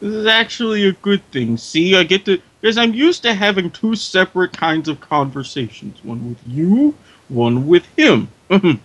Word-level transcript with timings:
This 0.00 0.12
is 0.12 0.26
actually 0.26 0.86
a 0.86 0.92
good 0.92 1.22
thing. 1.30 1.56
See, 1.56 1.96
I 1.96 2.02
get 2.04 2.26
to 2.26 2.40
because 2.60 2.76
I'm 2.76 2.92
used 2.92 3.22
to 3.22 3.32
having 3.32 3.70
two 3.70 3.94
separate 3.94 4.52
kinds 4.52 4.88
of 4.88 5.00
conversations. 5.00 6.04
One 6.04 6.28
with 6.28 6.46
you, 6.46 6.94
one 7.28 7.66
with 7.66 7.86
him. 7.96 8.28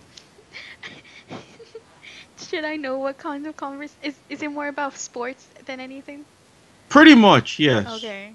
Should 2.36 2.64
I 2.64 2.76
know 2.76 2.98
what 2.98 3.18
kind 3.18 3.46
of 3.46 3.56
converse? 3.56 3.96
Is 4.02 4.18
is 4.30 4.42
it 4.42 4.48
more 4.48 4.68
about 4.68 4.96
sports 4.96 5.46
than 5.66 5.78
anything? 5.80 6.24
Pretty 6.88 7.14
much, 7.14 7.58
yes. 7.58 7.86
Okay. 7.86 8.34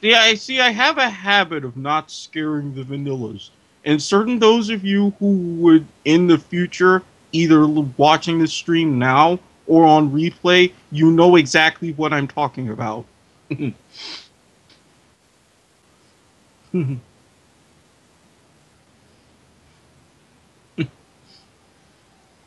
Yeah, 0.00 0.20
I 0.20 0.34
see. 0.34 0.60
I 0.60 0.70
have 0.70 0.98
a 0.98 1.10
habit 1.10 1.64
of 1.64 1.76
not 1.76 2.10
scaring 2.10 2.74
the 2.74 2.84
vanillas, 2.84 3.50
and 3.86 4.02
certain 4.02 4.38
those 4.40 4.68
of 4.68 4.84
you 4.84 5.14
who 5.20 5.36
would 5.60 5.86
in 6.04 6.26
the 6.26 6.36
future 6.36 7.02
either 7.32 7.66
watching 7.66 8.38
the 8.40 8.48
stream 8.48 8.98
now 8.98 9.38
or 9.66 9.86
on 9.86 10.10
replay, 10.10 10.72
you 10.90 11.10
know 11.10 11.36
exactly 11.36 11.92
what 11.92 12.12
I'm 12.12 12.28
talking 12.28 12.68
about. 12.68 13.06
God, 13.50 13.74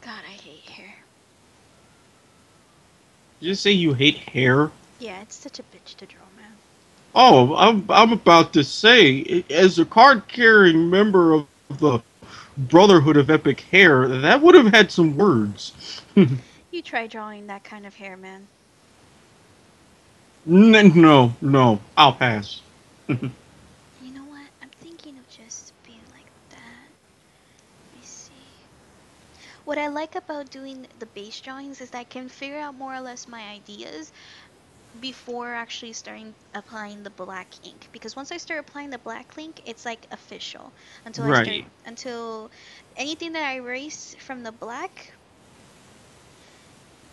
I 0.06 0.32
hate 0.32 0.70
hair. 0.70 0.94
you 3.40 3.56
say 3.56 3.72
you 3.72 3.94
hate 3.94 4.18
hair? 4.18 4.72
Yeah, 5.00 5.22
it's 5.22 5.36
such 5.36 5.60
a 5.60 5.64
bitch 5.64 5.96
to 5.98 6.06
draw. 6.06 6.29
Oh, 7.22 7.54
I'm 7.58 7.86
I'm 7.90 8.14
about 8.14 8.54
to 8.54 8.64
say, 8.64 9.44
as 9.50 9.78
a 9.78 9.86
card-carrying 9.86 10.90
member 10.90 11.34
of 11.34 11.48
the 11.70 12.00
Brotherhood 12.58 13.18
of 13.18 13.30
Epic 13.30 13.60
Hair, 13.72 14.08
that 14.08 14.42
would 14.42 14.56
have 14.56 14.74
had 14.74 14.92
some 14.92 15.18
words. 15.18 16.02
You 16.72 16.82
try 16.82 17.08
drawing 17.08 17.48
that 17.48 17.64
kind 17.64 17.86
of 17.86 17.96
hair, 17.96 18.18
man. 18.18 18.50
N- 20.48 20.92
no, 20.96 21.34
no, 21.42 21.80
I'll 21.98 22.14
pass. 22.14 22.62
You 24.00 24.12
know 24.12 24.26
what? 24.26 24.52
I'm 24.62 24.72
thinking 24.72 25.18
of 25.20 25.28
just 25.28 25.74
being 25.84 26.08
like 26.12 26.32
that. 26.50 26.92
Let 27.86 27.94
me 27.94 28.02
see. 28.04 28.68
What 29.66 29.78
I 29.78 29.88
like 29.88 30.16
about 30.16 30.50
doing 30.50 30.88
the 30.98 31.06
base 31.06 31.40
drawings 31.42 31.82
is 31.82 31.92
that 31.92 32.00
I 32.00 32.04
can 32.04 32.30
figure 32.30 32.60
out 32.60 32.76
more 32.76 32.94
or 32.96 33.02
less 33.02 33.28
my 33.28 33.44
ideas 33.50 34.12
before 34.98 35.54
actually 35.54 35.94
starting 35.94 36.36
applying 36.54 37.04
the 37.04 37.10
black 37.10 37.54
ink. 37.64 37.90
Because 37.92 38.16
once 38.16 38.32
I 38.32 38.38
start 38.38 38.60
applying 38.62 38.90
the 38.90 38.98
black 39.00 39.38
ink, 39.38 39.62
it's 39.66 39.86
like 39.86 40.06
official. 40.12 40.74
Until 41.06 41.26
I 41.26 41.34
start 41.34 41.58
until 41.86 42.52
anything 42.96 43.34
that 43.34 43.44
I 43.44 43.56
erase 43.58 44.16
from 44.20 44.44
the 44.44 44.52
black 44.52 45.14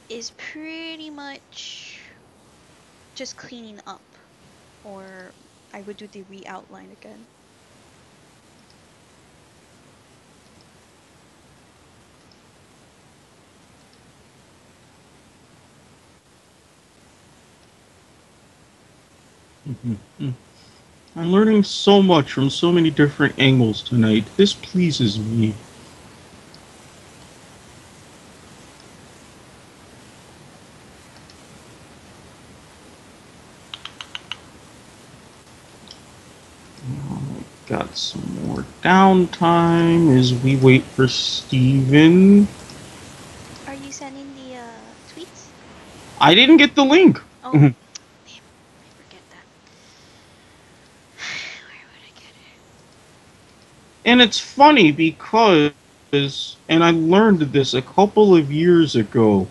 is 0.09 0.31
pretty 0.33 1.11
much 1.11 2.01
just 3.15 3.37
cleaning 3.37 3.81
up. 3.87 4.17
Or 4.83 5.35
I 5.73 5.83
would 5.83 5.97
do 5.97 6.07
the 6.09 6.23
re-outline 6.23 6.91
again. 6.93 7.27
Mhm. 19.69 20.33
I'm 21.17 21.33
learning 21.33 21.65
so 21.65 22.03
much 22.03 22.33
from 22.33 22.51
so 22.51 22.73
many 22.73 22.91
different 22.91 23.35
angles 23.39 23.83
tonight. 23.83 24.25
This 24.37 24.55
pleases 24.55 25.19
me. 25.19 25.55
Got 37.67 37.97
some 37.97 38.23
more 38.47 38.65
downtime 38.83 40.17
as 40.17 40.33
we 40.35 40.57
wait 40.57 40.85
for 40.85 41.09
Steven. 41.09 42.47
Are 43.67 43.75
you 43.75 43.91
sending 43.91 44.35
the 44.37 44.57
uh, 44.57 44.71
tweets? 45.09 45.49
I 46.21 46.35
didn't 46.35 46.59
get 46.59 46.75
the 46.77 46.85
link. 46.85 47.21
Oh, 47.43 47.51
Mhm. 47.53 47.75
damn, 48.25 48.45
I 48.85 48.89
forget 48.97 49.23
that. 49.31 49.47
Where 51.67 51.87
would 51.91 52.05
I 52.07 52.13
get 52.15 52.35
it? 52.37 52.61
And 54.07 54.23
it's 54.23 54.39
funny 54.39 54.93
because, 54.93 55.73
and 56.69 56.85
I 56.85 56.93
learned 56.93 57.41
this 57.41 57.75
a 57.75 57.83
couple 57.83 58.37
of 58.37 58.53
years 58.53 58.95
ago, 58.97 59.49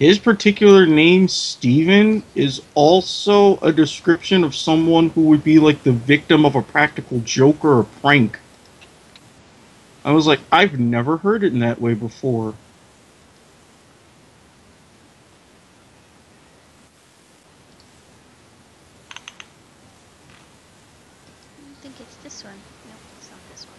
his 0.00 0.18
particular 0.18 0.86
name, 0.86 1.28
Steven, 1.28 2.24
is 2.34 2.62
also 2.74 3.58
a 3.58 3.72
description 3.72 4.42
of 4.42 4.56
someone 4.56 5.10
who 5.10 5.22
would 5.22 5.44
be 5.44 5.60
like 5.60 5.84
the 5.84 5.92
victim 5.92 6.44
of 6.44 6.56
a 6.56 6.62
practical 6.62 7.20
joke 7.20 7.64
or 7.64 7.80
a 7.80 7.84
prank. 7.84 8.40
I 10.04 10.12
was 10.12 10.26
like, 10.26 10.40
I've 10.50 10.80
never 10.80 11.18
heard 11.18 11.44
it 11.44 11.52
in 11.52 11.60
that 11.60 11.80
way 11.80 11.94
before. 11.94 12.54
I 21.60 21.74
think 21.82 22.00
it's 22.00 22.16
this 22.16 22.44
one. 22.44 22.54
Nope, 22.88 22.98
it's 23.18 23.30
not 23.30 23.40
this 23.50 23.66
one. 23.66 23.78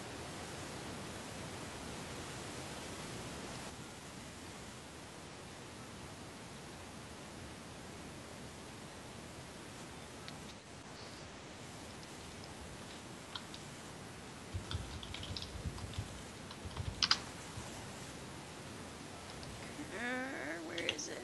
Uh, 19.95 20.59
where 20.68 20.85
is 20.95 21.09
it? 21.09 21.22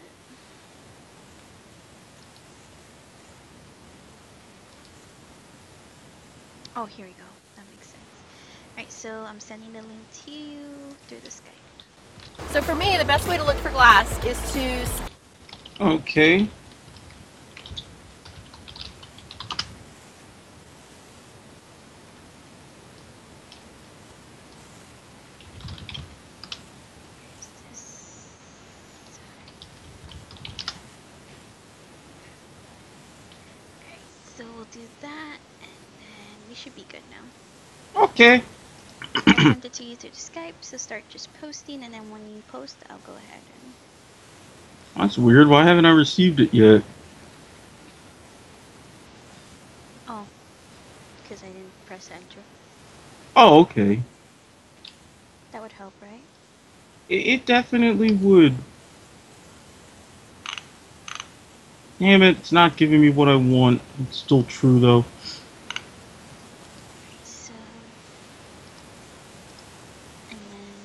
Oh, 6.76 6.86
here 6.86 7.06
we 7.06 7.12
go. 7.14 7.26
That 7.58 7.66
makes 7.72 7.88
sense. 7.88 8.24
Alright, 8.78 8.92
so 8.92 9.10
I'm 9.40 9.46
sending 9.46 9.72
the 9.72 9.82
link 9.84 10.02
to 10.26 10.32
you 10.32 10.60
through 11.08 11.22
the 11.22 11.30
Skype. 11.30 12.52
So 12.52 12.62
for 12.62 12.76
me, 12.76 12.98
the 12.98 13.06
best 13.06 13.26
way 13.26 13.38
to 13.38 13.44
look 13.46 13.56
for 13.56 13.70
glass 13.70 14.22
is 14.26 14.38
to 14.52 14.86
Okay. 15.80 16.40
Where's 27.30 27.48
this? 27.70 28.30
Alright, 33.86 34.02
so 34.36 34.44
we'll 34.54 34.66
do 34.66 34.86
that, 35.00 35.38
and 35.62 35.72
then 36.02 36.50
we 36.50 36.56
should 36.56 36.76
be 36.76 36.86
good 36.90 37.04
now. 37.10 38.04
Okay. 38.04 38.44
I 39.40 39.44
sent 39.44 39.66
it 39.66 39.74
to 39.74 39.84
you 39.84 39.96
through 39.96 40.12
Skype, 40.12 40.54
so 40.62 40.78
start 40.78 41.04
just 41.10 41.30
posting, 41.40 41.84
and 41.84 41.94
then 41.94 42.10
when 42.12 42.22
you 42.36 42.42
post, 42.52 42.76
I'll 42.90 42.98
go 43.00 43.14
ahead 43.14 43.42
and. 43.64 43.74
That's 44.96 45.18
weird. 45.18 45.48
Why 45.48 45.64
haven't 45.64 45.86
I 45.86 45.92
received 45.92 46.40
it 46.40 46.54
yet? 46.54 46.84
Oh, 50.08 50.26
because 51.24 51.44
I 51.44 51.48
didn't 51.48 51.86
press 51.86 52.10
enter. 52.12 52.42
Oh, 53.36 53.62
okay. 53.62 54.00
That 55.52 55.62
would 55.62 55.72
help, 55.72 55.94
right? 56.02 56.24
It, 57.08 57.28
it 57.28 57.46
definitely 57.46 58.14
would. 58.14 58.56
Damn 62.00 62.24
it, 62.24 62.38
it's 62.38 62.54
not 62.54 62.78
giving 62.78 63.02
me 63.02 63.10
what 63.10 63.28
I 63.28 63.36
want. 63.36 63.82
It's 64.04 64.20
still 64.20 64.44
true 64.44 64.80
though. 64.80 65.04
So. 67.26 67.52
And 70.32 70.40
then. 70.50 70.76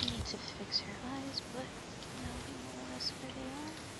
I 0.00 0.10
need 0.10 0.24
to 0.24 0.36
fix 0.58 0.80
her 0.80 0.92
eyes, 1.14 1.42
but 1.52 1.62
now 2.22 2.32
we 2.48 2.52
know 2.52 2.94
else 2.94 3.12
where 3.20 3.32
they 3.36 3.50
are. 3.50 3.96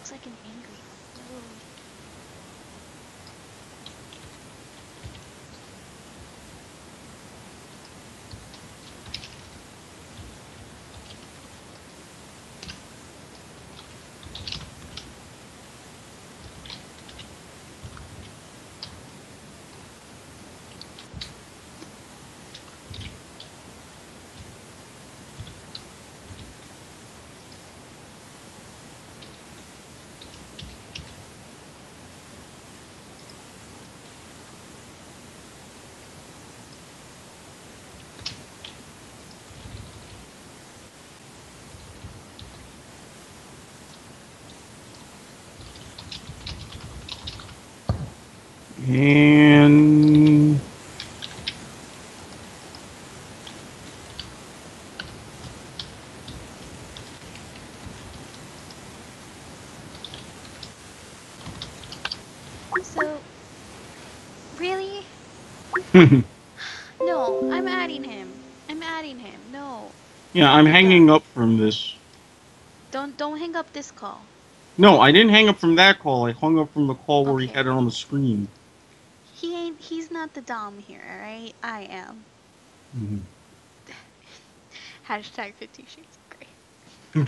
looks 0.00 0.12
like 0.12 0.26
an 0.26 0.32
angry. 0.46 0.74
Ooh. 1.32 1.70
And 48.90 50.60
So, 62.82 63.24
really? 64.58 65.06
No, 67.00 67.46
I'm 67.50 67.68
adding 67.68 68.04
him. 68.04 68.42
I'm 68.68 68.82
adding 68.82 69.18
him. 69.20 69.50
No, 69.50 69.94
yeah, 70.32 70.52
I'm 70.52 70.66
hanging 70.66 71.10
up 71.10 71.24
from 71.34 71.58
this. 71.58 71.96
don't 72.92 73.16
don't 73.16 73.38
hang 73.38 73.56
up 73.56 73.72
this 73.72 73.90
call. 73.92 74.30
No, 74.78 75.00
I 75.00 75.12
didn't 75.12 75.30
hang 75.30 75.48
up 75.48 75.58
from 75.58 75.76
that 75.76 76.00
call. 76.00 76.26
I 76.26 76.32
hung 76.32 76.58
up 76.58 76.72
from 76.72 76.88
the 76.88 76.94
call 76.94 77.26
where 77.26 77.40
he 77.40 77.48
Okay. 77.48 77.54
had 77.54 77.66
it 77.66 77.70
on 77.70 77.84
the 77.86 77.90
screen. 77.92 78.52
He 80.20 80.32
ain't. 80.32 80.34
He's 80.34 80.34
not 80.34 80.34
the 80.34 80.40
dom 80.42 80.78
here, 80.78 81.02
all 81.10 81.18
right? 81.20 81.52
I 81.62 81.82
am. 81.90 82.24
Mhm. 82.96 83.20
Hashtag 85.08 85.54
Fifty 85.54 85.84
Shades 85.86 86.18
of 86.18 86.38
Grey. 86.38 87.26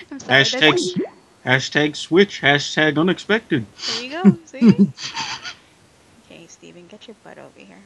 I'm 0.10 0.20
sorry. 0.20 0.44
hashtag, 0.44 1.02
hashtag 1.44 1.96
switch, 1.96 2.40
hashtag 2.40 2.98
unexpected. 2.98 3.66
There 3.86 4.02
you 4.04 4.10
go. 4.10 4.38
See? 4.46 4.58
okay, 6.26 6.46
Steven, 6.48 6.86
get 6.88 7.06
your 7.08 7.16
butt 7.24 7.38
over 7.38 7.58
here. 7.58 7.78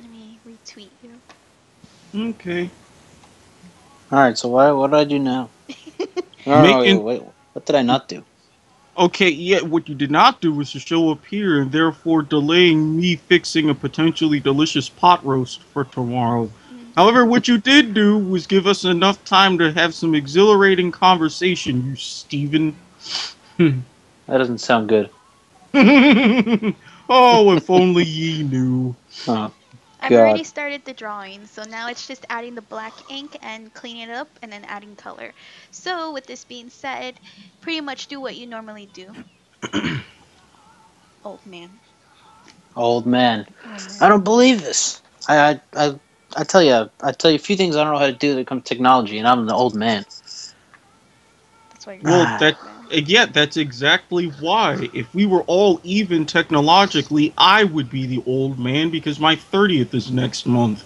Let 0.00 0.10
me 0.10 0.38
retweet 0.46 0.90
you. 1.02 2.30
Okay. 2.30 2.70
All 4.10 4.18
right. 4.18 4.38
So 4.38 4.48
what 4.48 4.76
what 4.76 4.90
do 4.90 4.96
I 4.96 5.04
do 5.04 5.18
now? 5.18 5.50
No, 6.46 6.62
no, 6.62 6.78
Making- 6.80 7.02
wait, 7.04 7.22
wait. 7.22 7.27
What 7.58 7.66
did 7.66 7.74
I 7.74 7.82
not 7.82 8.06
do? 8.06 8.22
Okay, 8.96 9.30
yeah, 9.30 9.62
what 9.62 9.88
you 9.88 9.96
did 9.96 10.12
not 10.12 10.40
do 10.40 10.52
was 10.52 10.70
to 10.70 10.78
show 10.78 11.10
up 11.10 11.26
here 11.26 11.60
and 11.60 11.72
therefore 11.72 12.22
delaying 12.22 12.96
me 12.96 13.16
fixing 13.16 13.68
a 13.68 13.74
potentially 13.74 14.38
delicious 14.38 14.88
pot 14.88 15.26
roast 15.26 15.64
for 15.64 15.82
tomorrow. 15.82 16.48
However, 16.94 17.26
what 17.26 17.48
you 17.48 17.58
did 17.58 17.94
do 17.94 18.16
was 18.16 18.46
give 18.46 18.68
us 18.68 18.84
enough 18.84 19.24
time 19.24 19.58
to 19.58 19.72
have 19.72 19.92
some 19.92 20.14
exhilarating 20.14 20.92
conversation, 20.92 21.84
you 21.84 21.96
Steven. 21.96 22.76
That 23.58 24.38
doesn't 24.38 24.58
sound 24.58 24.88
good. 24.88 25.10
oh, 25.74 27.56
if 27.56 27.68
only 27.68 28.04
ye 28.04 28.44
knew. 28.44 28.94
Oh, 29.26 29.52
I've 30.00 30.14
God. 30.14 30.16
already 30.16 30.44
started 30.44 30.84
the 30.84 30.94
drawing, 30.94 31.46
so 31.46 31.64
now 31.64 31.88
it's 31.88 32.06
just 32.06 32.26
adding 32.30 32.54
the 32.54 32.62
black 32.62 33.02
ink 33.08 33.36
and 33.42 33.72
cleaning 33.72 34.08
it 34.08 34.10
up 34.10 34.38
and 34.42 34.52
then 34.52 34.64
adding 34.64 34.96
color. 34.96 35.34
So, 35.70 36.12
with 36.12 36.26
this 36.26 36.44
being 36.44 36.70
said, 36.70 37.20
pretty 37.60 37.80
much 37.80 38.08
do 38.08 38.20
what 38.20 38.36
you 38.36 38.46
normally 38.46 38.86
do. 38.86 39.14
Old 41.24 41.44
man. 41.46 41.80
old 42.76 43.06
man. 43.06 43.46
Oh, 43.64 43.80
man. 43.80 44.00
I 44.00 44.08
don't 44.08 44.24
believe 44.24 44.62
this. 44.62 45.02
I 45.28 45.38
I 45.52 45.60
I, 45.76 46.00
I 46.36 46.44
tell 46.44 46.62
you, 46.62 46.90
I 47.02 47.12
tell 47.12 47.30
you 47.30 47.36
a 47.36 47.40
few 47.40 47.56
things 47.56 47.76
I 47.76 47.84
don't 47.84 47.92
know 47.92 47.98
how 47.98 48.06
to 48.06 48.12
do 48.12 48.34
that 48.36 48.46
come 48.46 48.60
to 48.62 48.64
technology, 48.68 49.18
and 49.18 49.28
I'm 49.28 49.46
the 49.46 49.54
old 49.54 49.74
man. 49.74 50.04
That's 51.70 51.86
why 51.86 51.94
you're 51.94 52.10
Well, 52.10 52.26
old 52.26 52.36
that 52.38 52.58
man. 52.90 52.98
uh, 52.98 53.02
yeah, 53.06 53.26
that's 53.26 53.56
exactly 53.56 54.26
why. 54.40 54.88
If 54.92 55.14
we 55.14 55.26
were 55.26 55.42
all 55.42 55.80
even 55.84 56.26
technologically, 56.26 57.32
I 57.38 57.64
would 57.64 57.90
be 57.90 58.06
the 58.06 58.22
old 58.26 58.58
man 58.58 58.90
because 58.90 59.20
my 59.20 59.36
thirtieth 59.36 59.94
is 59.94 60.10
next 60.10 60.46
month. 60.46 60.84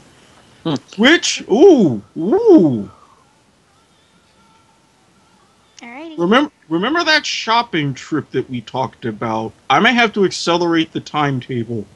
Hmm. 0.64 0.74
Which, 0.96 1.42
ooh, 1.50 2.02
ooh. 2.16 2.90
Alrighty. 5.80 6.18
Remember, 6.18 6.52
remember 6.68 7.04
that 7.04 7.26
shopping 7.26 7.94
trip 7.94 8.30
that 8.30 8.48
we 8.48 8.60
talked 8.60 9.04
about? 9.04 9.52
I 9.68 9.80
may 9.80 9.94
have 9.94 10.12
to 10.14 10.24
accelerate 10.24 10.92
the 10.92 11.00
timetable. 11.00 11.86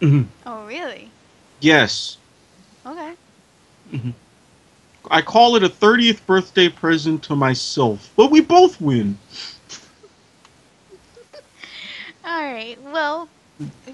Oh, 0.46 0.66
really? 0.66 1.10
yes, 1.60 2.16
Okay. 2.86 3.14
I 5.12 5.22
call 5.22 5.56
it 5.56 5.64
a 5.64 5.68
thirtieth 5.68 6.24
birthday 6.24 6.68
present 6.68 7.24
to 7.24 7.34
myself, 7.34 8.12
but 8.14 8.30
we 8.30 8.40
both 8.40 8.80
win. 8.80 9.18
Alright, 12.24 12.80
well, 12.80 13.28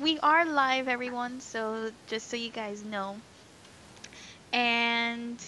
we 0.02 0.18
are 0.18 0.44
live, 0.44 0.88
everyone, 0.88 1.40
so 1.40 1.90
just 2.06 2.28
so 2.28 2.36
you 2.36 2.50
guys 2.50 2.84
know. 2.84 3.16
And 4.52 5.38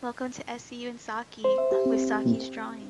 welcome 0.00 0.30
to 0.30 0.44
SCU 0.44 0.90
and 0.90 1.00
Saki 1.00 1.42
with 1.86 2.06
Saki's 2.06 2.48
drawing. 2.48 2.86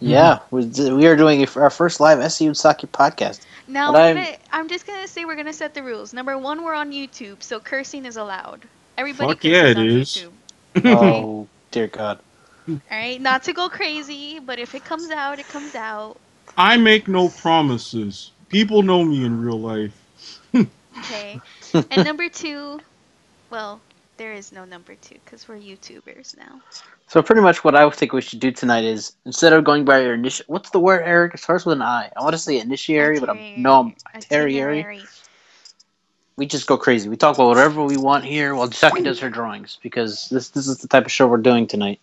Yeah, 0.00 0.38
we, 0.50 0.64
we 0.64 1.06
are 1.06 1.16
doing 1.16 1.42
a, 1.42 1.60
our 1.60 1.70
first 1.70 2.00
live 2.00 2.18
SU 2.20 2.46
and 2.46 2.56
Saki 2.56 2.86
podcast. 2.86 3.40
Now, 3.66 3.94
I'm- 3.94 4.16
gonna, 4.16 4.36
I'm 4.52 4.68
just 4.68 4.86
gonna 4.86 5.06
say 5.06 5.26
we're 5.26 5.36
gonna 5.36 5.52
set 5.52 5.74
the 5.74 5.82
rules. 5.82 6.14
Number 6.14 6.38
one, 6.38 6.64
we're 6.64 6.72
on 6.72 6.92
YouTube, 6.92 7.42
so 7.42 7.60
cursing 7.60 8.06
is 8.06 8.16
allowed. 8.16 8.62
Everybody 8.96 9.32
Fuck 9.32 9.40
can 9.40 9.50
yeah, 9.50 9.62
curse 9.64 9.70
it 9.70 9.78
on 9.78 9.86
is. 9.86 10.16
YouTube. 10.16 10.32
Oh 10.86 11.48
dear 11.70 11.86
God. 11.86 12.18
Alright, 12.90 13.20
not 13.20 13.44
to 13.44 13.52
go 13.52 13.68
crazy, 13.68 14.38
but 14.38 14.58
if 14.58 14.74
it 14.74 14.84
comes 14.84 15.10
out, 15.10 15.38
it 15.38 15.48
comes 15.48 15.74
out. 15.74 16.18
I 16.56 16.76
make 16.76 17.08
no 17.08 17.28
promises. 17.28 18.30
People 18.48 18.82
know 18.82 19.04
me 19.04 19.24
in 19.24 19.40
real 19.40 19.60
life. 19.60 19.94
Okay. 20.98 21.40
and 21.90 22.04
number 22.04 22.28
two, 22.28 22.80
well, 23.50 23.80
there 24.16 24.32
is 24.32 24.52
no 24.52 24.64
number 24.64 24.94
two 24.96 25.16
because 25.24 25.48
we're 25.48 25.56
YouTubers 25.56 26.36
now. 26.36 26.60
So 27.06 27.22
pretty 27.22 27.40
much 27.40 27.64
what 27.64 27.74
I 27.74 27.88
think 27.90 28.12
we 28.12 28.20
should 28.20 28.40
do 28.40 28.50
tonight 28.50 28.84
is 28.84 29.12
instead 29.24 29.52
of 29.52 29.64
going 29.64 29.84
by 29.84 30.00
your 30.00 30.14
initial, 30.14 30.44
what's 30.48 30.70
the 30.70 30.80
word, 30.80 31.02
Eric? 31.06 31.34
It 31.34 31.40
starts 31.40 31.64
with 31.64 31.76
an 31.76 31.82
I. 31.82 32.10
I 32.16 32.22
want 32.22 32.34
to 32.34 32.38
say 32.38 32.60
initiary, 32.60 33.18
but 33.20 33.30
I'm 33.30 33.38
no, 33.56 33.80
I'm 33.80 33.94
Itinerary. 34.14 35.06
We 36.38 36.46
just 36.46 36.68
go 36.68 36.78
crazy. 36.78 37.08
We 37.08 37.16
talk 37.16 37.34
about 37.34 37.48
whatever 37.48 37.82
we 37.82 37.96
want 37.96 38.24
here 38.24 38.54
while 38.54 38.70
Saki 38.70 39.02
does 39.02 39.18
her 39.18 39.28
drawings 39.28 39.80
because 39.82 40.28
this 40.28 40.50
this 40.50 40.68
is 40.68 40.78
the 40.78 40.86
type 40.86 41.04
of 41.04 41.10
show 41.10 41.26
we're 41.26 41.38
doing 41.38 41.66
tonight. 41.66 41.98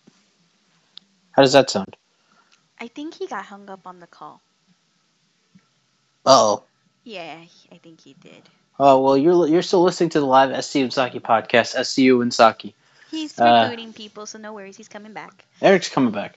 How 1.30 1.40
does 1.40 1.54
that 1.54 1.70
sound? 1.70 1.96
I 2.78 2.88
think 2.88 3.14
he 3.14 3.26
got 3.26 3.46
hung 3.46 3.70
up 3.70 3.86
on 3.86 3.98
the 3.98 4.06
call. 4.06 4.42
Oh. 6.26 6.64
Yeah, 7.02 7.38
I 7.72 7.76
think 7.78 8.02
he 8.02 8.12
did. 8.20 8.42
Oh 8.78 9.00
well, 9.02 9.16
you're 9.16 9.48
you're 9.48 9.62
still 9.62 9.82
listening 9.82 10.10
to 10.10 10.20
the 10.20 10.26
live 10.26 10.50
SCU 10.50 10.82
and 10.82 10.92
Saki 10.92 11.18
podcast. 11.18 11.74
SCU 11.74 12.20
and 12.20 12.34
Saki. 12.34 12.74
He's 13.10 13.40
Uh, 13.40 13.74
people, 13.94 14.26
so 14.26 14.36
no 14.38 14.52
worries. 14.52 14.76
He's 14.76 14.88
coming 14.88 15.14
back. 15.14 15.46
Eric's 15.62 15.88
coming 15.88 16.12
back. 16.12 16.36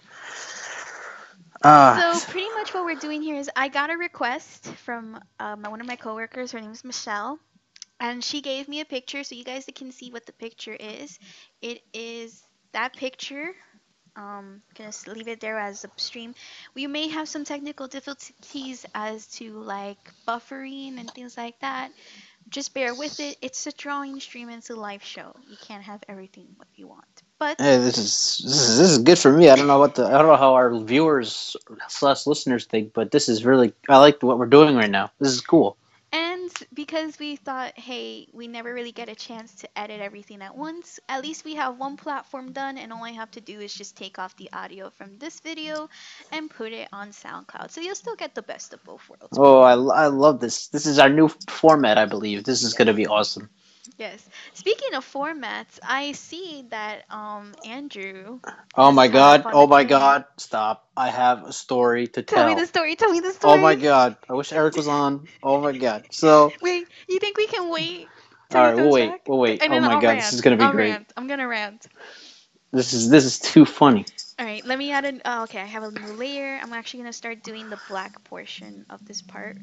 Uh, 1.61 2.13
So 2.13 2.31
pretty 2.31 2.47
much 2.51 2.73
what 2.73 2.85
we're 2.85 2.95
doing 2.95 3.21
here 3.21 3.35
is 3.35 3.49
I 3.57 3.67
got 3.67 3.89
a 3.89 3.97
request 3.97 4.67
from 4.85 5.19
um, 5.41 5.63
one 5.63 5.81
of 5.81 5.87
my 5.87 5.97
coworkers. 5.97 6.53
Her 6.53 6.61
name 6.61 6.71
is 6.71 6.85
Michelle, 6.85 7.39
and 7.99 8.23
she 8.23 8.41
gave 8.41 8.67
me 8.67 8.79
a 8.81 8.85
picture 8.85 9.23
so 9.23 9.35
you 9.35 9.43
guys 9.43 9.65
can 9.75 9.91
see 9.91 10.11
what 10.11 10.25
the 10.25 10.33
picture 10.33 10.75
is. 10.79 11.19
It 11.61 11.81
is 11.93 12.43
that 12.73 12.95
picture. 12.95 13.53
Um, 14.15 14.61
gonna 14.75 14.91
leave 15.07 15.27
it 15.29 15.39
there 15.39 15.57
as 15.59 15.85
a 15.85 15.89
stream. 15.97 16.35
We 16.75 16.87
may 16.87 17.07
have 17.07 17.29
some 17.29 17.45
technical 17.45 17.87
difficulties 17.87 18.85
as 18.93 19.27
to 19.37 19.51
like 19.59 19.97
buffering 20.27 20.99
and 20.99 21.09
things 21.11 21.37
like 21.37 21.59
that. 21.61 21.91
Just 22.49 22.73
bear 22.73 22.93
with 22.95 23.19
it. 23.19 23.37
It's 23.41 23.65
a 23.67 23.71
drawing 23.71 24.19
stream. 24.19 24.49
It's 24.49 24.69
a 24.69 24.75
live 24.75 25.03
show. 25.03 25.35
You 25.47 25.57
can't 25.61 25.83
have 25.83 26.03
everything 26.09 26.47
what 26.57 26.67
you 26.75 26.87
want. 26.87 27.05
But 27.37 27.59
Hey, 27.59 27.77
this 27.77 27.97
is 27.97 28.41
this 28.43 28.69
is 28.69 28.77
this 28.77 28.91
is 28.91 28.97
good 28.99 29.19
for 29.19 29.31
me. 29.31 29.49
I 29.49 29.55
don't 29.55 29.67
know 29.67 29.79
what 29.79 29.95
the 29.95 30.05
I 30.05 30.11
don't 30.17 30.27
know 30.27 30.35
how 30.35 30.55
our 30.55 30.77
viewers 30.79 31.55
slash 31.87 32.25
listeners 32.27 32.65
think, 32.65 32.93
but 32.93 33.11
this 33.11 33.29
is 33.29 33.45
really 33.45 33.73
I 33.87 33.99
like 33.99 34.21
what 34.23 34.37
we're 34.39 34.47
doing 34.47 34.75
right 34.75 34.89
now. 34.89 35.11
This 35.19 35.31
is 35.31 35.41
cool. 35.41 35.77
Because 36.73 37.17
we 37.19 37.35
thought, 37.35 37.77
hey, 37.77 38.27
we 38.33 38.47
never 38.47 38.73
really 38.73 38.91
get 38.91 39.09
a 39.09 39.15
chance 39.15 39.55
to 39.55 39.79
edit 39.79 40.01
everything 40.01 40.41
at 40.41 40.55
once. 40.55 40.99
At 41.09 41.23
least 41.23 41.45
we 41.45 41.55
have 41.55 41.77
one 41.77 41.97
platform 41.97 42.51
done, 42.51 42.77
and 42.77 42.91
all 42.93 43.03
I 43.03 43.11
have 43.11 43.31
to 43.31 43.41
do 43.41 43.59
is 43.59 43.73
just 43.73 43.95
take 43.95 44.19
off 44.19 44.35
the 44.37 44.49
audio 44.53 44.89
from 44.89 45.17
this 45.17 45.39
video 45.39 45.89
and 46.31 46.49
put 46.49 46.71
it 46.71 46.87
on 46.91 47.09
SoundCloud. 47.09 47.71
So 47.71 47.81
you'll 47.81 47.95
still 47.95 48.15
get 48.15 48.35
the 48.35 48.41
best 48.41 48.73
of 48.73 48.83
both 48.83 49.07
worlds. 49.09 49.37
Oh, 49.37 49.61
I, 49.61 49.73
I 49.73 50.07
love 50.07 50.39
this. 50.39 50.67
This 50.67 50.85
is 50.85 50.99
our 50.99 51.09
new 51.09 51.29
format, 51.49 51.97
I 51.97 52.05
believe. 52.05 52.43
This 52.43 52.63
is 52.63 52.73
gonna 52.73 52.93
be 52.93 53.07
awesome. 53.07 53.49
Yes. 53.97 54.27
Speaking 54.53 54.95
of 54.95 55.05
formats, 55.05 55.79
I 55.83 56.13
see 56.13 56.65
that 56.69 57.05
um 57.09 57.55
Andrew. 57.63 58.39
Oh 58.75 58.91
has 58.91 58.93
my 58.93 59.07
come 59.07 59.09
god! 59.09 59.45
up 59.45 59.45
on 59.45 59.59
Oh 59.59 59.67
the 59.67 59.67
my 59.67 59.83
god! 59.83 60.25
Stop! 60.37 60.87
I 60.97 61.09
have 61.09 61.43
a 61.45 61.53
story 61.53 62.07
to 62.09 62.23
Tell 62.27 62.43
tell. 62.43 62.45
me 62.45 62.55
the 62.55 62.67
story. 62.67 62.95
Tell 62.95 63.11
me 63.11 63.19
the 63.21 63.33
story. 63.33 63.43
Oh 63.43 63.57
my 63.57 63.75
god! 63.75 64.17
I 64.29 64.33
wish 64.33 64.53
Eric 64.53 64.75
was 64.77 64.87
on. 64.87 65.27
Oh 65.43 65.61
my 65.61 65.73
god! 65.73 66.05
So, 66.11 66.53
Wait, 66.61 66.87
you 67.09 67.19
think 67.19 67.37
we 67.37 67.47
can 67.47 67.69
wait? 67.69 68.09
till 68.49 68.61
all 68.61 68.63
he 68.63 68.71
right, 68.71 68.75
we'll 68.77 68.89
comes 68.89 68.91
wait. 68.91 69.09
back? 69.09 69.21
We'll 69.27 69.39
wait. 69.39 69.63
Oh 69.69 69.79
my 69.81 69.95
I'll 69.95 70.01
god! 70.01 70.17
This 70.17 70.33
is 70.33 70.41
gonna 70.41 70.57
be 70.57 70.67
I'll 70.67 70.69
great. 70.69 70.99
Rant. 70.99 71.11
I'm 71.17 71.27
gonna 71.27 71.47
rant. 71.47 71.87
This 72.71 72.93
is 72.93 73.09
this 73.09 73.25
is 73.25 73.39
too 73.39 73.65
funny. 73.65 74.05
All 74.39 74.45
right, 74.45 74.65
let 74.65 74.79
me 74.79 74.93
add 74.93 75.03
an. 75.03 75.21
Oh, 75.25 75.43
okay, 75.43 75.59
I 75.59 75.65
have 75.65 75.83
a 75.83 75.91
new 75.91 76.13
layer. 76.13 76.57
I'm 76.63 76.71
actually 76.71 77.01
gonna 77.01 77.11
start 77.11 77.43
doing 77.43 77.69
the 77.69 77.79
black 77.89 78.23
portion 78.23 78.85
of 78.89 79.05
this 79.05 79.21
part, 79.21 79.57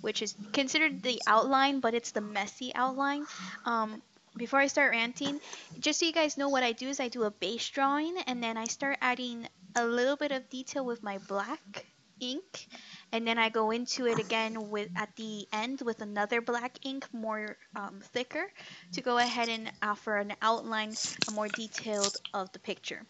which 0.00 0.22
is 0.22 0.34
considered 0.54 1.02
the 1.02 1.20
outline, 1.26 1.80
but 1.80 1.92
it's 1.92 2.12
the 2.12 2.22
messy 2.22 2.74
outline. 2.74 3.26
Um, 3.66 4.00
before 4.34 4.60
I 4.60 4.68
start 4.68 4.92
ranting, 4.92 5.42
just 5.78 6.00
so 6.00 6.06
you 6.06 6.12
guys 6.12 6.38
know 6.38 6.48
what 6.48 6.62
I 6.62 6.72
do 6.72 6.88
is 6.88 7.00
I 7.00 7.08
do 7.08 7.24
a 7.24 7.30
base 7.30 7.68
drawing, 7.68 8.16
and 8.26 8.42
then 8.42 8.56
I 8.56 8.64
start 8.64 8.96
adding 9.02 9.46
a 9.76 9.84
little 9.84 10.16
bit 10.16 10.32
of 10.32 10.48
detail 10.48 10.86
with 10.86 11.02
my 11.02 11.18
black 11.28 11.84
ink, 12.18 12.66
and 13.12 13.28
then 13.28 13.36
I 13.36 13.50
go 13.50 13.72
into 13.72 14.06
it 14.06 14.18
again 14.18 14.70
with 14.70 14.88
at 14.96 15.14
the 15.16 15.46
end 15.52 15.82
with 15.82 16.00
another 16.00 16.40
black 16.40 16.78
ink, 16.82 17.06
more 17.12 17.58
um, 17.76 18.00
thicker, 18.00 18.50
to 18.92 19.02
go 19.02 19.18
ahead 19.18 19.50
and 19.50 19.70
offer 19.82 20.16
an 20.16 20.32
outline, 20.40 20.94
a 21.28 21.32
more 21.32 21.48
detailed 21.48 22.16
of 22.32 22.50
the 22.52 22.58
picture. 22.58 23.04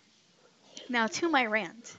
Now 0.89 1.07
to 1.09 1.29
my 1.29 1.47
rant, 1.47 1.97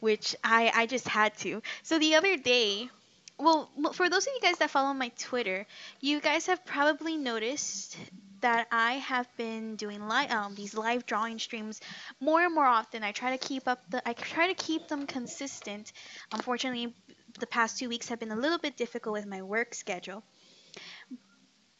which 0.00 0.36
I 0.44 0.70
I 0.74 0.86
just 0.86 1.08
had 1.08 1.36
to. 1.38 1.62
So 1.82 1.98
the 1.98 2.14
other 2.16 2.36
day, 2.36 2.90
well, 3.38 3.70
for 3.92 4.08
those 4.08 4.26
of 4.26 4.32
you 4.34 4.40
guys 4.40 4.58
that 4.58 4.70
follow 4.70 4.92
my 4.94 5.08
Twitter, 5.18 5.66
you 6.00 6.20
guys 6.20 6.46
have 6.46 6.64
probably 6.64 7.16
noticed 7.16 7.96
that 8.40 8.68
I 8.70 8.94
have 8.94 9.28
been 9.36 9.76
doing 9.76 10.06
live 10.08 10.30
um 10.30 10.54
these 10.54 10.74
live 10.74 11.06
drawing 11.06 11.38
streams 11.38 11.80
more 12.20 12.42
and 12.44 12.54
more 12.54 12.66
often. 12.66 13.02
I 13.02 13.12
try 13.12 13.36
to 13.36 13.48
keep 13.48 13.68
up 13.68 13.80
the 13.90 14.06
I 14.08 14.12
try 14.14 14.48
to 14.48 14.54
keep 14.54 14.88
them 14.88 15.06
consistent. 15.06 15.92
Unfortunately, 16.32 16.94
the 17.40 17.46
past 17.46 17.78
two 17.78 17.88
weeks 17.88 18.08
have 18.08 18.20
been 18.20 18.32
a 18.32 18.36
little 18.36 18.58
bit 18.58 18.76
difficult 18.76 19.14
with 19.14 19.26
my 19.26 19.42
work 19.42 19.74
schedule. 19.74 20.22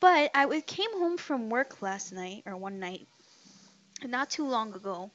But 0.00 0.31
I 0.35 0.61
came 0.62 0.93
home 0.99 1.19
from 1.19 1.50
work 1.50 1.83
last 1.83 2.12
night 2.12 2.45
or 2.47 2.57
one 2.57 2.79
night, 2.79 3.07
not 4.05 4.31
too 4.31 4.47
long 4.47 4.75
ago, 4.75 5.11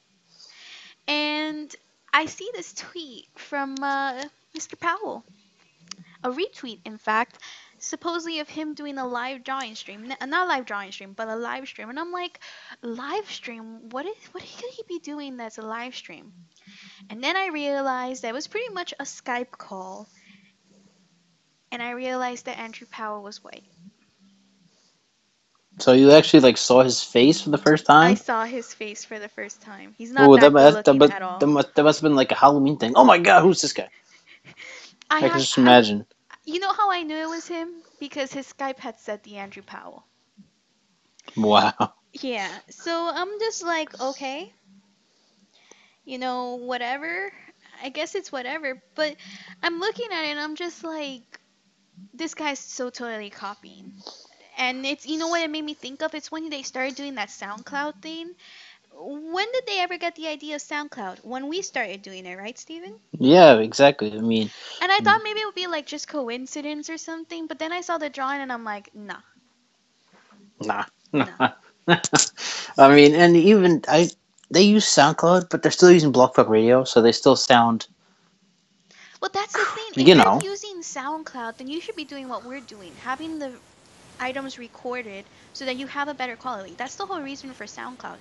and 1.06 1.74
I 2.12 2.26
see 2.26 2.50
this 2.54 2.72
tweet 2.74 3.28
from 3.36 3.76
uh, 3.82 4.24
Mr. 4.54 4.76
Powell, 4.76 5.24
a 6.24 6.30
retweet, 6.30 6.80
in 6.84 6.98
fact, 6.98 7.38
supposedly 7.78 8.40
of 8.40 8.48
him 8.48 8.74
doing 8.74 8.98
a 8.98 9.06
live 9.06 9.44
drawing 9.44 9.74
stream, 9.76 10.10
N- 10.10 10.30
not 10.30 10.48
live 10.48 10.64
drawing 10.66 10.92
stream, 10.92 11.12
but 11.14 11.28
a 11.28 11.36
live 11.36 11.68
stream, 11.68 11.90
and 11.90 11.98
I'm 12.00 12.12
like, 12.12 12.40
live 12.82 13.30
stream? 13.30 13.88
What 13.90 14.06
is 14.06 14.16
what 14.32 14.42
could 14.42 14.70
he 14.70 14.82
be 14.88 14.98
doing 14.98 15.36
that's 15.36 15.58
a 15.58 15.62
live 15.62 15.94
stream? 15.96 16.32
And 17.10 17.22
then 17.22 17.36
I 17.36 17.48
realized 17.48 18.22
that 18.22 18.30
it 18.30 18.34
was 18.34 18.48
pretty 18.48 18.72
much 18.72 18.94
a 19.00 19.04
Skype 19.04 19.52
call, 19.52 20.08
and 21.72 21.82
I 21.82 21.90
realized 21.90 22.44
that 22.46 22.58
Andrew 22.58 22.86
Powell 22.90 23.22
was 23.22 23.42
white. 23.42 23.64
So 25.78 25.92
you 25.92 26.12
actually 26.12 26.40
like 26.40 26.56
saw 26.58 26.82
his 26.82 27.02
face 27.02 27.40
for 27.40 27.50
the 27.50 27.58
first 27.58 27.86
time? 27.86 28.12
I 28.12 28.14
saw 28.14 28.44
his 28.44 28.72
face 28.74 29.04
for 29.04 29.18
the 29.18 29.28
first 29.28 29.60
time. 29.60 29.94
He's 29.98 30.12
not 30.12 30.28
Oh, 30.28 30.36
that, 30.36 30.52
that, 30.52 30.84
that, 30.84 30.94
must, 30.94 31.12
at 31.12 31.22
all. 31.22 31.38
that, 31.40 31.46
must, 31.46 31.74
that 31.74 31.82
must 31.82 32.00
have 32.00 32.08
been 32.08 32.16
like 32.16 32.30
a 32.32 32.36
Halloween 32.36 32.76
thing. 32.76 32.92
Oh 32.96 33.04
my 33.04 33.18
god, 33.18 33.42
who's 33.42 33.60
this 33.60 33.72
guy? 33.72 33.88
I, 35.10 35.16
I 35.18 35.28
can 35.28 35.38
just 35.40 35.58
imagine. 35.58 36.06
You 36.44 36.60
know 36.60 36.72
how 36.72 36.90
I 36.90 37.02
knew 37.02 37.16
it 37.16 37.28
was 37.28 37.46
him? 37.48 37.82
Because 37.98 38.32
his 38.32 38.52
Skype 38.52 38.78
had 38.78 38.98
said 38.98 39.22
the 39.22 39.36
Andrew 39.36 39.62
Powell. 39.62 40.04
Wow. 41.36 41.94
Yeah, 42.12 42.60
so 42.70 43.10
I'm 43.12 43.38
just 43.40 43.62
like, 43.62 43.98
okay. 44.00 44.52
You 46.04 46.18
know, 46.18 46.56
whatever. 46.56 47.32
I 47.82 47.88
guess 47.88 48.14
it's 48.14 48.32
whatever. 48.32 48.82
But 48.94 49.16
I'm 49.62 49.78
looking 49.80 50.08
at 50.12 50.24
it 50.24 50.30
and 50.30 50.40
I'm 50.40 50.56
just 50.56 50.84
like, 50.84 51.40
this 52.14 52.34
guy's 52.34 52.58
so 52.58 52.90
totally 52.90 53.30
copying. 53.30 53.92
And 54.58 54.84
it's, 54.86 55.06
you 55.06 55.18
know 55.18 55.28
what 55.28 55.42
it 55.42 55.50
made 55.50 55.64
me 55.64 55.74
think 55.74 56.02
of? 56.02 56.14
It's 56.14 56.30
when 56.30 56.50
they 56.50 56.62
started 56.62 56.94
doing 56.94 57.14
that 57.16 57.28
SoundCloud 57.28 58.02
thing. 58.02 58.34
When 58.94 59.52
did 59.52 59.66
they 59.66 59.80
ever 59.80 59.96
get 59.98 60.16
the 60.16 60.28
idea 60.28 60.56
of 60.56 60.62
SoundCloud? 60.62 61.24
When 61.24 61.48
we 61.48 61.62
started 61.62 62.02
doing 62.02 62.26
it, 62.26 62.36
right, 62.36 62.58
Steven? 62.58 62.94
Yeah, 63.18 63.58
exactly. 63.58 64.12
I 64.12 64.20
mean, 64.20 64.50
And 64.80 64.92
I 64.92 65.00
mm. 65.00 65.04
thought 65.04 65.22
maybe 65.24 65.40
it 65.40 65.46
would 65.46 65.54
be 65.54 65.66
like 65.66 65.86
just 65.86 66.08
coincidence 66.08 66.90
or 66.90 66.98
something, 66.98 67.46
but 67.46 67.58
then 67.58 67.72
I 67.72 67.80
saw 67.80 67.98
the 67.98 68.10
drawing 68.10 68.40
and 68.40 68.52
I'm 68.52 68.64
like, 68.64 68.94
nah. 68.94 69.20
nah. 70.60 70.84
No. 71.12 71.26
I 71.88 72.94
mean, 72.94 73.14
and 73.14 73.36
even 73.36 73.82
I, 73.88 74.10
they 74.50 74.62
use 74.62 74.86
SoundCloud, 74.86 75.50
but 75.50 75.62
they're 75.62 75.72
still 75.72 75.90
using 75.92 76.12
BlogTalkRadio, 76.12 76.86
so 76.86 77.00
they 77.02 77.12
still 77.12 77.36
sound. 77.36 77.86
Well, 79.20 79.30
that's 79.32 79.52
the 79.52 79.64
thing. 79.64 79.84
If 79.96 80.08
You 80.08 80.14
know. 80.14 80.38
are 80.38 80.42
using 80.42 80.80
SoundCloud, 80.82 81.56
then 81.58 81.68
you 81.68 81.80
should 81.80 81.96
be 81.96 82.04
doing 82.04 82.28
what 82.28 82.44
we're 82.44 82.60
doing, 82.60 82.92
having 83.02 83.38
the 83.38 83.52
items 84.20 84.58
recorded 84.58 85.30
so 85.52 85.64
that 85.66 85.76
you 85.76 85.86
have 85.88 86.08
a 86.08 86.14
better 86.14 86.36
quality. 86.36 86.74
That's 86.76 86.96
the 86.96 87.06
whole 87.06 87.22
reason 87.22 87.52
for 87.54 87.64
SoundCloud. 87.66 88.20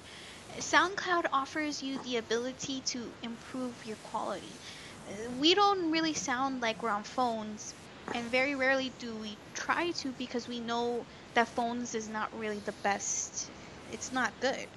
SoundCloud 0.59 1.25
offers 1.33 1.81
you 1.83 1.99
the 1.99 2.17
ability 2.17 2.81
to 2.93 3.15
improve 3.21 3.85
your 3.85 3.97
quality. 3.97 4.59
Uh, 5.07 5.31
We 5.31 5.55
don't 5.55 5.91
really 5.91 6.13
sound 6.13 6.61
like 6.61 6.83
we're 6.83 6.89
on 6.89 7.03
phones, 7.03 7.75
and 8.13 8.31
very 8.31 8.55
rarely 8.55 8.89
do 8.89 9.17
we 9.19 9.39
try 9.53 9.91
to 10.01 10.13
because 10.13 10.47
we 10.47 10.59
know 10.61 11.07
that 11.35 11.49
phones 11.55 11.95
is 11.95 12.09
not 12.09 12.35
really 12.37 12.59
the 12.61 12.73
best. 12.83 13.51
It's 13.87 14.11
not 14.11 14.39
good. 14.39 14.69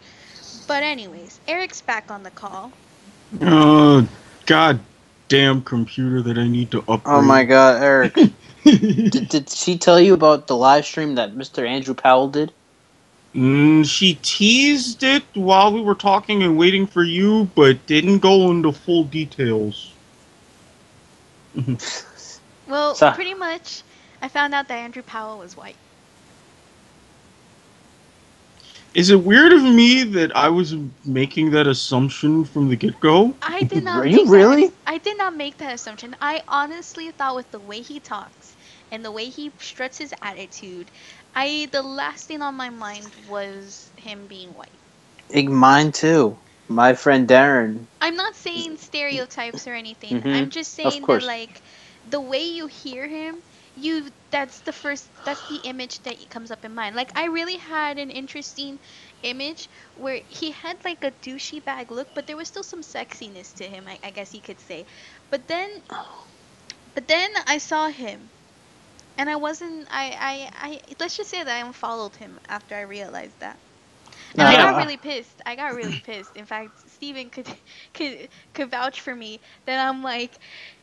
But 0.66 0.82
anyways, 0.84 1.40
Eric's 1.46 1.82
back 1.82 2.10
on 2.10 2.22
the 2.24 2.30
call. 2.30 2.74
Uh, 3.40 4.04
god 4.46 4.80
damn 5.28 5.62
computer 5.62 6.22
that 6.22 6.38
I 6.38 6.48
need 6.48 6.70
to 6.72 6.84
upgrade. 6.88 7.04
Oh 7.04 7.22
my 7.22 7.44
God, 7.44 7.82
Eric! 7.82 8.14
did, 8.64 9.28
did 9.28 9.50
she 9.50 9.78
tell 9.78 10.00
you 10.00 10.14
about 10.14 10.46
the 10.46 10.56
live 10.56 10.84
stream 10.86 11.14
that 11.16 11.34
Mr. 11.34 11.66
Andrew 11.66 11.94
Powell 11.94 12.28
did? 12.28 12.52
Mm, 13.34 13.84
she 13.84 14.14
teased 14.22 15.02
it 15.02 15.24
while 15.34 15.72
we 15.72 15.80
were 15.80 15.96
talking 15.96 16.42
and 16.42 16.56
waiting 16.56 16.86
for 16.86 17.02
you, 17.02 17.50
but 17.54 17.84
didn't 17.86 18.18
go 18.20 18.50
into 18.50 18.72
full 18.72 19.04
details. 19.04 19.92
Well, 22.66 22.94
So- 22.94 23.12
pretty 23.12 23.34
much, 23.34 23.82
I 24.22 24.28
found 24.28 24.54
out 24.54 24.68
that 24.68 24.76
Andrew 24.78 25.02
Powell 25.02 25.38
was 25.38 25.56
white. 25.56 25.76
Is 28.94 29.10
it 29.10 29.22
weird 29.24 29.52
of 29.52 29.62
me 29.62 30.04
that 30.04 30.34
I 30.36 30.48
was 30.48 30.74
making 31.04 31.50
that 31.50 31.66
assumption 31.66 32.44
from 32.44 32.68
the 32.68 32.76
get 32.76 33.00
go? 33.00 33.34
I 33.42 33.62
did 33.72 33.82
not. 33.84 33.98
Were 33.98 34.04
make 34.04 34.12
you 34.12 34.24
that 34.24 34.30
really? 34.30 34.64
ass- 34.66 34.72
I 34.86 34.98
did 34.98 35.18
not 35.18 35.34
make 35.36 35.58
that 35.58 35.74
assumption. 35.74 36.14
I 36.20 36.42
honestly 36.46 37.10
thought 37.10 37.34
with 37.34 37.50
the 37.50 37.58
way 37.58 37.80
he 37.80 37.98
talks 38.00 38.43
and 38.90 39.04
the 39.04 39.10
way 39.12 39.28
he 39.30 39.50
struts 39.58 39.98
his 39.98 40.14
attitude, 40.22 40.90
I 41.34 41.68
the 41.72 41.82
last 41.82 42.26
thing 42.28 42.42
on 42.42 42.54
my 42.54 42.70
mind 42.70 43.14
was 43.26 43.92
him 43.96 44.26
being 44.28 44.54
white. 44.54 44.80
Eh, 45.32 45.42
Mine 45.48 45.92
too. 45.92 46.38
My 46.68 46.94
friend 46.94 47.28
Darren. 47.28 47.86
I'm 48.00 48.16
not 48.16 48.34
saying 48.36 48.76
stereotypes 48.76 49.66
or 49.66 49.74
anything. 49.74 50.22
Mhm, 50.22 50.28
I'm 50.32 50.50
just 50.50 50.72
saying 50.74 51.06
that 51.06 51.22
like 51.22 51.62
the 52.04 52.20
way 52.20 52.44
you 52.44 52.66
hear 52.66 53.06
him, 53.08 53.42
you 53.74 54.10
that's 54.30 54.60
the 54.62 54.72
first 54.72 55.10
that's 55.24 55.42
the 55.44 55.56
image 55.56 56.02
that 56.02 56.16
comes 56.30 56.50
up 56.50 56.64
in 56.64 56.74
mind. 56.74 56.96
Like 56.96 57.10
I 57.16 57.26
really 57.26 57.56
had 57.58 57.98
an 57.98 58.10
interesting 58.10 58.78
image 59.22 59.68
where 59.94 60.20
he 60.28 60.50
had 60.52 60.76
like 60.84 61.04
a 61.04 61.12
douchey 61.12 61.64
bag 61.64 61.90
look, 61.90 62.08
but 62.14 62.26
there 62.26 62.36
was 62.36 62.48
still 62.48 62.64
some 62.64 62.82
sexiness 62.82 63.54
to 63.56 63.64
him, 63.68 63.86
I, 63.88 63.98
I 64.02 64.10
guess 64.10 64.34
you 64.34 64.42
could 64.42 64.60
say. 64.60 64.86
But 65.30 65.48
then 65.48 65.68
but 66.94 67.06
then 67.08 67.30
I 67.46 67.58
saw 67.58 67.88
him 67.88 68.30
and 69.18 69.28
I 69.30 69.36
wasn't 69.36 69.86
I, 69.90 70.50
I, 70.60 70.68
I 70.70 70.80
let's 71.00 71.16
just 71.16 71.30
say 71.30 71.42
that 71.42 71.54
I 71.62 71.66
unfollowed 71.66 72.16
him 72.16 72.38
after 72.48 72.74
I 72.74 72.82
realized 72.82 73.40
that. 73.40 73.60
And 74.38 74.48
I 74.48 74.56
got 74.56 74.76
really 74.76 74.96
pissed. 74.96 75.40
I 75.46 75.56
got 75.56 75.74
really 75.74 75.98
pissed. 75.98 76.36
In 76.36 76.46
fact, 76.46 76.78
Steven 76.90 77.30
could 77.30 77.48
could 77.94 78.28
could 78.54 78.70
vouch 78.70 79.00
for 79.00 79.14
me 79.14 79.40
that 79.66 79.88
I'm 79.88 80.02
like, 80.02 80.38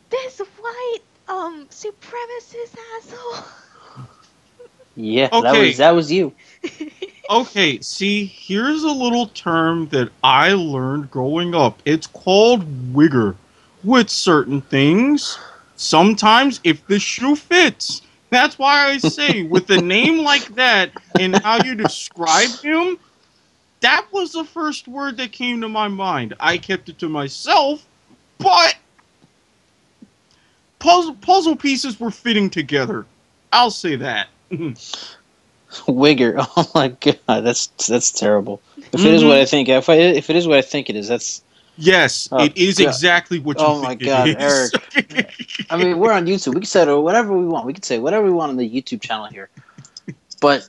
this 0.09 0.39
white 0.39 0.99
um 1.27 1.67
supremacist 1.69 2.75
asshole. 2.97 3.45
Yeah, 4.95 5.31
that 5.37 5.53
Okay. 5.53 5.57
was 5.57 5.77
that 5.77 5.91
was 5.91 6.11
you. 6.11 6.33
Okay, 7.29 7.79
see, 7.81 8.25
here's 8.25 8.83
a 8.83 8.91
little 8.91 9.27
term 9.27 9.87
that 9.89 10.11
I 10.23 10.53
learned 10.53 11.09
growing 11.11 11.55
up. 11.55 11.81
It's 11.85 12.07
called 12.07 12.93
wigger. 12.93 13.35
With 13.83 14.09
certain 14.09 14.61
things, 14.61 15.39
sometimes 15.75 16.59
if 16.63 16.85
the 16.87 16.99
shoe 16.99 17.35
fits, 17.35 18.01
That's 18.31 18.57
why 18.57 18.87
I 18.87 18.97
say, 18.97 19.43
with 19.43 19.69
a 19.71 19.81
name 19.81 20.19
like 20.23 20.55
that 20.55 20.91
and 21.19 21.37
how 21.43 21.63
you 21.63 21.75
describe 21.75 22.49
him, 22.61 22.97
that 23.81 24.07
was 24.11 24.31
the 24.31 24.45
first 24.45 24.87
word 24.87 25.17
that 25.17 25.33
came 25.33 25.59
to 25.61 25.67
my 25.67 25.89
mind. 25.89 26.33
I 26.39 26.57
kept 26.57 26.87
it 26.87 26.97
to 26.99 27.09
myself, 27.09 27.85
but 28.37 28.77
puzzle 30.79 31.15
puzzle 31.15 31.57
pieces 31.57 31.99
were 31.99 32.09
fitting 32.09 32.49
together. 32.49 33.05
I'll 33.51 33.69
say 33.69 33.97
that. 33.97 34.29
Wigger. 34.49 36.45
Oh 36.55 36.71
my 36.73 36.89
god, 36.89 37.41
that's 37.41 37.67
that's 37.87 38.11
terrible. 38.11 38.61
If 38.77 39.01
it 39.05 39.13
is 39.13 39.23
what 39.25 39.33
mm-hmm. 39.33 39.41
I 39.41 39.45
think, 39.45 39.69
if 39.69 39.89
I, 39.89 39.95
if 39.95 40.29
it 40.29 40.35
is 40.37 40.47
what 40.47 40.57
I 40.57 40.61
think 40.61 40.89
it 40.89 40.95
is, 40.95 41.09
that's. 41.09 41.43
Yes, 41.81 42.29
Oh, 42.31 42.45
it 42.45 42.55
is 42.57 42.77
God. 42.77 42.87
exactly 42.87 43.39
what 43.39 43.59
you 43.59 43.65
Oh 43.65 43.81
my 43.81 43.95
God, 43.95 44.35
Eric. 44.37 44.73
I 45.69 45.77
mean, 45.77 45.99
we're 45.99 46.11
on 46.13 46.25
YouTube. 46.25 46.53
We 46.53 46.61
can 46.61 46.65
say 46.65 46.85
whatever 46.93 47.37
we 47.37 47.45
want. 47.45 47.65
We 47.65 47.73
can 47.73 47.83
say 47.83 47.99
whatever 47.99 48.25
we 48.25 48.31
want 48.31 48.51
on 48.51 48.57
the 48.57 48.69
YouTube 48.69 49.01
channel 49.01 49.25
here. 49.27 49.49
But, 50.39 50.67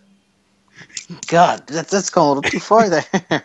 God, 1.27 1.67
that, 1.69 1.89
that's 1.89 2.11
going 2.11 2.27
a 2.27 2.33
little 2.33 2.51
too 2.51 2.61
far 2.61 2.89
there. 2.89 3.45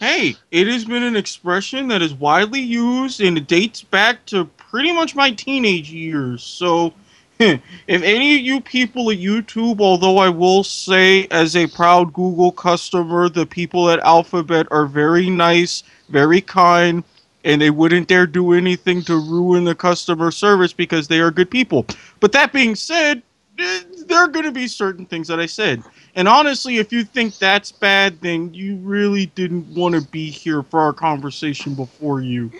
Hey, 0.00 0.34
it 0.50 0.66
has 0.66 0.86
been 0.86 1.02
an 1.02 1.14
expression 1.14 1.88
that 1.88 2.00
is 2.00 2.14
widely 2.14 2.60
used 2.60 3.20
and 3.20 3.36
it 3.36 3.46
dates 3.46 3.82
back 3.82 4.24
to 4.26 4.46
pretty 4.46 4.92
much 4.92 5.14
my 5.14 5.30
teenage 5.30 5.90
years. 5.92 6.42
So, 6.42 6.94
if 7.40 7.62
any 8.02 8.34
of 8.34 8.42
you 8.42 8.60
people 8.60 9.10
at 9.10 9.16
YouTube, 9.16 9.80
although 9.80 10.18
I 10.18 10.28
will 10.28 10.62
say 10.62 11.26
as 11.30 11.56
a 11.56 11.66
proud 11.68 12.12
Google 12.12 12.52
customer, 12.52 13.30
the 13.30 13.46
people 13.46 13.88
at 13.88 13.98
Alphabet 14.00 14.66
are 14.70 14.84
very 14.84 15.30
nice, 15.30 15.82
very 16.10 16.42
kind, 16.42 17.02
and 17.42 17.58
they 17.58 17.70
wouldn't 17.70 18.08
dare 18.08 18.26
do 18.26 18.52
anything 18.52 19.00
to 19.04 19.16
ruin 19.16 19.64
the 19.64 19.74
customer 19.74 20.30
service 20.30 20.74
because 20.74 21.08
they 21.08 21.18
are 21.18 21.30
good 21.30 21.50
people. 21.50 21.86
But 22.20 22.32
that 22.32 22.52
being 22.52 22.74
said, 22.74 23.22
eh, 23.58 23.80
there 24.06 24.18
are 24.18 24.28
going 24.28 24.44
to 24.44 24.52
be 24.52 24.68
certain 24.68 25.06
things 25.06 25.26
that 25.28 25.40
I 25.40 25.46
said. 25.46 25.82
And 26.16 26.28
honestly, 26.28 26.76
if 26.76 26.92
you 26.92 27.04
think 27.04 27.38
that's 27.38 27.72
bad, 27.72 28.20
then 28.20 28.52
you 28.52 28.76
really 28.76 29.26
didn't 29.26 29.66
want 29.74 29.94
to 29.94 30.02
be 30.10 30.28
here 30.28 30.62
for 30.62 30.78
our 30.80 30.92
conversation 30.92 31.74
before 31.74 32.20
you. 32.20 32.52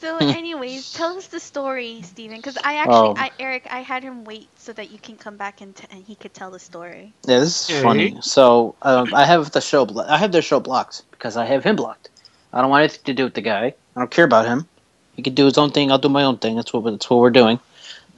So, 0.00 0.18
anyways, 0.18 0.90
tell 0.92 1.16
us 1.16 1.28
the 1.28 1.40
story, 1.40 2.02
Steven, 2.02 2.36
because 2.36 2.56
I 2.62 2.76
actually, 2.76 3.10
Oh. 3.10 3.14
I, 3.16 3.30
Eric, 3.38 3.66
I 3.70 3.80
had 3.80 4.02
him 4.02 4.24
wait 4.24 4.48
so 4.58 4.72
that 4.72 4.90
you 4.90 4.98
can 4.98 5.16
come 5.16 5.36
back 5.36 5.60
and, 5.60 5.74
t- 5.74 5.86
and 5.90 6.04
he 6.04 6.14
could 6.14 6.34
tell 6.34 6.50
the 6.50 6.58
story. 6.58 7.14
Yeah, 7.26 7.38
this 7.40 7.70
is 7.70 7.70
Okay. 7.70 7.82
funny. 7.82 8.18
So 8.20 8.74
um, 8.82 9.14
I 9.14 9.24
have 9.24 9.50
the 9.52 9.60
show. 9.60 9.86
Blo- 9.86 10.04
I 10.06 10.18
have 10.18 10.32
their 10.32 10.42
show 10.42 10.60
blocked 10.60 11.02
because 11.12 11.36
I 11.36 11.44
have 11.46 11.64
him 11.64 11.76
blocked. 11.76 12.10
I 12.52 12.60
don't 12.60 12.70
want 12.70 12.82
anything 12.82 13.04
to 13.04 13.14
do 13.14 13.24
with 13.24 13.34
the 13.34 13.40
guy. 13.42 13.74
I 13.96 14.00
don't 14.00 14.10
care 14.10 14.24
about 14.24 14.46
him. 14.46 14.66
He 15.14 15.22
can 15.22 15.34
do 15.34 15.44
his 15.46 15.56
own 15.58 15.70
thing. 15.70 15.90
I'll 15.90 15.98
do 15.98 16.08
my 16.08 16.24
own 16.24 16.38
thing. 16.38 16.56
That's 16.56 16.72
what 16.72 16.84
that's 16.84 17.08
what 17.10 17.20
we're 17.20 17.30
doing. 17.30 17.58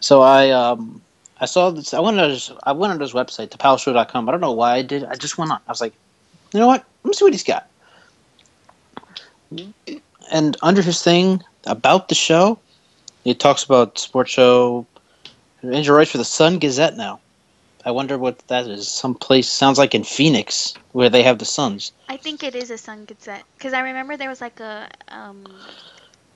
So 0.00 0.22
I 0.22 0.50
um 0.50 1.00
I 1.40 1.46
saw 1.46 1.70
this. 1.70 1.94
I 1.94 2.00
went 2.00 2.18
on 2.18 2.30
his 2.30 2.50
I 2.64 2.72
went 2.72 2.92
on 2.92 3.00
his 3.00 3.12
website, 3.12 3.48
thepalshow.com. 3.50 4.28
I 4.28 4.32
don't 4.32 4.40
know 4.40 4.52
why 4.52 4.74
I 4.74 4.82
did. 4.82 5.04
I 5.04 5.14
just 5.14 5.38
went 5.38 5.50
on. 5.52 5.60
I 5.66 5.70
was 5.70 5.80
like, 5.80 5.94
you 6.52 6.60
know 6.60 6.66
what? 6.66 6.84
Let 7.04 7.08
me 7.08 7.14
see 7.14 7.24
what 7.24 7.32
he's 7.32 7.44
got. 7.44 7.68
And 10.30 10.56
under 10.62 10.82
his 10.82 11.02
thing 11.02 11.42
about 11.66 12.08
the 12.08 12.14
show, 12.14 12.58
he 13.24 13.34
talks 13.34 13.64
about 13.64 13.98
sports 13.98 14.30
show. 14.30 14.86
Andrew 15.62 15.94
writes 15.96 16.10
for 16.12 16.18
the 16.18 16.24
Sun 16.24 16.58
Gazette 16.58 16.96
now. 16.96 17.20
I 17.84 17.90
wonder 17.90 18.18
what 18.18 18.38
that 18.48 18.66
is. 18.66 18.88
Some 18.88 19.14
place 19.14 19.48
sounds 19.48 19.78
like 19.78 19.94
in 19.94 20.04
Phoenix 20.04 20.74
where 20.92 21.08
they 21.08 21.22
have 21.22 21.38
the 21.38 21.44
Suns. 21.44 21.92
I 22.08 22.16
think 22.16 22.42
it 22.42 22.54
is 22.54 22.70
a 22.70 22.78
Sun 22.78 23.06
Gazette 23.06 23.44
because 23.56 23.72
I 23.72 23.80
remember 23.80 24.16
there 24.16 24.28
was 24.28 24.40
like 24.40 24.60
a 24.60 24.88
um 25.08 25.44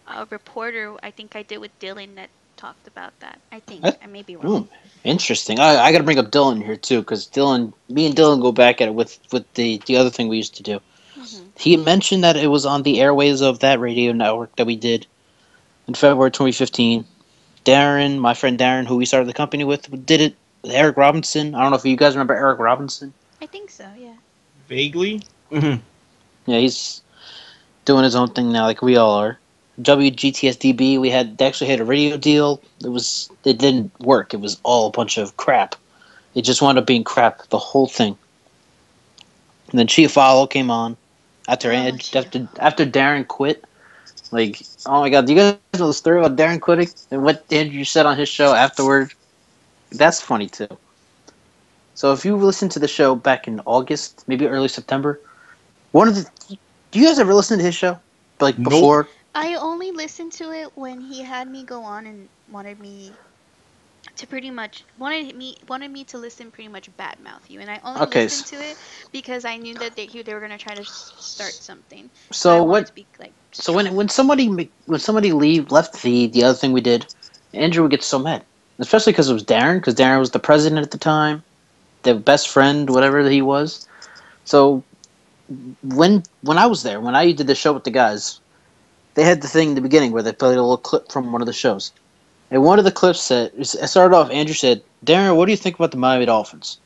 a 0.06 0.26
reporter 0.30 0.96
I 1.02 1.11
think 1.11 1.37
I 1.37 1.42
did 1.42 1.58
with 1.58 1.78
Dylan 1.78 2.14
that 2.16 2.30
talked 2.56 2.87
about 2.87 3.12
that. 3.20 3.38
I 3.50 3.61
think 3.61 3.84
Eh? 3.84 3.92
I 4.02 4.06
may 4.06 4.22
be 4.22 4.37
wrong. 4.37 4.62
Ooh, 4.62 4.68
interesting. 5.04 5.58
I, 5.58 5.76
I 5.84 5.92
got 5.92 5.99
to 5.99 6.04
bring 6.04 6.18
up 6.18 6.30
Dylan 6.30 6.64
here 6.64 6.76
too 6.76 7.00
because 7.00 7.26
Dylan, 7.26 7.72
me 7.88 8.06
and 8.06 8.14
Dylan 8.14 8.40
go 8.40 8.52
back 8.52 8.80
at 8.80 8.88
it 8.88 8.94
with 8.94 9.18
with 9.32 9.52
the 9.54 9.80
the 9.87 9.96
other 9.96 10.11
thing 10.11 10.28
we 10.28 10.37
used 10.37 10.54
to 10.56 10.62
do. 10.62 10.80
He 11.56 11.77
mentioned 11.77 12.24
that 12.24 12.37
it 12.37 12.48
was 12.48 12.66
on 12.66 12.83
the 12.83 13.00
airways 13.00 13.40
of 13.40 13.61
that 13.61 13.79
radio 13.81 14.12
network 14.12 14.55
that 14.57 14.66
we 14.66 14.77
did 14.77 15.07
in 15.87 15.94
February 15.94 16.31
2015. 16.31 17.05
Darren, 17.64 18.18
my 18.18 18.35
friend 18.35 18.59
Darren, 18.59 18.87
who 18.87 18.96
we 18.96 19.07
started 19.07 19.29
the 19.29 19.35
company 19.35 19.64
with, 19.64 20.05
did 20.07 20.20
it. 20.20 20.35
with 20.62 20.72
Eric 20.72 20.96
Robinson. 20.96 21.55
I 21.55 21.61
don't 21.62 21.70
know 21.70 21.77
if 21.77 21.85
you 21.85 21.96
guys 21.96 22.14
remember 22.14 22.35
Eric 22.35 22.59
Robinson. 22.59 23.12
I 23.40 23.46
think 23.46 23.70
so. 23.70 23.87
Yeah. 23.98 24.14
Vaguely? 24.68 25.22
Mhm. 25.50 25.81
Yeah, 26.46 26.59
he's 26.59 27.03
doing 27.85 28.05
his 28.05 28.14
own 28.14 28.29
thing 28.31 28.50
now, 28.53 28.64
like 28.64 28.83
we 28.83 28.96
all 28.96 29.12
are. 29.12 29.38
WGTSDB, 29.81 30.98
we 30.98 31.11
had 31.11 31.38
they 31.38 31.46
actually 31.46 31.70
had 31.70 31.81
a 31.81 31.85
radio 31.85 32.16
deal. 32.16 32.61
It 32.85 32.88
was 32.88 33.31
it 33.44 33.59
didn't 33.59 33.90
work. 34.00 34.35
It 34.35 34.40
was 34.40 34.59
all 34.62 34.88
a 34.88 34.90
bunch 34.90 35.18
of 35.18 35.37
crap. 35.37 35.74
It 36.35 36.42
just 36.42 36.62
wound 36.62 36.79
up 36.79 36.87
being 36.87 37.05
crap, 37.05 37.46
the 37.48 37.59
whole 37.59 37.87
thing. 37.87 38.16
And 39.70 39.79
then 39.79 39.87
Chia 39.87 40.09
Follow 40.09 40.46
came 40.46 40.70
on 40.70 40.96
after 41.48 41.72
Oh, 41.72 41.98
after 42.14 42.48
after 42.59 42.87
Darren 42.87 43.26
quit. 43.26 43.64
Like, 44.33 44.62
oh 44.87 45.00
my 45.00 45.11
god, 45.11 45.26
do 45.26 45.35
you 45.35 45.38
guys 45.40 45.55
know 45.55 45.62
the 45.62 45.68
story 45.68 46.18
about 46.20 46.37
Darren 46.37 46.61
quitting 46.61 46.66
and 47.11 47.22
what 47.22 47.44
Andrew 47.50 47.85
said 47.85 47.85
on 48.07 48.18
his 48.18 48.28
show 48.28 48.55
afterward? 48.55 49.12
That's 49.90 50.20
funny 50.20 50.48
too. 50.48 50.68
So 51.94 52.12
if 52.12 52.24
you 52.24 52.37
listened 52.37 52.72
to 52.72 52.78
the 52.78 52.88
show 52.88 53.14
back 53.14 53.46
in 53.46 53.61
August, 53.66 54.24
maybe 54.26 54.46
early 54.46 54.68
September, 54.68 55.20
one 55.92 56.09
of 56.09 56.14
the 56.16 56.28
do 56.90 57.00
you 57.00 57.07
guys 57.07 57.18
ever 57.18 57.35
listen 57.35 57.59
to 57.59 57.64
his 57.64 57.74
show? 57.74 58.00
Like 58.40 58.57
Nope. 58.57 58.92
before? 58.92 59.09
I 59.35 59.55
only 59.55 59.90
listened 59.92 60.33
to 60.35 60.52
it 60.52 60.76
when 60.76 61.00
he 61.00 61.22
had 61.22 61.48
me 61.48 61.64
go 61.64 61.83
on 61.85 62.07
and 62.07 62.31
wanted 62.46 62.78
me 62.81 63.18
to 64.16 64.27
pretty 64.27 64.51
much 64.51 64.87
wanted 64.96 65.35
me 65.37 65.57
wanted 65.68 65.90
me 65.90 66.05
to 66.07 66.18
listen 66.18 66.51
pretty 66.51 66.68
much 66.68 66.90
badmouth 66.96 67.48
you, 67.48 67.61
and 67.61 67.70
I 67.70 67.81
only 67.83 68.03
Okay, 68.03 68.29
listened 68.29 68.46
to 68.46 68.57
it 68.61 68.79
because 69.12 69.44
I 69.44 69.57
knew 69.57 69.77
that 69.79 69.96
they, 69.96 70.07
they 70.09 70.35
were 70.35 70.40
gonna 70.40 70.59
try 70.59 70.75
to 70.75 70.85
start 70.85 71.62
something. 71.62 72.11
So 72.33 72.62
wanted 72.64 72.64
what 72.64 72.92
be, 72.94 73.09
like, 73.18 73.35
So 73.53 73.72
when 73.72 73.94
when 73.94 74.09
somebody 74.09 74.48
when 74.87 75.01
somebody 75.01 75.33
leave 75.33 75.70
left 75.72 76.03
the 76.03 76.27
the 76.29 76.44
other 76.44 76.55
thing 76.59 76.72
we 76.72 76.81
did, 76.81 77.07
Andrew 77.53 77.83
would 77.83 77.90
get 77.90 78.03
so 78.03 78.18
mad, 78.18 78.46
especially 78.79 79.12
because 79.12 79.31
it 79.31 79.35
was 79.35 79.44
Darren, 79.44 79.77
because 79.79 79.94
Darren 79.94 80.18
was 80.20 80.31
the 80.31 80.38
president 80.40 80.85
at 80.85 80.90
the 80.92 80.98
time, 80.98 81.44
the 82.03 82.14
best 82.14 82.48
friend, 82.48 82.90
whatever 82.90 83.29
he 83.29 83.42
was. 83.42 83.87
So 84.44 84.85
when 85.83 86.22
when 86.42 86.59
I 86.59 86.66
was 86.66 86.83
there, 86.83 87.01
when 87.01 87.14
I 87.16 87.33
did 87.33 87.46
the 87.46 87.55
show 87.55 87.72
with 87.72 87.85
the 87.85 87.90
guys, 87.90 88.40
they 89.14 89.25
had 89.25 89.42
the 89.42 89.48
thing 89.48 89.70
in 89.70 89.75
the 89.75 89.81
beginning 89.83 90.12
where 90.12 90.22
they 90.22 90.33
played 90.33 90.57
a 90.59 90.62
little 90.62 90.77
clip 90.79 91.11
from 91.12 91.33
one 91.33 91.42
of 91.42 91.46
the 91.46 91.53
shows, 91.53 91.92
and 92.53 92.62
one 92.62 92.79
of 92.79 92.85
the 92.85 92.93
clips 92.93 93.21
said 93.21 93.51
it 93.57 93.67
started 93.67 94.15
off. 94.15 94.31
Andrew 94.31 94.55
said, 94.55 94.83
"Darren, 95.05 95.37
what 95.37 95.47
do 95.47 95.51
you 95.51 95.57
think 95.57 95.77
about 95.77 95.91
the 95.91 95.97
Miami 95.97 96.27
Dolphins?" 96.27 96.79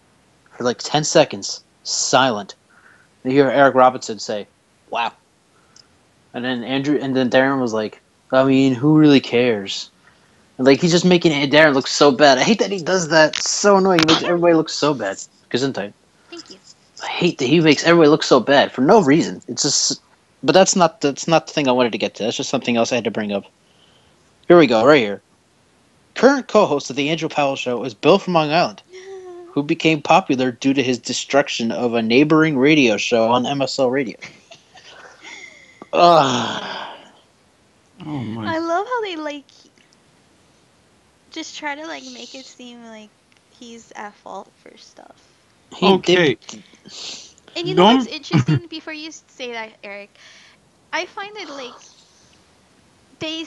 For 0.57 0.65
like 0.65 0.79
ten 0.79 1.05
seconds, 1.05 1.63
silent. 1.83 2.55
You 3.25 3.33
hear 3.33 3.51
Eric 3.51 3.75
Robinson 3.75 4.19
say, 4.19 4.47
"Wow." 4.89 5.13
And 6.33 6.45
then 6.45 6.65
Andrew, 6.65 6.99
and 7.01 7.17
then 7.17 7.31
Darren 7.31 7.61
was 7.61 7.73
like, 7.73 8.01
I 8.33 8.45
mean, 8.45 8.75
who 8.75 8.99
really 8.99 9.21
cares? 9.21 9.91
And 10.59 10.67
like 10.67 10.81
he's 10.81 10.93
just 10.93 11.05
making 11.05 11.33
Darren 11.51 11.75
look 11.75 11.87
so 11.87 12.11
bad. 12.11 12.39
I 12.39 12.43
hate 12.43 12.59
that 12.61 12.71
he 12.71 12.83
does 12.83 13.09
that. 13.09 13.37
It's 13.37 13.51
so 13.51 13.77
annoying. 13.77 14.01
He 14.01 14.07
makes 14.07 14.23
everybody 14.23 14.55
look 14.55 14.69
so 14.69 14.95
bad. 14.95 15.17
Gesundheit. 15.51 15.95
Thank 16.31 16.51
you. 16.51 16.59
I 17.03 17.09
hate 17.09 17.39
that 17.39 17.47
he 17.47 17.61
makes 17.61 17.85
everybody 17.85 18.09
look 18.09 18.23
so 18.23 18.41
bad 18.41 18.73
for 18.73 18.83
no 18.83 19.03
reason. 19.03 19.43
It's 19.49 19.63
just, 19.63 20.01
but 20.43 20.53
that's 20.53 20.77
not 20.77 21.01
that's 21.01 21.29
not 21.29 21.47
the 21.47 21.53
thing 21.53 21.69
I 21.69 21.73
wanted 21.73 21.93
to 21.93 21.99
get 21.99 22.15
to. 22.17 22.25
That's 22.25 22.37
just 22.37 22.51
something 22.51 22.77
else 22.77 22.93
I 22.93 22.97
had 22.97 23.05
to 23.05 23.11
bring 23.11 23.33
up. 23.33 23.45
Here 24.49 24.59
we 24.59 24.67
go, 24.67 24.85
right 24.85 24.99
here. 24.99 25.23
Current 26.17 26.49
co-host 26.49 26.91
of 26.91 26.97
the 26.97 27.09
Andrew 27.11 27.29
Powell 27.29 27.57
Show 27.57 27.85
is 27.85 27.95
Bill 27.95 28.19
from 28.19 28.33
Long 28.35 28.51
Island, 28.51 28.83
who 29.53 29.63
became 29.63 30.01
popular 30.03 30.51
due 30.51 30.73
to 30.75 30.83
his 30.83 30.99
destruction 30.99 31.71
of 31.71 31.95
a 31.95 32.03
neighboring 32.03 32.57
radio 32.59 32.97
show 32.97 33.29
on 33.31 33.45
MSL 33.45 33.91
Radio. 33.91 34.17
Ugh. 35.93 36.73
Oh 38.05 38.19
my 38.19 38.55
I 38.55 38.59
love 38.59 38.87
how 38.87 39.01
they 39.01 39.17
like 39.17 39.47
just 41.31 41.57
try 41.57 41.75
to 41.75 41.87
like 41.87 42.05
make 42.13 42.35
it 42.35 42.45
seem 42.45 42.85
like 42.85 43.09
he's 43.59 43.91
at 43.97 44.15
fault 44.17 44.53
for 44.63 44.77
stuff. 44.77 45.17
He 45.75 45.87
Okay. 45.87 46.37
did- 46.47 46.63
And 47.57 47.67
you 47.67 47.75
know 47.75 47.85
Don't- 47.85 47.97
what's 48.01 48.07
interesting? 48.11 48.67
Before 48.69 48.93
you 48.93 49.11
say 49.13 49.53
that, 49.53 49.71
Eric, 49.83 50.11
I 50.93 51.07
find 51.07 51.35
it 51.39 51.49
like 51.49 51.73
they. 53.19 53.45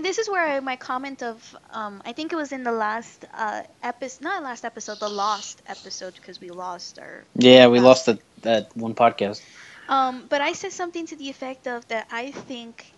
This 0.00 0.18
is 0.18 0.28
where 0.28 0.46
I, 0.46 0.60
my 0.60 0.76
comment 0.76 1.22
of 1.22 1.56
um, 1.70 2.02
I 2.04 2.12
think 2.12 2.32
it 2.32 2.36
was 2.36 2.52
in 2.52 2.62
the 2.64 2.72
last 2.72 3.24
uh, 3.32 3.62
episode, 3.82 4.22
not 4.22 4.42
last 4.42 4.64
episode, 4.64 4.98
the 5.00 5.08
lost 5.08 5.62
episode 5.66 6.14
because 6.14 6.40
we 6.40 6.50
lost 6.50 6.98
our. 6.98 7.26
Yeah, 7.34 7.68
we 7.68 7.78
Uh, 7.78 7.82
lost 7.82 8.06
that 8.06 8.18
that 8.42 8.76
one 8.76 8.94
podcast. 8.94 9.42
Um, 9.88 10.26
but 10.28 10.40
I 10.40 10.52
said 10.52 10.72
something 10.72 11.06
to 11.06 11.16
the 11.16 11.28
effect 11.30 11.66
of 11.66 11.86
that 11.88 12.06
I 12.10 12.30
think 12.32 12.94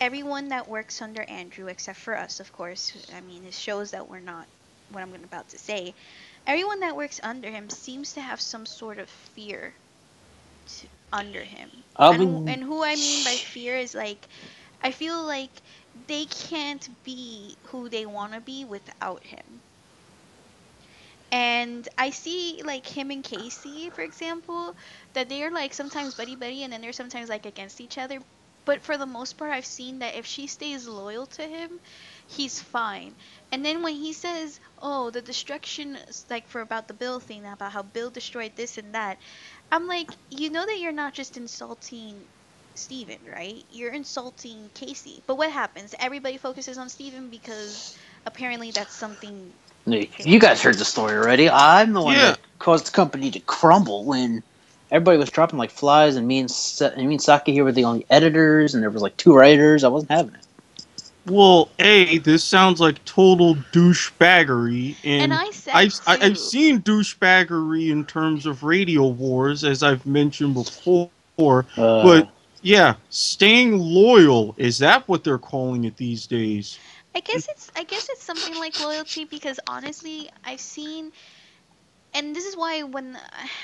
everyone 0.00 0.48
that 0.48 0.68
works 0.68 1.00
under 1.02 1.22
Andrew, 1.22 1.66
except 1.68 1.98
for 1.98 2.16
us, 2.16 2.40
of 2.40 2.52
course. 2.52 2.92
I 3.14 3.20
mean, 3.20 3.44
it 3.44 3.54
shows 3.54 3.90
that 3.92 4.08
we're 4.08 4.20
not 4.20 4.46
what 4.90 5.02
I'm 5.02 5.14
about 5.14 5.48
to 5.50 5.58
say. 5.58 5.94
Everyone 6.46 6.80
that 6.80 6.96
works 6.96 7.20
under 7.22 7.50
him 7.50 7.68
seems 7.70 8.14
to 8.14 8.20
have 8.20 8.40
some 8.40 8.66
sort 8.66 8.98
of 8.98 9.08
fear 9.08 9.74
to, 10.66 10.88
under 11.12 11.42
him. 11.42 11.70
I'll 11.96 12.12
and, 12.12 12.48
and 12.48 12.62
who 12.62 12.82
I 12.82 12.94
mean 12.96 13.24
by 13.24 13.36
fear 13.36 13.76
is 13.76 13.94
like, 13.94 14.26
I 14.84 14.92
feel 14.92 15.24
like 15.24 15.50
they 16.06 16.26
can't 16.26 16.88
be 17.02 17.58
who 17.64 17.88
they 17.88 18.06
want 18.06 18.34
to 18.34 18.40
be 18.40 18.64
without 18.64 19.24
him. 19.24 19.62
And 21.32 21.88
I 21.98 22.10
see 22.10 22.62
like 22.64 22.86
him 22.86 23.10
and 23.10 23.24
Casey, 23.24 23.90
for 23.90 24.02
example, 24.02 24.76
that 25.14 25.28
they 25.28 25.42
are 25.42 25.50
like 25.50 25.74
sometimes 25.74 26.14
buddy 26.14 26.36
buddy 26.36 26.62
and 26.62 26.72
then 26.72 26.80
they're 26.80 26.92
sometimes 26.92 27.28
like 27.28 27.46
against 27.46 27.80
each 27.80 27.98
other. 27.98 28.20
But 28.64 28.82
for 28.82 28.96
the 28.96 29.06
most 29.06 29.36
part, 29.36 29.52
I've 29.52 29.66
seen 29.66 29.98
that 29.98 30.14
if 30.14 30.26
she 30.26 30.46
stays 30.46 30.86
loyal 30.86 31.26
to 31.26 31.42
him, 31.42 31.80
he's 32.26 32.60
fine. 32.60 33.16
And 33.52 33.64
then 33.64 33.82
when 33.82 33.96
he 33.96 34.12
says, 34.12 34.60
"Oh, 34.80 35.10
the 35.10 35.20
destruction," 35.22 35.98
like 36.30 36.48
for 36.48 36.60
about 36.62 36.88
the 36.88 36.94
Bill 36.94 37.20
thing, 37.20 37.44
about 37.46 37.72
how 37.72 37.82
Bill 37.82 38.10
destroyed 38.10 38.52
this 38.56 38.78
and 38.78 38.94
that, 38.94 39.18
I'm 39.72 39.86
like, 39.88 40.10
you 40.30 40.50
know 40.50 40.64
that 40.64 40.78
you're 40.78 40.92
not 40.92 41.14
just 41.14 41.36
insulting 41.36 42.28
Steven, 42.74 43.18
right? 43.32 43.64
You're 43.72 43.92
insulting 43.92 44.70
Casey. 44.74 45.22
But 45.26 45.36
what 45.36 45.50
happens? 45.50 45.94
Everybody 45.98 46.36
focuses 46.38 46.78
on 46.78 46.88
Steven 46.88 47.28
because 47.30 47.96
apparently 48.26 48.70
that's 48.70 48.94
something. 48.94 49.52
You 49.86 50.38
guys 50.40 50.62
heard 50.62 50.78
the 50.78 50.84
story 50.84 51.14
already. 51.16 51.48
I'm 51.50 51.92
the 51.92 52.00
one 52.02 52.14
Yeah. 52.14 52.30
that 52.30 52.40
caused 52.58 52.86
the 52.86 52.90
company 52.90 53.30
to 53.32 53.40
crumble 53.40 54.04
when 54.04 54.42
everybody 54.90 55.18
was 55.18 55.30
dropping 55.30 55.58
like 55.58 55.70
flies, 55.70 56.16
and 56.16 56.26
me 56.26 56.38
and 56.38 56.50
Sa- 56.50 56.86
and 56.96 57.06
me 57.08 57.14
and 57.14 57.22
Saki 57.22 57.52
here 57.52 57.64
were 57.64 57.72
the 57.72 57.84
only 57.84 58.06
editors, 58.10 58.74
and 58.74 58.82
there 58.82 58.90
was 58.90 59.02
like 59.02 59.16
two 59.16 59.34
writers. 59.34 59.84
I 59.84 59.88
wasn't 59.88 60.12
having 60.12 60.34
it. 60.34 60.40
Well, 61.26 61.70
a 61.78 62.18
this 62.18 62.44
sounds 62.44 62.80
like 62.80 63.02
total 63.04 63.54
douchebaggery, 63.72 64.96
and, 65.04 65.22
And 65.22 65.34
I 65.34 65.50
said 65.50 65.74
I've 65.74 65.94
I, 66.06 66.16
too. 66.16 66.24
I've 66.24 66.38
seen 66.38 66.82
douchebaggery 66.82 67.90
in 67.90 68.04
terms 68.04 68.46
of 68.46 68.62
radio 68.62 69.06
wars, 69.06 69.64
as 69.64 69.82
I've 69.82 70.04
mentioned 70.06 70.54
before. 70.54 71.10
Uh, 71.38 71.64
But 71.76 72.28
yeah, 72.64 72.94
staying 73.10 73.78
loyal 73.78 74.54
is 74.56 74.78
that 74.78 75.06
what 75.06 75.22
they're 75.22 75.38
calling 75.38 75.84
it 75.84 75.98
these 75.98 76.26
days? 76.26 76.78
I 77.14 77.20
guess 77.20 77.46
it's 77.48 77.70
I 77.76 77.84
guess 77.84 78.08
it's 78.08 78.24
something 78.24 78.58
like 78.58 78.80
loyalty 78.80 79.26
because 79.26 79.60
honestly, 79.68 80.30
I've 80.44 80.60
seen 80.60 81.12
and 82.14 82.34
this 82.34 82.46
is 82.46 82.56
why 82.56 82.82
when 82.82 83.18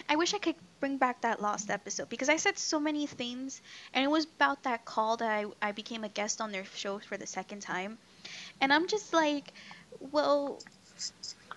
I 0.09 0.17
wish 0.17 0.35
I 0.35 0.39
could 0.39 0.57
bring 0.81 0.99
back 0.99 1.23
that 1.23 1.41
lost 1.41 1.71
episode 1.71 2.11
because 2.11 2.29
I 2.29 2.37
said 2.37 2.59
so 2.59 2.79
many 2.79 3.07
things 3.07 3.63
and 3.95 4.05
it 4.05 4.09
was 4.09 4.27
about 4.27 4.65
that 4.65 4.85
call 4.85 5.17
that 5.17 5.31
I, 5.31 5.47
I 5.63 5.73
became 5.73 6.05
a 6.05 6.09
guest 6.11 6.41
on 6.43 6.53
their 6.53 6.65
show 6.65 6.99
for 6.99 7.17
the 7.17 7.27
second 7.27 7.61
time. 7.63 7.99
And 8.61 8.73
I'm 8.73 8.87
just 8.87 9.15
like, 9.15 9.53
well, 10.13 10.61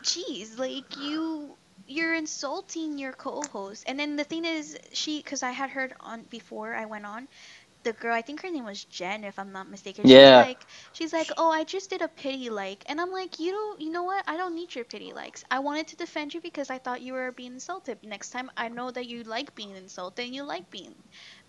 geez, 0.01 0.57
like 0.57 0.97
you 0.97 1.57
you're 1.93 2.15
insulting 2.15 2.97
your 2.99 3.13
co-host. 3.13 3.83
And 3.87 3.99
then 3.99 4.15
the 4.15 4.23
thing 4.23 4.45
is, 4.45 4.77
she 4.93 5.19
because 5.19 5.43
I 5.43 5.51
had 5.51 5.69
heard 5.69 5.93
on 5.99 6.23
before 6.29 6.73
I 6.75 6.85
went 6.85 7.05
on, 7.05 7.27
the 7.83 7.93
girl 7.93 8.13
I 8.13 8.21
think 8.21 8.41
her 8.41 8.49
name 8.51 8.65
was 8.65 8.83
Jen 8.85 9.23
if 9.23 9.39
I'm 9.39 9.51
not 9.51 9.69
mistaken. 9.69 10.05
Yeah. 10.05 10.07
She's 10.07 10.35
like 10.35 10.65
she's 10.93 11.13
like, 11.13 11.31
oh, 11.37 11.51
I 11.51 11.63
just 11.63 11.89
did 11.89 12.01
a 12.01 12.07
pity 12.09 12.49
like, 12.49 12.83
and 12.87 12.99
I'm 13.01 13.11
like, 13.11 13.39
you 13.39 13.51
don't, 13.51 13.81
you 13.81 13.91
know 13.91 14.03
what? 14.03 14.23
I 14.27 14.37
don't 14.37 14.55
need 14.55 14.75
your 14.75 14.85
pity 14.85 15.13
likes. 15.13 15.43
I 15.51 15.59
wanted 15.59 15.87
to 15.87 15.95
defend 15.97 16.33
you 16.33 16.41
because 16.41 16.69
I 16.69 16.79
thought 16.79 17.01
you 17.01 17.13
were 17.13 17.31
being 17.31 17.53
insulted. 17.53 17.99
Next 18.03 18.31
time, 18.31 18.49
I 18.57 18.69
know 18.69 18.91
that 18.91 19.07
you 19.07 19.23
like 19.23 19.55
being 19.55 19.75
insulted 19.75 20.25
and 20.25 20.35
you 20.35 20.43
like 20.43 20.69
being 20.69 20.95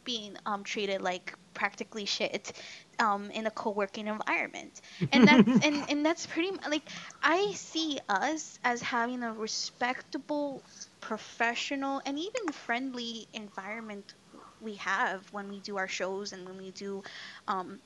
being 0.05 0.37
um 0.47 0.65
treated 0.65 1.01
like 1.03 1.35
practically 1.55 2.05
shit 2.07 2.53
um 2.99 3.31
in 3.31 3.47
a 3.47 3.51
co-working 3.51 4.07
environment. 4.09 4.81
And 5.13 5.27
that's 5.29 5.59
and, 5.63 5.85
and 5.89 6.05
that's 6.07 6.27
pretty 6.27 6.51
like 6.69 6.89
i 7.23 7.53
see 7.55 7.99
us 8.09 8.59
as 8.65 8.81
having 8.83 9.23
a 9.23 9.33
respectable 9.33 10.65
professional 11.01 12.01
and 12.07 12.19
even 12.19 12.53
friendly 12.53 13.27
environment 13.33 14.15
we 14.61 14.77
have 14.77 15.27
when 15.33 15.49
we 15.49 15.61
do 15.61 15.77
our 15.77 15.89
shows 15.89 16.33
and 16.33 16.47
when 16.47 16.57
we 16.57 16.71
do 16.73 17.03
um 17.49 17.81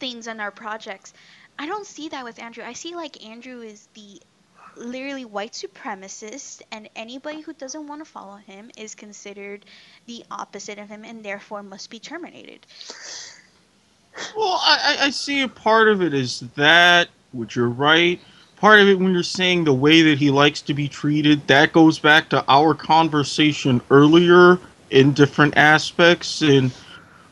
things 0.00 0.26
on 0.28 0.40
our 0.40 0.50
projects. 0.50 1.12
I 1.58 1.66
don't 1.66 1.86
see 1.86 2.08
that 2.08 2.24
with 2.24 2.38
andrew. 2.38 2.64
I 2.64 2.72
see 2.72 2.94
like 2.94 3.24
andrew 3.24 3.60
is 3.62 3.88
the 3.94 4.20
literally 4.76 5.24
white 5.24 5.52
supremacist 5.52 6.62
and 6.72 6.88
anybody 6.96 7.40
who 7.42 7.52
doesn't 7.54 7.86
want 7.88 8.00
to 8.04 8.10
follow 8.10 8.36
him 8.36 8.70
is 8.76 8.94
considered 8.94 9.66
the 10.06 10.24
opposite 10.30 10.78
of 10.78 10.88
him 10.88 11.04
and 11.04 11.24
therefore 11.24 11.62
must 11.62 11.90
be 11.90 12.00
terminated 12.00 12.66
Well, 14.36 14.60
I, 14.62 14.98
I- 15.02 15.10
see 15.10 15.42
a 15.42 15.48
part 15.48 15.88
of 15.88 16.02
it 16.02 16.14
is 16.14 16.40
that, 16.56 17.08
which 17.32 17.56
you're 17.56 17.68
right. 17.70 18.20
Part 18.56 18.80
of 18.80 18.88
it, 18.88 18.98
when 18.98 19.12
you're 19.12 19.22
saying 19.22 19.64
the 19.64 19.74
way 19.74 20.02
that 20.02 20.18
he 20.18 20.30
likes 20.30 20.62
to 20.62 20.74
be 20.74 20.88
treated, 20.88 21.46
that 21.48 21.72
goes 21.72 21.98
back 21.98 22.30
to 22.30 22.44
our 22.48 22.74
conversation 22.74 23.82
earlier 23.90 24.58
in 24.90 25.12
different 25.12 25.56
aspects. 25.56 26.42
And 26.42 26.72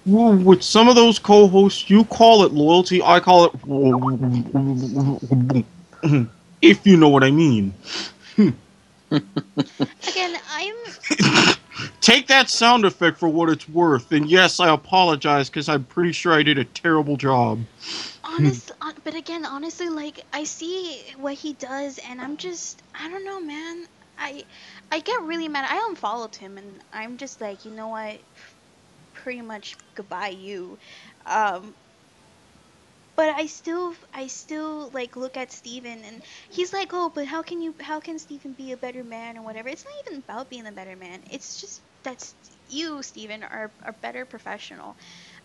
with 0.07 0.62
some 0.62 0.88
of 0.88 0.96
those 0.96 1.18
co 1.18 1.48
hosts, 1.48 1.90
you 1.90 2.04
call 2.07 2.44
it 2.44 2.52
loyalty, 2.52 3.02
I 3.02 3.20
call 3.20 3.46
it. 3.46 3.52
If 6.64 6.87
you 6.87 6.96
know 6.96 7.09
what 7.09 7.24
I 7.24 7.31
mean. 7.31 7.74
again 10.09 10.37
i'm 10.48 10.74
Take 12.00 12.27
that 12.29 12.48
sound 12.50 12.85
effect 12.85 13.18
for 13.18 13.29
what 13.29 13.48
it's 13.50 13.68
worth. 13.68 14.12
And 14.12 14.29
yes, 14.31 14.61
I 14.61 14.72
apologize 14.72 15.48
because 15.50 15.68
I'm 15.68 15.85
pretty 15.85 16.12
sure 16.12 16.33
I 16.33 16.42
did 16.42 16.59
a 16.59 16.64
terrible 16.64 17.16
job. 17.16 17.61
honest 18.24 18.70
hon- 18.81 18.94
but 19.05 19.14
again 19.14 19.44
honestly 19.46 19.88
like 19.88 20.20
i 20.33 20.44
see 20.44 21.03
what 21.16 21.35
he 21.35 21.53
does 21.55 21.98
and 22.09 22.20
i'm 22.20 22.37
just 22.37 22.83
i 22.94 23.09
don't 23.09 23.24
know 23.24 23.40
man 23.40 23.85
i 24.18 24.44
i 24.90 25.00
get 25.00 25.22
really 25.22 25.48
mad 25.48 25.66
i 25.68 25.87
unfollowed 25.90 26.35
him 26.37 26.59
and 26.59 26.83
i'm 26.92 27.16
just 27.18 27.40
like 27.40 27.64
you 27.64 27.70
know 27.72 27.88
what 27.88 28.20
pretty 29.12 29.42
much 29.42 29.77
goodbye 29.94 30.29
you 30.29 30.79
um 31.27 31.74
but 33.16 33.29
i 33.37 33.46
still 33.46 33.94
i 34.14 34.27
still 34.27 34.90
like 34.92 35.16
look 35.16 35.37
at 35.37 35.53
steven 35.53 36.05
and 36.05 36.22
he's 36.50 36.72
like 36.72 36.90
oh 36.92 37.11
but 37.14 37.27
how 37.27 37.42
can 37.42 37.61
you 37.61 37.74
how 37.81 38.00
can 38.00 38.18
steven 38.18 38.55
be 38.55 38.72
a 38.72 38.77
better 38.77 39.05
man 39.05 39.38
or 39.38 39.42
whatever 39.44 39.68
it's 39.68 39.85
not 39.85 40.12
even 40.12 40.24
about 40.24 40.50
being 40.50 40.66
a 40.66 40.72
better 40.72 40.96
man 40.96 41.22
it's 41.31 41.61
just 41.61 41.83
that's 42.05 42.35
you 42.68 43.03
steven 43.03 43.42
are 43.42 43.74
a 43.85 43.92
better 44.03 44.24
professional 44.27 44.96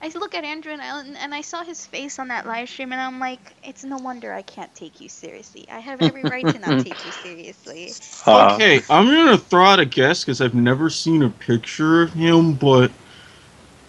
I 0.01 0.09
look 0.15 0.35
at 0.35 0.45
Andrew 0.45 0.73
and 0.73 0.81
I, 0.81 1.23
and 1.23 1.35
I 1.35 1.41
saw 1.41 1.63
his 1.63 1.85
face 1.87 2.19
on 2.19 2.29
that 2.29 2.45
live 2.45 2.69
stream, 2.69 2.91
and 2.93 3.01
I'm 3.01 3.19
like, 3.19 3.55
it's 3.63 3.83
no 3.83 3.97
wonder 3.99 4.33
I 4.33 4.43
can't 4.43 4.73
take 4.75 5.01
you 5.01 5.09
seriously. 5.09 5.67
I 5.69 5.79
have 5.79 6.01
every 6.01 6.25
right 6.25 6.47
to 6.49 6.59
not 6.59 6.79
take 6.79 7.05
you 7.05 7.11
seriously. 7.11 7.97
uh, 8.27 8.59
Okay, 8.59 8.81
I'm 8.89 9.07
gonna 9.07 9.37
throw 9.37 9.65
out 9.65 9.79
a 9.79 9.85
guess 9.85 10.23
because 10.23 10.41
I've 10.41 10.55
never 10.55 10.89
seen 10.89 11.23
a 11.23 11.29
picture 11.29 12.03
of 12.03 12.13
him, 12.13 12.53
but 12.53 12.91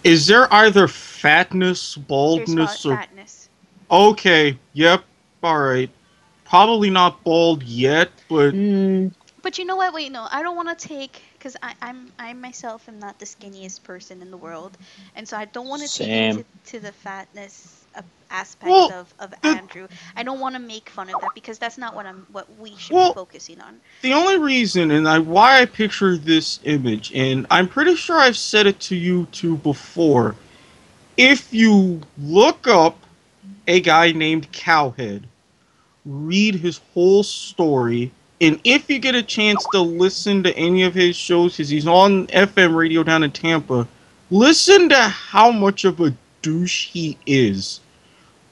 is 0.03 0.27
there 0.27 0.53
either 0.53 0.87
fatness, 0.87 1.95
baldness, 1.95 2.75
fa- 2.77 2.77
or 2.85 2.99
fatness. 2.99 3.40
Okay? 3.91 4.57
Yep, 4.73 5.03
all 5.43 5.59
right. 5.59 5.89
Probably 6.45 6.89
not 6.91 7.23
bald 7.23 7.63
yet, 7.63 8.11
but 8.29 8.55
mm, 8.55 9.13
But 9.43 9.57
you 9.59 9.65
know 9.65 9.77
what? 9.77 9.93
Wait, 9.93 10.11
no, 10.11 10.27
I 10.31 10.41
don't 10.43 10.55
want 10.57 10.77
to 10.77 10.87
take 10.87 11.21
because 11.33 11.55
I'm 11.81 12.13
I 12.19 12.33
myself 12.33 12.87
am 12.89 12.99
not 12.99 13.19
the 13.19 13.25
skinniest 13.25 13.83
person 13.83 14.21
in 14.21 14.31
the 14.31 14.37
world, 14.37 14.77
and 15.15 15.27
so 15.27 15.37
I 15.37 15.45
don't 15.45 15.67
want 15.69 15.83
to 15.83 15.89
take 15.89 16.17
Same. 16.17 16.31
it 16.31 16.31
to, 16.31 16.45
to 16.65 16.79
the 16.81 16.93
fatness 16.93 17.87
uh, 17.95 18.03
aspect 18.31 18.89
Well, 18.89 18.91
of, 18.91 19.13
of 19.19 19.33
the- 19.43 19.59
Andrew. 19.59 19.87
I 20.15 20.23
don't 20.23 20.39
want 20.39 20.55
to 20.55 20.59
make 20.61 20.89
fun 20.89 21.09
of 21.09 21.19
that 21.19 21.35
because 21.35 21.59
that's 21.59 21.77
not 21.79 21.95
what 21.95 22.07
I'm 22.07 22.27
what 22.31 22.55
we 22.55 22.77
should 22.77 22.97
Well, 22.97 23.07
be 23.07 23.07
focusing 23.07 23.61
on. 23.61 23.81
the 24.01 24.13
only 24.13 24.39
reason 24.39 24.91
and 24.91 25.07
I 25.07 25.19
why 25.19 25.61
I 25.61 25.65
picture 25.65 26.17
this 26.17 26.59
image, 26.65 27.11
and 27.15 27.47
I'm 27.51 27.67
pretty 27.67 27.95
sure 27.95 28.17
I've 28.19 28.37
said 28.37 28.67
it 28.67 28.79
to 28.81 28.95
you 28.95 29.27
two 29.31 29.57
before. 29.57 30.35
If 31.17 31.53
you 31.53 32.01
look 32.17 32.67
up 32.67 32.97
a 33.71 33.79
guy 33.79 34.11
named 34.11 34.51
Cowhead, 34.51 35.23
read 36.05 36.55
his 36.55 36.81
whole 36.93 37.23
story, 37.23 38.11
and 38.41 38.59
if 38.65 38.89
you 38.89 38.99
get 38.99 39.15
a 39.15 39.23
chance 39.23 39.65
to 39.71 39.79
listen 39.79 40.43
to 40.43 40.53
any 40.57 40.83
of 40.83 40.93
his 40.93 41.15
shows, 41.15 41.53
because 41.53 41.69
he's 41.69 41.87
on 41.87 42.27
FM 42.27 42.75
radio 42.75 43.01
down 43.01 43.23
in 43.23 43.31
Tampa, 43.31 43.87
listen 44.29 44.89
to 44.89 44.99
how 44.99 45.51
much 45.51 45.85
of 45.85 46.01
a 46.01 46.13
douche 46.41 46.87
he 46.87 47.17
is. 47.25 47.79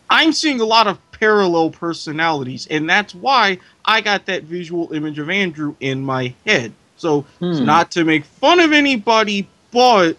I'm 0.09 0.31
seeing 0.31 0.61
a 0.61 0.65
lot 0.65 0.87
of 0.87 0.97
parallel 1.11 1.71
personalities, 1.71 2.65
and 2.71 2.89
that's 2.89 3.13
why 3.13 3.59
I 3.83 3.99
got 3.99 4.25
that 4.27 4.43
visual 4.43 4.93
image 4.93 5.19
of 5.19 5.29
Andrew 5.29 5.75
in 5.81 6.01
my 6.01 6.33
head. 6.45 6.71
So, 6.95 7.25
it's 7.41 7.59
Hmm. 7.59 7.65
not 7.65 7.91
to 7.91 8.05
make 8.05 8.23
fun 8.23 8.61
of 8.61 8.71
anybody, 8.71 9.49
but 9.71 10.15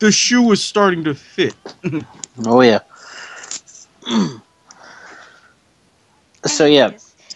the 0.00 0.10
shoe 0.10 0.50
is 0.50 0.62
starting 0.62 1.04
to 1.04 1.14
fit. 1.14 1.54
oh 2.46 2.60
yeah. 2.60 2.80
so 6.44 6.64
yeah, 6.66 6.92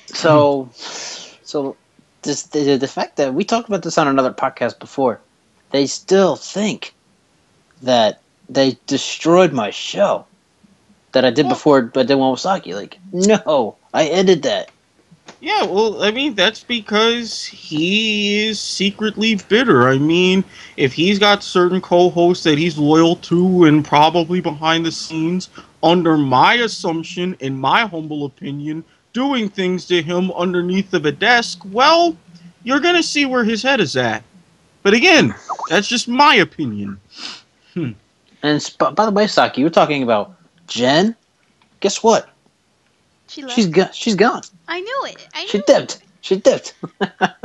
so 0.06 0.68
so 0.74 1.76
this 2.22 2.44
the, 2.44 2.76
the 2.76 2.88
fact 2.88 3.16
that 3.16 3.34
we 3.34 3.44
talked 3.44 3.68
about 3.68 3.82
this 3.82 3.98
on 3.98 4.08
another 4.08 4.32
podcast 4.32 4.78
before, 4.78 5.20
they 5.70 5.86
still 5.86 6.36
think 6.36 6.94
that 7.82 8.20
they 8.48 8.76
destroyed 8.86 9.52
my 9.52 9.70
show 9.70 10.24
that 11.12 11.24
I 11.24 11.30
did 11.30 11.48
before, 11.48 11.82
but 11.82 12.08
then 12.08 12.18
one 12.18 12.36
Saki. 12.36 12.74
Like, 12.74 12.98
no, 13.12 13.76
I 13.92 14.06
edited 14.06 14.42
that. 14.44 14.70
Yeah, 15.40 15.64
well, 15.64 16.02
I 16.02 16.10
mean, 16.10 16.34
that's 16.34 16.62
because 16.64 17.44
he 17.44 18.46
is 18.46 18.60
secretly 18.60 19.36
bitter. 19.48 19.88
I 19.88 19.98
mean, 19.98 20.44
if 20.76 20.92
he's 20.92 21.18
got 21.18 21.42
certain 21.42 21.80
co 21.80 22.10
hosts 22.10 22.44
that 22.44 22.58
he's 22.58 22.76
loyal 22.76 23.16
to 23.16 23.64
and 23.64 23.84
probably 23.84 24.40
behind 24.40 24.84
the 24.84 24.92
scenes, 24.92 25.48
under 25.82 26.16
my 26.16 26.54
assumption, 26.54 27.36
in 27.40 27.58
my 27.58 27.86
humble 27.86 28.24
opinion, 28.24 28.84
doing 29.12 29.48
things 29.48 29.86
to 29.86 30.02
him 30.02 30.30
underneath 30.32 30.92
of 30.94 31.06
a 31.06 31.12
desk, 31.12 31.60
well, 31.66 32.16
you're 32.62 32.80
gonna 32.80 33.02
see 33.02 33.26
where 33.26 33.44
his 33.44 33.62
head 33.62 33.80
is 33.80 33.96
at. 33.96 34.22
But 34.82 34.94
again, 34.94 35.34
that's 35.68 35.88
just 35.88 36.08
my 36.08 36.36
opinion. 36.36 37.00
Hmm. 37.74 37.90
And 38.42 38.62
sp- 38.62 38.94
by 38.94 39.04
the 39.04 39.10
way, 39.10 39.26
Saki, 39.26 39.60
you 39.60 39.66
were 39.66 39.70
talking 39.70 40.02
about 40.02 40.34
Jen. 40.66 41.14
Guess 41.80 42.02
what? 42.02 42.28
She 43.28 43.42
left. 43.42 43.54
She's 43.54 43.66
go- 43.66 43.88
she's 43.92 44.14
gone. 44.14 44.42
I 44.70 44.80
knew 44.80 45.02
it. 45.08 45.28
I 45.34 45.44
She 45.44 45.58
knew 45.58 45.64
dipped. 45.66 46.02
She 46.22 46.36
dipped. 46.36 46.74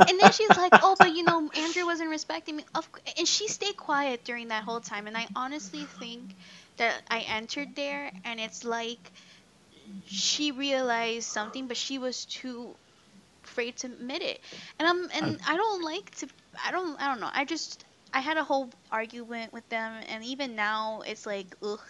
and 0.08 0.20
then 0.20 0.30
she's 0.32 0.56
like, 0.56 0.74
"Oh, 0.82 0.96
but 0.98 1.12
you 1.12 1.24
know, 1.24 1.50
Andrew 1.56 1.84
wasn't 1.86 2.10
respecting 2.10 2.56
me." 2.56 2.64
Of, 2.74 2.88
and 3.18 3.28
she 3.28 3.48
stayed 3.48 3.76
quiet 3.76 4.24
during 4.24 4.48
that 4.48 4.64
whole 4.64 4.80
time. 4.80 5.06
And 5.06 5.16
I 5.16 5.28
honestly 5.36 5.86
think 5.86 6.34
that 6.78 7.02
I 7.10 7.20
entered 7.20 7.74
there, 7.76 8.12
and 8.24 8.40
it's 8.40 8.64
like 8.64 9.12
she 10.04 10.52
realized 10.52 11.28
something, 11.28 11.68
but 11.68 11.76
she 11.76 11.98
was 11.98 12.26
too 12.26 12.76
afraid 13.44 13.76
to 13.78 13.88
admit 13.88 14.22
it. 14.22 14.40
And 14.78 14.88
I'm, 14.88 15.10
and 15.12 15.40
I 15.46 15.56
don't 15.56 15.82
like 15.82 16.10
to. 16.16 16.28
I 16.64 16.72
don't. 16.72 17.00
I 17.00 17.08
don't 17.08 17.20
know. 17.20 17.30
I 17.32 17.44
just. 17.44 17.84
I 18.12 18.20
had 18.20 18.38
a 18.38 18.44
whole 18.44 18.70
argument 18.90 19.52
with 19.52 19.68
them, 19.68 20.02
and 20.08 20.24
even 20.24 20.56
now, 20.56 21.02
it's 21.06 21.26
like, 21.26 21.54
ugh. 21.62 21.80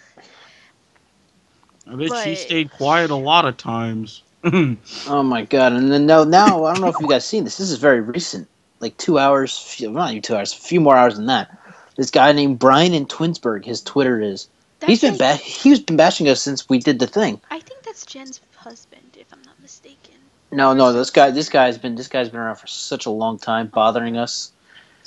I 1.87 1.96
bet 1.96 2.14
she 2.14 2.35
stayed 2.37 2.70
quiet 2.72 3.11
a 3.11 3.16
lot 3.16 3.46
of 3.46 3.57
times. 3.57 4.25
Oh 5.09 5.22
my 5.22 5.42
god! 5.42 5.72
And 5.72 5.90
then 5.92 6.06
now, 6.06 6.24
now 6.24 6.64
I 6.64 6.72
don't 6.72 6.82
know 6.82 6.88
if 6.88 7.00
you 7.00 7.09
guys 7.09 7.24
seen 7.24 7.44
this. 7.44 7.59
This 7.59 7.70
is 7.70 7.78
very 7.78 8.00
recent, 8.00 8.48
like 8.80 8.96
two 8.96 9.18
hours, 9.18 9.59
few- 9.59 9.90
not 9.90 10.11
even 10.11 10.22
two 10.22 10.37
hours, 10.37 10.52
a 10.52 10.56
few 10.56 10.80
more 10.80 10.96
hours 10.96 11.16
than 11.16 11.26
that. 11.26 11.56
This 11.96 12.11
guy 12.11 12.30
named 12.32 12.59
Brian 12.59 12.94
in 12.94 13.06
Twinsburg, 13.06 13.64
his 13.64 13.80
Twitter 13.82 14.20
is. 14.20 14.48
He's 14.87 15.00
been 15.00 15.12
like- 15.16 15.18
ba- 15.18 15.37
he's 15.37 15.80
been 15.80 15.96
bashing 15.96 16.28
us 16.28 16.40
since 16.42 16.68
we 16.68 16.78
did 16.78 16.98
the 16.98 17.06
thing. 17.06 17.40
I 17.50 17.59
think 17.61 17.82
that's 17.82 18.04
Jen's 18.06 18.40
husband, 18.54 19.16
if 19.18 19.26
I'm 19.32 19.42
not 19.46 19.61
mistaken. 19.61 20.14
No, 20.52 20.74
no, 20.74 20.92
this 20.92 21.11
guy, 21.11 21.30
this 21.30 21.48
guy's 21.48 21.78
been 21.78 21.96
this 21.96 22.09
guy's 22.09 22.28
been 22.28 22.40
around 22.40 22.56
for 22.56 22.66
such 22.68 23.06
a 23.06 23.11
long 23.11 23.38
time, 23.38 23.66
bothering 23.68 24.16
us. 24.16 24.52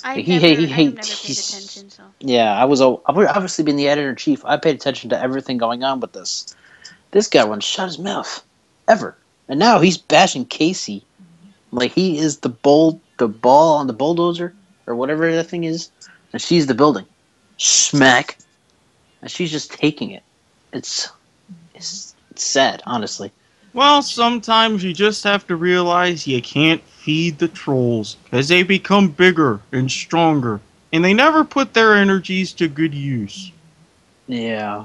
I 0.04 0.16
He- 0.16 0.32
never, 0.38 0.46
he- 0.46 0.54
he 0.66 0.84
never 0.86 0.96
paid 0.96 1.38
attention, 1.38 1.90
so. 1.90 2.02
Yeah, 2.20 2.52
I 2.54 2.64
was. 2.64 2.80
a- 2.80 2.96
I've 3.06 3.16
obviously 3.16 3.64
been 3.64 3.76
the 3.76 3.88
editor 3.88 4.10
in 4.10 4.16
chief. 4.16 4.44
I 4.44 4.56
paid 4.56 4.74
attention 4.74 5.10
to 5.10 5.20
everything 5.20 5.56
going 5.58 5.82
on 5.84 6.00
with 6.00 6.12
this. 6.12 6.54
This 7.12 7.28
guy 7.28 7.44
wouldn't 7.44 7.62
shut 7.64 7.86
his 7.88 7.98
mouth 7.98 8.42
ever, 8.88 9.16
and 9.50 9.58
now 9.58 9.80
he's 9.80 9.98
bashing 9.98 10.44
Casey, 10.44 11.04
like 11.72 11.90
he 11.92 12.18
is 12.18 12.38
the 12.38 12.48
bull, 12.48 13.00
the 13.18 13.28
ball 13.28 13.76
on 13.76 13.88
the 13.88 13.92
bulldozer 13.92 14.54
or 14.86 14.94
whatever 14.94 15.30
that 15.30 15.44
thing 15.44 15.64
is, 15.64 15.90
and 16.32 16.40
she's 16.40 16.68
the 16.68 16.74
building. 16.74 17.04
Smack, 17.58 18.38
and 19.20 19.30
she's 19.30 19.50
just 19.50 19.72
taking 19.72 20.12
it. 20.12 20.22
It's 20.72 21.10
it's, 21.74 22.14
it's 22.30 22.46
sad, 22.46 22.80
honestly. 22.86 23.32
well, 23.74 24.02
sometimes 24.02 24.84
you 24.84 24.94
just 24.94 25.24
have 25.24 25.46
to 25.48 25.56
realize 25.56 26.26
you 26.26 26.40
can't 26.40 26.82
feed 26.84 27.38
the 27.38 27.48
trolls 27.48 28.16
as 28.30 28.48
they 28.48 28.62
become 28.62 29.08
bigger 29.08 29.60
and 29.72 29.90
stronger, 29.90 30.60
and 30.92 31.04
they 31.04 31.12
never 31.12 31.42
put 31.42 31.74
their 31.74 31.94
energies 31.94 32.52
to 32.52 32.68
good 32.68 32.94
use. 32.94 33.50
Yeah. 34.28 34.84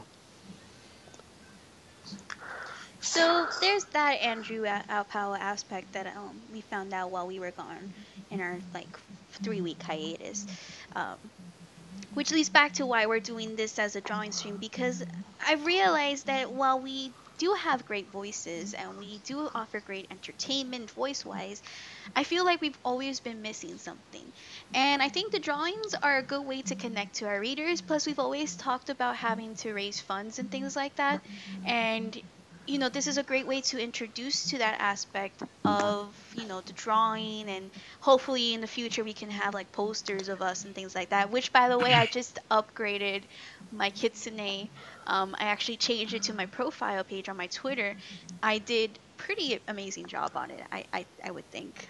So 3.16 3.48
there's 3.60 3.86
that 3.94 4.22
Andrew 4.22 4.64
A- 4.66 4.84
Alpao 4.90 5.38
aspect 5.40 5.94
that 5.94 6.08
um, 6.16 6.44
we 6.50 6.62
found 6.62 6.94
out 6.94 7.12
while 7.12 7.28
we 7.28 7.40
were 7.40 7.52
gone 7.52 7.92
in 8.30 8.42
our 8.42 8.60
like 8.74 8.98
three 9.44 9.62
week 9.62 9.82
hiatus, 9.84 10.46
um, 10.96 11.32
which 12.14 12.32
leads 12.32 12.50
back 12.50 12.74
to 12.74 12.86
why 12.86 13.06
we're 13.08 13.20
doing 13.20 13.56
this 13.56 13.80
as 13.80 13.96
a 13.96 14.02
drawing 14.02 14.32
stream 14.32 14.58
because 14.58 15.04
I 15.40 15.56
realized 15.56 16.28
that 16.28 16.52
while 16.52 16.82
we 16.82 17.16
do 17.38 17.54
have 17.54 17.86
great 17.86 18.12
voices 18.12 18.74
and 18.74 18.98
we 18.98 19.20
do 19.20 19.50
offer 19.54 19.82
great 19.82 20.08
entertainment 20.12 20.92
voice 20.92 21.26
wise, 21.26 21.62
I 22.16 22.24
feel 22.24 22.46
like 22.46 22.62
we've 22.62 22.80
always 22.84 23.20
been 23.22 23.42
missing 23.42 23.78
something. 23.78 24.34
And 24.74 25.02
I 25.02 25.10
think 25.10 25.32
the 25.32 25.40
drawings 25.40 25.94
are 26.02 26.18
a 26.18 26.24
good 26.24 26.44
way 26.44 26.62
to 26.64 26.76
connect 26.76 27.16
to 27.18 27.28
our 27.28 27.40
readers. 27.40 27.82
Plus, 27.82 28.06
we've 28.08 28.20
always 28.20 28.56
talked 28.56 28.90
about 28.90 29.16
having 29.18 29.56
to 29.58 29.74
raise 29.74 30.00
funds 30.02 30.40
and 30.40 30.52
things 30.52 30.76
like 30.76 30.96
that. 30.98 31.22
And 31.64 32.22
you 32.68 32.80
know, 32.80 32.90
this 32.90 33.08
is 33.08 33.18
a 33.18 33.24
great 33.24 33.46
way 33.46 33.62
to 33.62 33.82
introduce 33.82 34.50
to 34.50 34.58
that 34.58 34.78
aspect 34.80 35.44
of, 35.64 36.16
you 36.36 36.48
know, 36.48 36.62
the 36.62 36.74
drawing 36.74 37.50
and 37.50 37.70
hopefully 38.02 38.54
in 38.54 38.62
the 38.62 38.68
future 38.68 39.04
we 39.04 39.14
can 39.14 39.30
have 39.30 39.54
like 39.54 39.72
posters 39.72 40.30
of 40.30 40.42
us 40.42 40.66
and 40.66 40.74
things 40.74 40.96
like 40.96 41.10
that. 41.10 41.32
Which 41.32 41.54
by 41.54 41.70
the 41.70 41.78
way 41.78 41.94
I 41.94 42.06
just 42.20 42.40
upgraded 42.50 43.24
my 43.72 43.90
Kitsune. 43.90 44.70
Um, 45.08 45.36
I 45.40 45.46
actually 45.46 45.78
changed 45.78 46.14
it 46.14 46.24
to 46.24 46.34
my 46.34 46.46
profile 46.46 47.04
page 47.04 47.30
on 47.30 47.38
my 47.38 47.48
Twitter. 47.48 47.96
I 48.42 48.58
did 48.60 48.98
pretty 49.18 49.60
amazing 49.68 50.08
job 50.08 50.32
on 50.36 50.52
it, 50.52 50.62
I, 50.72 50.86
I, 50.94 51.06
I 51.24 51.32
would 51.32 51.50
think. 51.52 51.88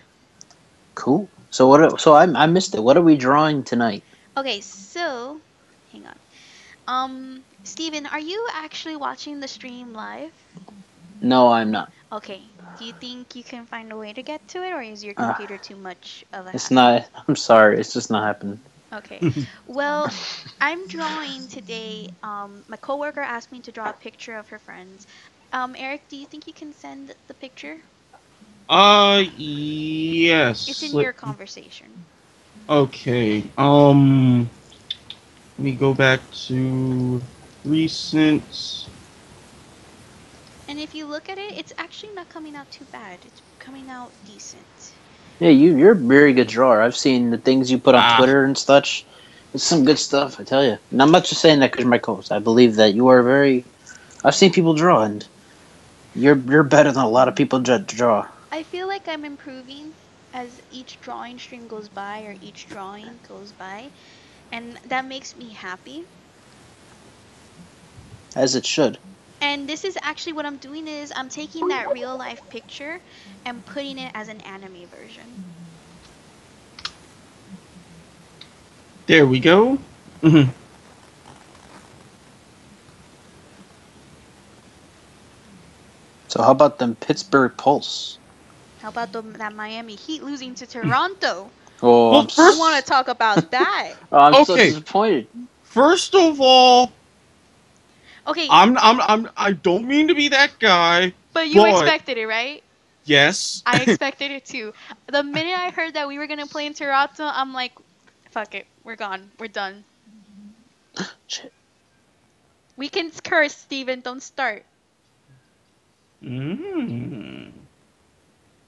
Cool. 0.95 1.29
So 1.49 1.67
what? 1.67 1.81
are, 1.81 1.97
So 1.99 2.13
I 2.13 2.23
I 2.23 2.45
missed 2.47 2.73
it. 2.73 2.81
What 2.81 2.97
are 2.97 3.01
we 3.01 3.17
drawing 3.17 3.63
tonight? 3.63 4.03
Okay, 4.37 4.61
so 4.61 5.39
hang 5.91 6.05
on. 6.05 6.15
Um 6.87 7.43
Steven, 7.65 8.05
are 8.07 8.19
you 8.19 8.47
actually 8.53 8.95
watching 8.95 9.41
the 9.41 9.47
stream 9.49 9.93
live? 9.93 10.31
No, 11.21 11.49
I'm 11.51 11.71
not. 11.71 11.91
Okay. 12.11 12.41
Do 12.77 12.85
you 12.85 12.93
think 12.93 13.35
you 13.35 13.43
can 13.43 13.65
find 13.65 13.91
a 13.91 13.97
way 13.97 14.13
to 14.13 14.23
get 14.23 14.47
to 14.49 14.63
it, 14.63 14.71
or 14.71 14.81
is 14.81 15.03
your 15.03 15.13
Uh, 15.17 15.33
computer 15.33 15.57
too 15.57 15.75
much 15.75 16.23
of 16.33 16.47
a? 16.47 16.51
It's 16.53 16.71
hassle? 16.71 16.75
not. 16.75 17.09
I'm 17.27 17.35
sorry. 17.35 17.79
It's 17.79 17.93
just 17.93 18.11
not 18.11 18.23
happening. 18.23 18.59
Okay. 18.93 19.21
well, 19.67 20.09
I'm 20.61 20.87
drawing 20.87 21.47
today. 21.47 22.09
Um, 22.23 22.63
my 22.67 22.77
coworker 22.77 23.21
asked 23.21 23.51
me 23.51 23.61
to 23.61 23.71
draw 23.71 23.89
a 23.89 23.93
picture 23.93 24.37
of 24.37 24.49
her 24.49 24.59
friends. 24.59 25.07
Um, 25.51 25.75
Eric, 25.77 26.07
do 26.09 26.17
you 26.17 26.25
think 26.27 26.47
you 26.47 26.53
can 26.53 26.73
send 26.73 27.15
the 27.27 27.33
picture? 27.33 27.77
Uh, 28.69 29.23
yes. 29.37 30.67
It's 30.67 30.83
in 30.83 30.93
Let- 30.93 31.03
your 31.03 31.13
conversation. 31.13 32.05
Okay. 32.69 33.43
Um, 33.57 34.49
let 35.57 35.63
me 35.65 35.71
go 35.73 35.93
back 35.93 36.21
to 36.47 37.21
recent. 37.65 38.87
And 40.67 40.79
if 40.79 40.95
you 40.95 41.05
look 41.05 41.29
at 41.29 41.37
it, 41.37 41.57
it's 41.57 41.73
actually 41.77 42.13
not 42.13 42.29
coming 42.29 42.55
out 42.55 42.69
too 42.71 42.85
bad. 42.91 43.19
It's 43.25 43.41
coming 43.59 43.89
out 43.89 44.11
decent. 44.25 44.63
Yeah, 45.39 45.49
you 45.49 45.75
you're 45.77 45.91
a 45.91 45.95
very 45.95 46.33
good 46.33 46.47
drawer. 46.47 46.81
I've 46.81 46.95
seen 46.95 47.29
the 47.31 47.37
things 47.37 47.69
you 47.69 47.77
put 47.77 47.95
on 47.95 48.01
Ah. 48.03 48.17
Twitter 48.17 48.43
and 48.43 48.57
such. 48.57 49.05
It's 49.53 49.63
some 49.63 49.85
good 49.85 49.99
stuff, 49.99 50.39
I 50.39 50.43
tell 50.43 50.63
you. 50.63 50.77
And 50.91 51.01
I'm 51.01 51.11
not 51.11 51.25
just 51.25 51.41
saying 51.41 51.59
that 51.59 51.71
because 51.71 51.85
my 51.85 51.97
co-host. 51.97 52.31
I 52.31 52.39
believe 52.39 52.75
that 52.75 52.93
you 52.93 53.07
are 53.07 53.21
very. 53.21 53.63
I've 54.23 54.35
seen 54.35 54.51
people 54.51 54.73
draw, 54.73 55.03
and 55.03 55.25
you're 56.15 56.37
you're 56.37 56.63
better 56.63 56.91
than 56.91 57.03
a 57.03 57.09
lot 57.09 57.27
of 57.27 57.35
people 57.35 57.59
dra- 57.59 57.79
draw. 57.79 58.27
I 58.51 58.63
feel 58.63 58.87
like 58.87 59.07
I'm 59.07 59.25
improving 59.25 59.93
as 60.33 60.61
each 60.71 60.99
drawing 61.01 61.37
stream 61.39 61.67
goes 61.67 61.89
by 61.89 62.23
or 62.23 62.35
each 62.41 62.67
drawing 62.67 63.19
goes 63.27 63.51
by, 63.51 63.85
and 64.51 64.77
that 64.87 65.05
makes 65.05 65.35
me 65.35 65.49
happy. 65.49 66.05
As 68.35 68.55
it 68.55 68.65
should. 68.65 68.97
And 69.41 69.67
this 69.69 69.85
is 69.85 69.97
actually 70.01 70.33
what 70.33 70.45
I'm 70.45 70.57
doing 70.57 70.87
is 70.87 71.13
I'm 71.15 71.29
taking 71.29 71.67
that 71.69 71.91
real 71.91 72.17
life 72.17 72.41
picture 72.49 72.99
and 73.45 73.65
putting 73.65 73.97
it 73.99 74.11
as 74.13 74.27
an 74.27 74.41
anime 74.41 74.87
version. 74.87 75.43
There 79.07 79.25
we 79.27 79.39
go. 79.39 79.77
Mhm. 80.21 80.49
So 86.27 86.41
how 86.41 86.51
about 86.51 86.79
them 86.79 86.95
Pittsburgh 86.95 87.53
Pulse? 87.55 88.17
How 88.81 88.89
about 88.89 89.13
the, 89.13 89.21
that 89.21 89.53
Miami 89.53 89.95
Heat 89.95 90.23
losing 90.23 90.55
to 90.55 90.67
Toronto? 90.67 91.51
Oh, 91.81 92.11
Well, 92.11 92.21
I'm, 92.21 92.25
I 92.27 92.29
first- 92.29 92.57
want 92.59 92.83
to 92.83 92.89
talk 92.89 93.07
about 93.09 93.51
that. 93.51 93.93
oh, 94.11 94.17
I'm 94.17 94.45
so 94.45 94.55
disappointed. 94.55 95.27
First 95.63 96.15
of 96.15 96.39
all, 96.39 96.91
Okay, 98.27 98.47
I'm 98.49 98.77
I'm 98.77 99.01
I'm 99.01 99.29
I 99.37 99.51
don't 99.51 99.87
mean 99.87 100.07
to 100.07 100.15
be 100.15 100.29
that 100.29 100.57
guy. 100.59 101.13
but 101.33 101.47
you 101.47 101.61
but- 101.61 101.81
expected 101.81 102.17
it, 102.17 102.27
right? 102.27 102.63
Yes. 103.05 103.61
I 103.67 103.83
expected 103.83 104.31
it 104.31 104.45
too. 104.45 104.73
The 105.07 105.21
minute 105.21 105.55
I 105.55 105.69
heard 105.69 105.93
that 105.93 106.07
we 106.07 106.17
were 106.17 106.25
gonna 106.27 106.47
play 106.47 106.65
in 106.65 106.73
Toronto, 106.73 107.23
I'm 107.23 107.53
like, 107.53 107.73
fuck 108.31 108.55
it, 108.55 108.65
we're 108.83 108.95
gone, 108.95 109.29
we're 109.39 109.47
done. 109.47 109.83
Shit. 111.27 111.53
We 112.77 112.89
can 112.89 113.11
curse, 113.23 113.55
Steven, 113.55 114.01
don't 114.01 114.23
start. 114.23 114.65
Mm. 116.23 117.51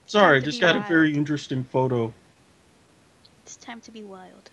Sorry, 0.06 0.38
I 0.38 0.40
just 0.42 0.62
got 0.62 0.76
a 0.76 0.82
very 0.82 1.14
interesting 1.14 1.64
photo. 1.64 2.14
It's 3.44 3.58
time 3.58 3.82
to 3.82 3.92
be 3.92 4.04
wild. 4.04 4.50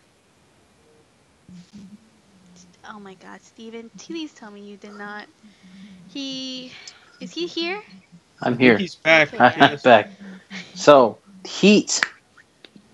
Oh 2.88 2.98
my 3.00 3.14
god, 3.14 3.42
Steven, 3.42 3.90
please 3.96 4.32
tell 4.34 4.50
me 4.50 4.62
you 4.62 4.76
did 4.76 4.92
not. 4.94 5.28
He. 6.06 6.72
Is 7.20 7.32
he 7.32 7.46
here? 7.46 7.82
I'm 8.40 8.58
here. 8.58 8.78
He's 8.78 8.96
back. 8.96 9.30
Okay, 9.38 9.60
I'm 9.60 9.78
back. 9.82 10.10
So 10.74 11.18
heat. 11.46 12.00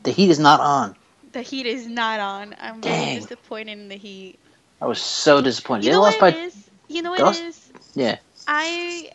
The 0.05 0.11
heat 0.12 0.31
is 0.31 0.38
not 0.38 0.61
on. 0.61 0.96
The 1.33 1.42
heat 1.42 1.66
is 1.66 1.87
not 1.87 2.20
on. 2.20 2.55
I'm 2.59 2.83
Dang. 2.83 2.85
very 2.85 3.09
disappointed 3.09 3.72
in 3.72 3.88
the 3.88 3.96
heat. 3.96 4.40
I 4.81 4.87
was 4.87 5.00
so 5.00 5.40
disappointed. 5.40 5.85
You 5.85 5.90
They 5.90 5.92
know 5.92 6.00
lost 6.00 6.18
what 6.18 6.18
by 6.20 6.29
it 6.29 6.31
is? 6.31 6.68
You 6.88 7.03
know 7.03 7.11
what 7.11 7.24
lost- 7.24 7.44
is? 7.44 7.72
yeah. 7.94 8.18
I 8.46 9.11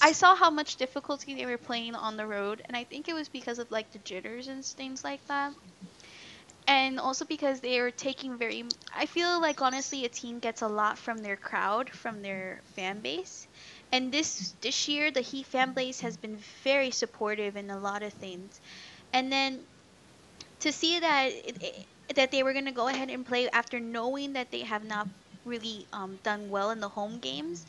I 0.00 0.12
saw 0.12 0.34
how 0.36 0.50
much 0.50 0.76
difficulty 0.76 1.34
they 1.34 1.46
were 1.46 1.58
playing 1.58 1.94
on 1.94 2.16
the 2.16 2.26
road, 2.26 2.62
and 2.66 2.76
I 2.76 2.84
think 2.84 3.08
it 3.08 3.14
was 3.14 3.28
because 3.28 3.58
of 3.58 3.70
like 3.70 3.90
the 3.92 3.98
jitters 3.98 4.48
and 4.48 4.64
things 4.64 5.04
like 5.04 5.26
that. 5.26 5.54
And 6.66 7.00
also 7.00 7.24
because 7.24 7.60
they 7.60 7.78
are 7.78 7.90
taking 7.90 8.36
very. 8.38 8.64
I 8.94 9.06
feel 9.06 9.40
like 9.40 9.62
honestly, 9.62 10.04
a 10.04 10.08
team 10.10 10.40
gets 10.40 10.60
a 10.62 10.68
lot 10.68 10.98
from 10.98 11.18
their 11.18 11.36
crowd, 11.38 11.90
from 11.90 12.20
their 12.22 12.62
fan 12.74 13.00
base. 13.00 13.48
And 13.92 14.12
this 14.12 14.54
this 14.60 14.86
year, 14.88 15.10
the 15.10 15.20
Heat 15.22 15.46
fan 15.46 15.72
base 15.74 16.00
has 16.00 16.16
been 16.18 16.36
very 16.62 16.90
supportive 16.90 17.56
in 17.56 17.70
a 17.70 17.78
lot 17.78 18.02
of 18.02 18.12
things. 18.14 18.60
And 19.12 19.32
then 19.32 19.66
to 20.60 20.72
see 20.72 21.00
that 21.00 21.26
it, 21.32 21.86
that 22.16 22.30
they 22.32 22.42
were 22.42 22.52
gonna 22.54 22.72
go 22.72 22.88
ahead 22.88 23.10
and 23.10 23.26
play 23.26 23.48
after 23.50 23.80
knowing 23.80 24.34
that 24.34 24.50
they 24.50 24.62
have 24.62 24.84
not 24.84 25.08
really 25.44 25.88
um, 25.92 26.18
done 26.24 26.48
well 26.50 26.70
in 26.70 26.80
the 26.80 26.88
home 26.88 27.20
games, 27.20 27.66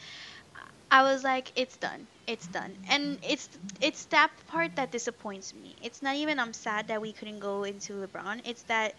I 0.92 1.04
was 1.04 1.24
like, 1.24 1.52
it's 1.56 1.78
done. 1.78 2.08
It's 2.28 2.48
done. 2.48 2.78
And 2.90 3.20
it's 3.24 3.50
it's 3.82 4.06
that 4.08 4.32
part 4.48 4.76
that 4.76 4.92
disappoints 4.92 5.54
me. 5.54 5.76
It's 5.82 6.02
not 6.02 6.16
even 6.16 6.40
I'm 6.40 6.54
sad 6.54 6.88
that 6.88 7.02
we 7.02 7.14
couldn't 7.14 7.40
go 7.40 7.64
into 7.64 7.94
LeBron. 7.94 8.42
It's 8.46 8.64
that 8.64 8.96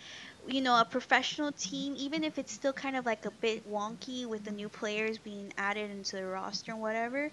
you 0.47 0.61
know, 0.61 0.79
a 0.81 0.85
professional 0.85 1.53
team, 1.53 1.95
even 1.97 2.25
if 2.25 2.39
it's 2.39 2.53
still 2.53 2.73
kind 2.73 2.97
of 2.97 3.05
like 3.07 3.25
a 3.25 3.31
bit 3.31 3.67
wonky 3.69 4.27
with 4.27 4.45
the 4.45 4.53
new 4.53 4.69
players 4.69 5.19
being 5.19 5.53
added 5.57 5.91
into 5.91 6.17
the 6.17 6.27
roster 6.27 6.73
and 6.73 6.81
whatever, 6.81 7.31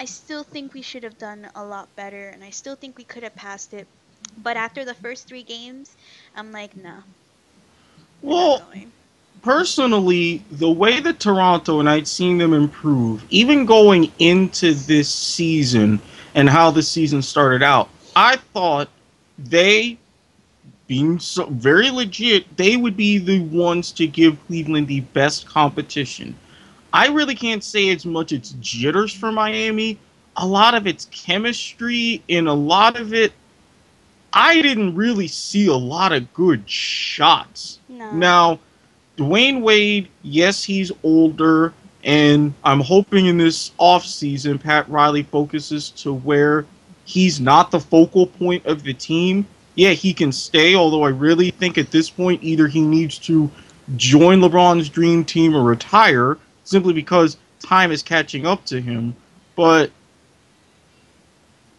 I 0.00 0.04
still 0.06 0.44
think 0.44 0.72
we 0.74 0.82
should 0.82 1.04
have 1.04 1.18
done 1.18 1.50
a 1.54 1.64
lot 1.64 1.94
better 1.96 2.28
and 2.28 2.42
I 2.44 2.50
still 2.50 2.76
think 2.76 2.96
we 2.98 3.04
could 3.04 3.22
have 3.22 3.34
passed 3.34 3.72
it. 3.74 3.88
But 4.36 4.56
after 4.56 4.84
the 4.84 4.94
first 4.94 5.28
three 5.28 5.42
games, 5.44 5.96
I'm 6.34 6.52
like, 6.52 6.76
nah. 6.76 7.02
Well. 8.22 8.62
Personally, 9.42 10.42
the 10.50 10.70
way 10.70 11.00
that 11.00 11.20
Toronto 11.20 11.80
and 11.80 11.88
I'd 11.88 12.08
seen 12.08 12.38
them 12.38 12.52
improve, 12.52 13.24
even 13.30 13.66
going 13.66 14.10
into 14.18 14.74
this 14.74 15.08
season 15.08 16.00
and 16.34 16.48
how 16.48 16.70
the 16.70 16.82
season 16.82 17.22
started 17.22 17.62
out, 17.62 17.88
I 18.16 18.36
thought 18.36 18.88
they, 19.38 19.98
being 20.86 21.18
so 21.18 21.46
very 21.46 21.90
legit, 21.90 22.56
they 22.56 22.76
would 22.76 22.96
be 22.96 23.18
the 23.18 23.40
ones 23.40 23.92
to 23.92 24.06
give 24.06 24.38
Cleveland 24.46 24.88
the 24.88 25.00
best 25.00 25.46
competition. 25.46 26.34
I 26.92 27.08
really 27.08 27.34
can't 27.34 27.64
say 27.64 27.90
as 27.90 28.06
much 28.06 28.32
it's 28.32 28.50
jitters 28.60 29.12
for 29.12 29.32
Miami. 29.32 29.98
A 30.36 30.46
lot 30.46 30.74
of 30.74 30.86
it's 30.86 31.06
chemistry, 31.06 32.22
and 32.28 32.48
a 32.48 32.52
lot 32.52 32.98
of 32.98 33.14
it, 33.14 33.32
I 34.32 34.60
didn't 34.62 34.94
really 34.94 35.28
see 35.28 35.66
a 35.66 35.76
lot 35.76 36.12
of 36.12 36.32
good 36.34 36.68
shots. 36.68 37.78
No. 37.88 38.10
Now, 38.12 38.60
Dwyane 39.16 39.60
Wade, 39.62 40.08
yes, 40.22 40.64
he's 40.64 40.90
older, 41.02 41.72
and 42.02 42.52
I'm 42.64 42.80
hoping 42.80 43.26
in 43.26 43.38
this 43.38 43.70
offseason 43.78 44.60
Pat 44.60 44.88
Riley 44.88 45.22
focuses 45.22 45.90
to 45.90 46.12
where 46.12 46.66
he's 47.04 47.40
not 47.40 47.70
the 47.70 47.80
focal 47.80 48.26
point 48.26 48.64
of 48.66 48.82
the 48.82 48.94
team. 48.94 49.46
Yeah, 49.76 49.90
he 49.90 50.12
can 50.12 50.32
stay, 50.32 50.74
although 50.74 51.04
I 51.04 51.10
really 51.10 51.50
think 51.50 51.78
at 51.78 51.90
this 51.90 52.10
point 52.10 52.42
either 52.42 52.66
he 52.66 52.80
needs 52.80 53.18
to 53.20 53.50
join 53.96 54.40
LeBron's 54.40 54.88
dream 54.88 55.24
team 55.24 55.54
or 55.54 55.62
retire 55.62 56.38
simply 56.64 56.92
because 56.92 57.36
time 57.60 57.92
is 57.92 58.02
catching 58.02 58.46
up 58.46 58.64
to 58.66 58.80
him. 58.80 59.14
But 59.56 59.90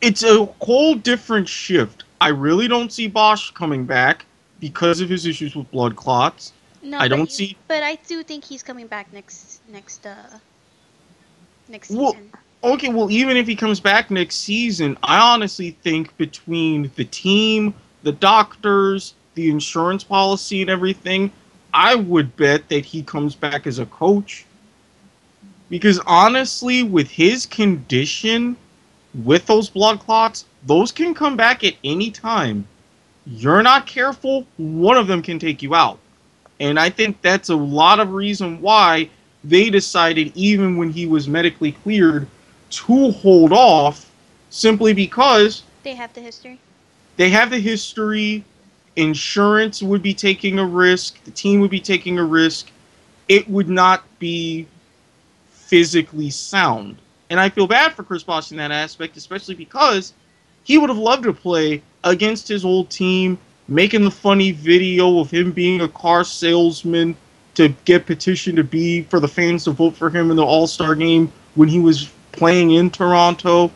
it's 0.01 0.23
a 0.23 0.45
whole 0.61 0.95
different 0.95 1.47
shift. 1.49 2.03
I 2.21 2.29
really 2.29 2.67
don't 2.67 2.91
see 2.91 3.07
Bosh 3.07 3.51
coming 3.51 3.85
back 3.85 4.25
because 4.59 5.01
of 5.01 5.09
his 5.09 5.25
issues 5.25 5.55
with 5.55 5.69
blood 5.71 5.95
clots. 5.95 6.53
No, 6.85 6.99
I 6.99 7.07
don't 7.07 7.31
see- 7.31 7.57
But 7.67 7.81
I 7.83 7.95
do 8.07 8.21
think 8.23 8.43
he's 8.45 8.61
coming 8.61 8.87
back 8.87 9.11
next 9.11 9.61
next 9.67 10.05
uh 10.05 10.37
next 11.67 11.89
Well, 11.89 12.11
season. 12.11 12.31
Okay, 12.63 12.89
well, 12.89 13.11
even 13.11 13.37
if 13.37 13.47
he 13.47 13.55
comes 13.55 13.79
back 13.79 14.09
next 14.09 14.37
season, 14.37 14.97
I 15.03 15.17
honestly 15.19 15.71
think 15.83 16.15
between 16.17 16.91
the 16.95 17.05
team, 17.05 17.73
the 18.03 18.11
doctors, 18.11 19.13
the 19.35 19.49
insurance 19.49 20.03
policy, 20.03 20.61
and 20.61 20.69
everything, 20.69 21.31
I 21.73 21.95
would 21.95 22.35
bet 22.37 22.69
that 22.69 22.85
he 22.85 23.03
comes 23.03 23.35
back 23.35 23.67
as 23.67 23.79
a 23.79 23.85
coach. 23.87 24.45
Because 25.69 25.99
honestly, 26.05 26.83
with 26.83 27.09
his 27.09 27.45
condition, 27.45 28.55
with 29.23 29.45
those 29.47 29.69
blood 29.69 29.99
clots, 29.99 30.45
those 30.65 30.91
can 30.91 31.13
come 31.13 31.35
back 31.35 31.63
at 31.63 31.73
any 31.83 32.11
time. 32.11 32.67
You're 33.25 33.63
not 33.63 33.87
careful, 33.87 34.45
one 34.57 34.97
of 34.97 35.07
them 35.07 35.21
can 35.21 35.39
take 35.39 35.61
you 35.61 35.73
out. 35.75 35.99
And 36.59 36.79
I 36.79 36.89
think 36.89 37.21
that's 37.21 37.49
a 37.49 37.55
lot 37.55 37.99
of 37.99 38.13
reason 38.13 38.61
why 38.61 39.09
they 39.43 39.69
decided, 39.69 40.31
even 40.35 40.77
when 40.77 40.89
he 40.89 41.05
was 41.05 41.27
medically 41.27 41.73
cleared, 41.73 42.27
to 42.69 43.11
hold 43.11 43.51
off 43.53 44.09
simply 44.49 44.93
because 44.93 45.63
They 45.83 45.95
have 45.95 46.13
the 46.13 46.21
history. 46.21 46.59
they 47.17 47.29
have 47.29 47.49
the 47.49 47.59
history. 47.59 48.43
Insurance 48.95 49.83
would 49.83 50.01
be 50.01 50.13
taking 50.13 50.57
a 50.59 50.65
risk. 50.65 51.21
The 51.25 51.31
team 51.31 51.59
would 51.59 51.69
be 51.71 51.81
taking 51.81 52.17
a 52.17 52.23
risk. 52.23 52.71
It 53.27 53.49
would 53.49 53.67
not 53.69 54.03
be 54.19 54.67
physically 55.51 56.29
sound. 56.29 56.97
And 57.29 57.39
I 57.39 57.49
feel 57.49 57.67
bad 57.67 57.93
for 57.93 58.03
Chris 58.03 58.23
Bosh 58.23 58.51
in 58.51 58.57
that 58.57 58.71
aspect, 58.71 59.17
especially 59.17 59.55
because 59.55 60.13
he 60.63 60.77
would 60.77 60.89
have 60.89 60.97
loved 60.97 61.23
to 61.23 61.33
play 61.33 61.81
against 62.03 62.47
his 62.47 62.63
old 62.63 62.89
team, 62.89 63.37
making 63.67 64.03
the 64.03 64.11
funny 64.11 64.51
video 64.51 65.19
of 65.19 65.31
him 65.31 65.51
being 65.51 65.81
a 65.81 65.87
car 65.87 66.23
salesman 66.23 67.15
to 67.55 67.69
get 67.85 68.05
petition 68.05 68.55
to 68.55 68.63
be 68.63 69.01
for 69.03 69.19
the 69.19 69.27
fans 69.27 69.63
to 69.63 69.71
vote 69.71 69.95
for 69.95 70.09
him 70.09 70.29
in 70.29 70.37
the 70.37 70.45
All 70.45 70.67
Star 70.67 70.93
game 70.95 71.31
when 71.55 71.69
he 71.69 71.79
was 71.79 72.11
playing 72.31 72.71
in 72.71 72.89
Toronto. 72.89 73.71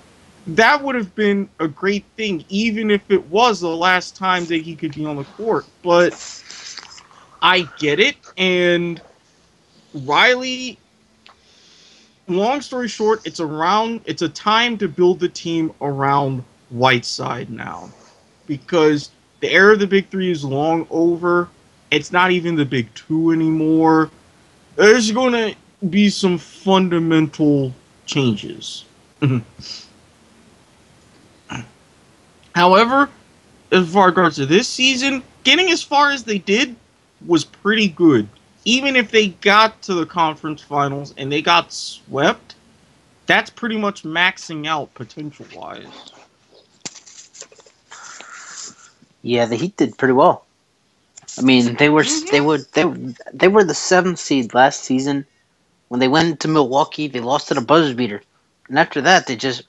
That 0.47 0.83
would 0.83 0.95
have 0.95 1.13
been 1.15 1.49
a 1.59 1.67
great 1.67 2.05
thing, 2.17 2.43
even 2.49 2.91
if 2.91 3.01
it 3.09 3.25
was 3.27 3.61
the 3.61 3.67
last 3.67 4.15
time 4.15 4.45
that 4.45 4.61
he 4.61 4.75
could 4.75 4.95
be 4.95 5.05
on 5.05 5.15
the 5.15 5.23
court. 5.23 5.65
But 5.81 6.13
I 7.41 7.67
get 7.77 7.99
it, 7.99 8.17
and 8.37 9.01
Riley. 9.93 10.77
Long 12.27 12.61
story 12.61 12.87
short, 12.87 13.25
it's 13.25 13.39
around. 13.39 14.01
It's 14.05 14.21
a 14.21 14.29
time 14.29 14.77
to 14.79 14.87
build 14.87 15.19
the 15.19 15.29
team 15.29 15.73
around 15.81 16.43
Whiteside 16.69 17.49
now, 17.49 17.89
because 18.45 19.09
the 19.39 19.51
era 19.51 19.73
of 19.73 19.79
the 19.79 19.87
big 19.87 20.09
three 20.09 20.31
is 20.31 20.43
long 20.43 20.87
over. 20.89 21.49
It's 21.91 22.11
not 22.11 22.31
even 22.31 22.55
the 22.55 22.65
big 22.65 22.93
two 22.93 23.31
anymore. 23.31 24.09
There's 24.75 25.11
going 25.11 25.33
to 25.33 25.55
be 25.87 26.09
some 26.09 26.37
fundamental 26.37 27.73
changes. 28.05 28.85
However, 32.55 33.09
as 33.71 33.93
far 33.93 34.07
as 34.07 34.11
regards 34.11 34.35
to 34.37 34.45
this 34.45 34.67
season, 34.67 35.23
getting 35.43 35.71
as 35.71 35.81
far 35.81 36.11
as 36.11 36.23
they 36.23 36.39
did 36.39 36.75
was 37.25 37.45
pretty 37.45 37.87
good. 37.87 38.27
Even 38.65 38.95
if 38.95 39.11
they 39.11 39.29
got 39.29 39.81
to 39.83 39.93
the 39.93 40.05
conference 40.05 40.61
finals 40.61 41.13
and 41.17 41.31
they 41.31 41.41
got 41.41 41.71
swept, 41.71 42.55
that's 43.25 43.49
pretty 43.49 43.77
much 43.77 44.03
maxing 44.03 44.67
out 44.67 44.93
potential 44.93 45.45
wise. 45.55 46.11
Yeah, 49.21 49.45
the 49.45 49.55
Heat 49.55 49.77
did 49.77 49.97
pretty 49.97 50.13
well. 50.13 50.45
I 51.37 51.41
mean, 51.41 51.75
they 51.75 51.89
were 51.89 52.03
they 52.31 52.41
were 52.41 52.59
they 52.73 52.85
they 53.33 53.47
were 53.47 53.63
the 53.63 53.73
seventh 53.73 54.19
seed 54.19 54.53
last 54.53 54.83
season. 54.83 55.25
When 55.89 55.99
they 55.99 56.07
went 56.07 56.39
to 56.41 56.47
Milwaukee, 56.47 57.07
they 57.07 57.19
lost 57.19 57.47
to 57.47 57.53
the 57.53 57.61
buzzer 57.61 57.95
beater, 57.95 58.21
and 58.67 58.77
after 58.77 59.01
that, 59.01 59.27
they 59.27 59.35
just 59.35 59.63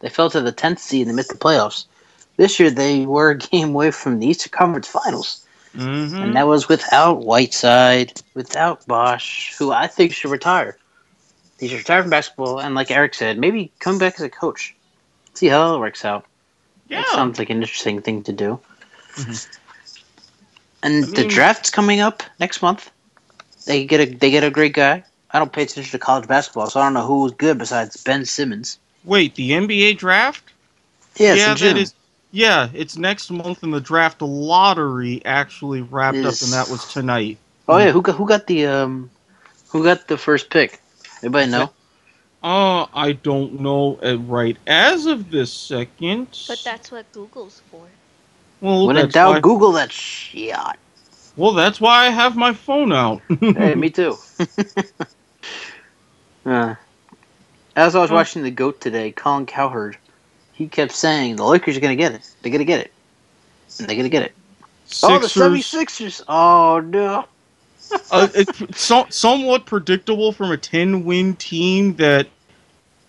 they 0.00 0.08
fell 0.08 0.30
to 0.30 0.40
the 0.40 0.52
tenth 0.52 0.78
seed 0.78 1.02
and 1.02 1.10
they 1.10 1.14
missed 1.14 1.30
the 1.30 1.36
playoffs. 1.36 1.86
This 2.36 2.60
year, 2.60 2.70
they 2.70 3.04
were 3.04 3.30
a 3.30 3.38
game 3.38 3.70
away 3.70 3.90
from 3.90 4.18
the 4.18 4.26
Eastern 4.26 4.50
Conference 4.50 4.88
Finals, 4.88 5.44
Mm-hmm. 5.76 6.22
and 6.22 6.36
that 6.36 6.46
was 6.46 6.68
without 6.68 7.24
Whiteside, 7.24 8.20
without 8.34 8.86
Bosh, 8.86 9.54
who 9.58 9.70
I 9.70 9.86
think 9.86 10.12
should 10.12 10.30
retire. 10.30 10.78
He 11.60 11.68
should 11.68 11.78
retire 11.78 12.02
from 12.02 12.10
basketball, 12.10 12.60
and 12.60 12.74
like 12.74 12.90
Eric 12.90 13.14
said, 13.14 13.38
maybe 13.38 13.72
come 13.80 13.98
back 13.98 14.14
as 14.14 14.22
a 14.22 14.30
coach. 14.30 14.74
See 15.38 15.46
how 15.46 15.76
it 15.76 15.78
works 15.78 16.04
out. 16.04 16.24
yeah. 16.88 17.02
That 17.02 17.08
sounds 17.10 17.38
like 17.38 17.48
an 17.50 17.58
interesting 17.62 18.02
thing 18.02 18.24
to 18.24 18.32
do. 18.32 18.58
Mhm. 19.14 19.46
And 20.82 21.04
I 21.04 21.08
the 21.08 21.28
draft's 21.28 21.70
coming 21.70 22.00
up 22.00 22.24
next 22.40 22.60
month. 22.60 22.90
They 23.64 23.84
get 23.84 24.00
a 24.00 24.06
they 24.06 24.30
get 24.32 24.42
a 24.42 24.50
great 24.50 24.72
guy. 24.72 25.04
I 25.30 25.38
don't 25.38 25.52
pay 25.52 25.62
attention 25.62 25.92
to 25.92 25.98
college 25.98 26.26
basketball, 26.26 26.70
so 26.70 26.80
I 26.80 26.84
don't 26.84 26.94
know 26.94 27.06
who's 27.06 27.32
good 27.32 27.58
besides 27.58 28.02
Ben 28.02 28.24
Simmons. 28.24 28.78
Wait, 29.04 29.36
the 29.36 29.52
NBA 29.52 29.96
draft? 29.96 30.42
Yeah, 31.16 31.34
yeah, 31.34 31.54
June. 31.54 31.76
is. 31.76 31.94
Yeah, 32.32 32.68
it's 32.74 32.96
next 32.96 33.30
month, 33.30 33.62
and 33.62 33.72
the 33.72 33.80
draft 33.80 34.20
lottery 34.20 35.22
actually 35.24 35.82
wrapped 35.82 36.18
up, 36.18 36.34
and 36.42 36.52
that 36.52 36.68
was 36.68 36.92
tonight. 36.92 37.38
Oh 37.68 37.78
yeah, 37.78 37.92
who 37.92 38.02
got 38.02 38.16
who 38.16 38.26
got 38.26 38.46
the 38.48 38.66
um 38.66 39.10
who 39.68 39.84
got 39.84 40.08
the 40.08 40.18
first 40.18 40.50
pick? 40.50 40.80
Anybody 41.22 41.50
know? 41.50 41.70
Uh, 42.42 42.86
I 42.94 43.12
don't 43.12 43.60
know 43.60 43.98
uh, 44.02 44.16
right 44.18 44.56
as 44.66 45.06
of 45.06 45.30
this 45.30 45.52
second. 45.52 46.28
But 46.46 46.58
that's 46.64 46.92
what 46.92 47.10
Google's 47.12 47.60
for. 47.70 47.86
well, 48.60 48.86
when 48.86 48.96
in 48.96 49.02
that's 49.02 49.14
doubt, 49.14 49.34
why, 49.34 49.40
Google 49.40 49.72
that 49.72 49.92
shit. 49.92 50.54
well, 51.36 51.52
that's 51.52 51.80
why 51.80 52.06
I 52.06 52.10
have 52.10 52.36
my 52.36 52.52
phone 52.52 52.92
out. 52.92 53.20
hey, 53.40 53.74
me 53.74 53.90
too. 53.90 54.16
Uh, 56.46 56.74
as 57.76 57.94
I 57.94 58.00
was 58.00 58.10
Oh. 58.10 58.14
watching 58.14 58.42
the 58.42 58.50
GOAT 58.50 58.80
today, 58.80 59.12
Colin 59.12 59.44
Cowherd, 59.44 59.98
he 60.52 60.66
kept 60.66 60.92
saying 60.92 61.36
the 61.36 61.44
Lakers 61.44 61.76
are 61.76 61.80
going 61.80 61.96
to 61.96 62.02
get 62.02 62.12
it. 62.12 62.22
They're 62.40 62.52
going 62.52 62.60
to 62.60 62.64
get 62.64 62.80
it. 62.80 62.92
And 63.78 63.88
they're 63.88 63.96
going 63.96 64.04
to 64.04 64.08
get 64.10 64.22
it. 64.22 64.32
Oh, 65.02 65.18
the 65.18 65.28
Sixers, 65.28 65.28
76ers. 65.28 66.22
Oh, 66.26 66.80
no. 66.80 67.26
Uh, 68.10 68.28
it's 68.34 68.80
so, 68.80 69.06
somewhat 69.10 69.66
predictable 69.66 70.32
from 70.32 70.50
a 70.50 70.56
10 70.56 71.04
win 71.04 71.34
team 71.36 71.94
that 71.96 72.26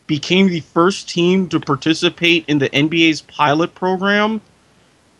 became 0.07 0.47
the 0.47 0.61
first 0.61 1.09
team 1.09 1.47
to 1.49 1.59
participate 1.59 2.45
in 2.47 2.59
the 2.59 2.69
NBA's 2.69 3.21
pilot 3.21 3.75
program. 3.75 4.41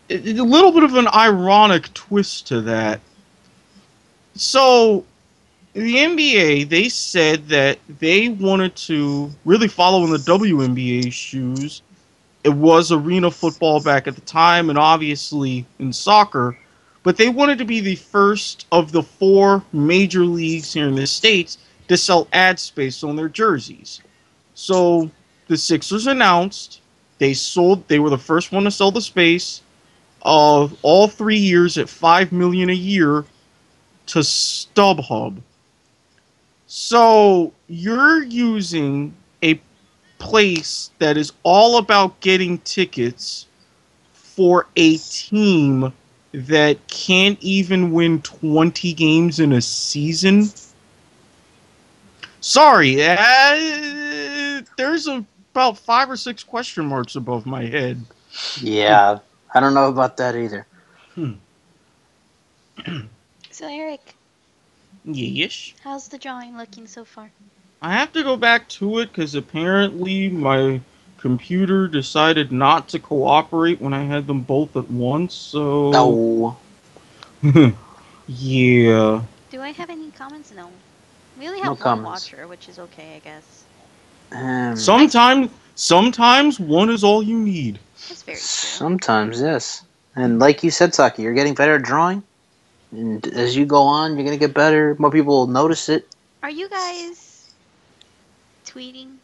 It- 0.10 0.28
it- 0.28 0.40
a 0.40 0.44
little 0.44 0.72
bit 0.72 0.84
of 0.84 0.96
an 0.96 1.08
ironic 1.08 1.94
twist 1.94 2.48
to 2.48 2.62
that. 2.62 3.00
So, 4.36 5.06
the 5.74 5.98
NBA, 6.00 6.64
they 6.64 6.90
said 6.90 7.48
that 7.50 7.78
they 8.00 8.30
wanted 8.30 8.76
to 8.78 9.30
really 9.46 9.68
follow 9.68 10.04
in 10.06 10.12
the 10.12 10.18
WNBA's 10.18 11.14
shoes. 11.14 11.82
It 12.44 12.50
was 12.54 12.92
arena 12.92 13.30
football 13.30 13.80
back 13.82 14.08
at 14.08 14.16
the 14.16 14.22
time, 14.22 14.70
and 14.70 14.80
obviously 14.80 15.66
in 15.78 15.94
soccer 15.94 16.58
but 17.04 17.18
they 17.18 17.30
wanted 17.30 17.58
to 17.58 17.66
be 17.66 17.80
the 17.80 17.96
first 17.96 18.68
of 18.72 18.92
the 18.92 19.04
four 19.04 19.64
major 19.72 20.26
leagues 20.26 20.74
here 20.74 20.88
in 20.88 20.96
the 20.96 21.08
states 21.08 21.58
to 21.88 21.98
sell 21.98 22.28
ad 22.34 22.60
space 22.60 23.04
on 23.04 23.16
their 23.16 23.30
jerseys. 23.30 24.02
So 24.54 25.10
the 25.48 25.58
Sixers 25.58 26.08
announced 26.08 26.82
they 27.18 27.34
sold. 27.34 27.88
They 27.88 28.00
were 28.00 28.10
the 28.10 28.18
first 28.18 28.52
one 28.52 28.64
to 28.64 28.72
sell 28.72 28.92
the 28.92 29.02
space 29.02 29.62
of 30.22 30.78
all 30.82 31.08
three 31.08 31.38
years 31.38 31.78
at 31.78 31.90
five 31.90 32.32
million 32.32 32.70
a 32.70 32.74
year 32.74 33.26
to 34.08 34.20
StubHub. 34.20 35.42
So 36.68 37.54
you're 37.68 38.24
using 38.24 39.16
a 39.44 39.60
place 40.18 40.92
that 41.00 41.18
is 41.18 41.32
all 41.44 41.78
about 41.78 42.20
getting 42.20 42.58
tickets 42.60 43.48
for 44.14 44.68
a 44.76 44.98
team 44.98 45.94
that 46.34 46.88
can't 46.88 47.38
even 47.42 47.92
win 47.92 48.22
20 48.22 48.94
games 48.94 49.40
in 49.40 49.52
a 49.54 49.62
season. 49.62 50.50
Sorry, 52.42 53.02
uh, 53.04 54.62
there's 54.78 55.08
about 55.08 55.78
five 55.78 56.10
or 56.10 56.16
six 56.16 56.44
question 56.44 56.86
marks 56.86 57.16
above 57.16 57.46
my 57.46 57.66
head. 57.66 58.02
Yeah, 58.62 59.20
I 59.54 59.60
don't 59.60 59.74
know 59.74 59.88
about 59.88 60.18
that 60.18 60.36
either. 60.36 60.66
So 63.52 63.68
Eric, 63.68 64.16
Yes. 65.04 65.74
how's 65.84 66.08
the 66.08 66.18
drawing 66.18 66.58
looking 66.58 66.88
so 66.88 67.04
far? 67.04 67.30
I 67.82 67.92
have 67.94 68.14
to 68.14 68.24
go 68.24 68.38
back 68.38 68.70
to 68.70 69.00
it 69.00 69.08
because 69.08 69.36
apparently 69.36 70.30
my 70.30 70.80
computer 71.20 71.88
decided 71.88 72.52
not 72.52 72.88
to 72.90 73.00
cooperate 73.00 73.82
when 73.82 73.94
I 73.94 74.04
had 74.06 74.28
them 74.28 74.42
both 74.42 74.76
at 74.76 74.90
once. 74.90 75.34
So 75.36 75.92
No. 75.92 76.58
yeah. 78.28 79.22
Do 79.50 79.62
I 79.62 79.72
have 79.72 79.90
any 79.90 80.12
comments? 80.12 80.52
No. 80.52 80.70
We 81.40 81.48
only 81.48 81.62
No 81.62 81.76
have 81.76 81.80
one 81.86 82.04
comments. 82.04 82.32
watcher, 82.32 82.48
which 82.48 82.70
is 82.70 82.80
okay, 82.80 83.16
I 83.16 83.20
guess. 83.20 83.64
Um, 84.32 84.76
Sometimes, 84.76 85.50
sometimes 85.76 86.60
one 86.60 86.90
is 86.90 87.04
all 87.04 87.24
you 87.24 87.40
need. 87.40 87.80
That's 88.08 88.24
very 88.24 88.36
true. 88.36 88.42
Sometimes, 88.42 89.42
yes. 89.42 89.84
And 90.16 90.40
like 90.40 90.64
you 90.64 90.72
said, 90.72 90.94
Saki, 90.94 91.24
you're 91.24 91.34
getting 91.34 91.54
better 91.56 91.76
at 91.76 91.84
drawing. 91.84 92.24
And 92.92 93.26
as 93.28 93.56
you 93.56 93.66
go 93.66 93.84
on, 93.84 94.16
you're 94.16 94.26
going 94.26 94.38
to 94.38 94.46
get 94.46 94.54
better. 94.54 94.96
More 95.00 95.12
people 95.12 95.38
will 95.38 95.48
notice 95.48 95.90
it. 95.90 96.08
Are 96.44 96.50
you 96.50 96.70
guys 96.70 97.52
tweeting? 98.66 99.19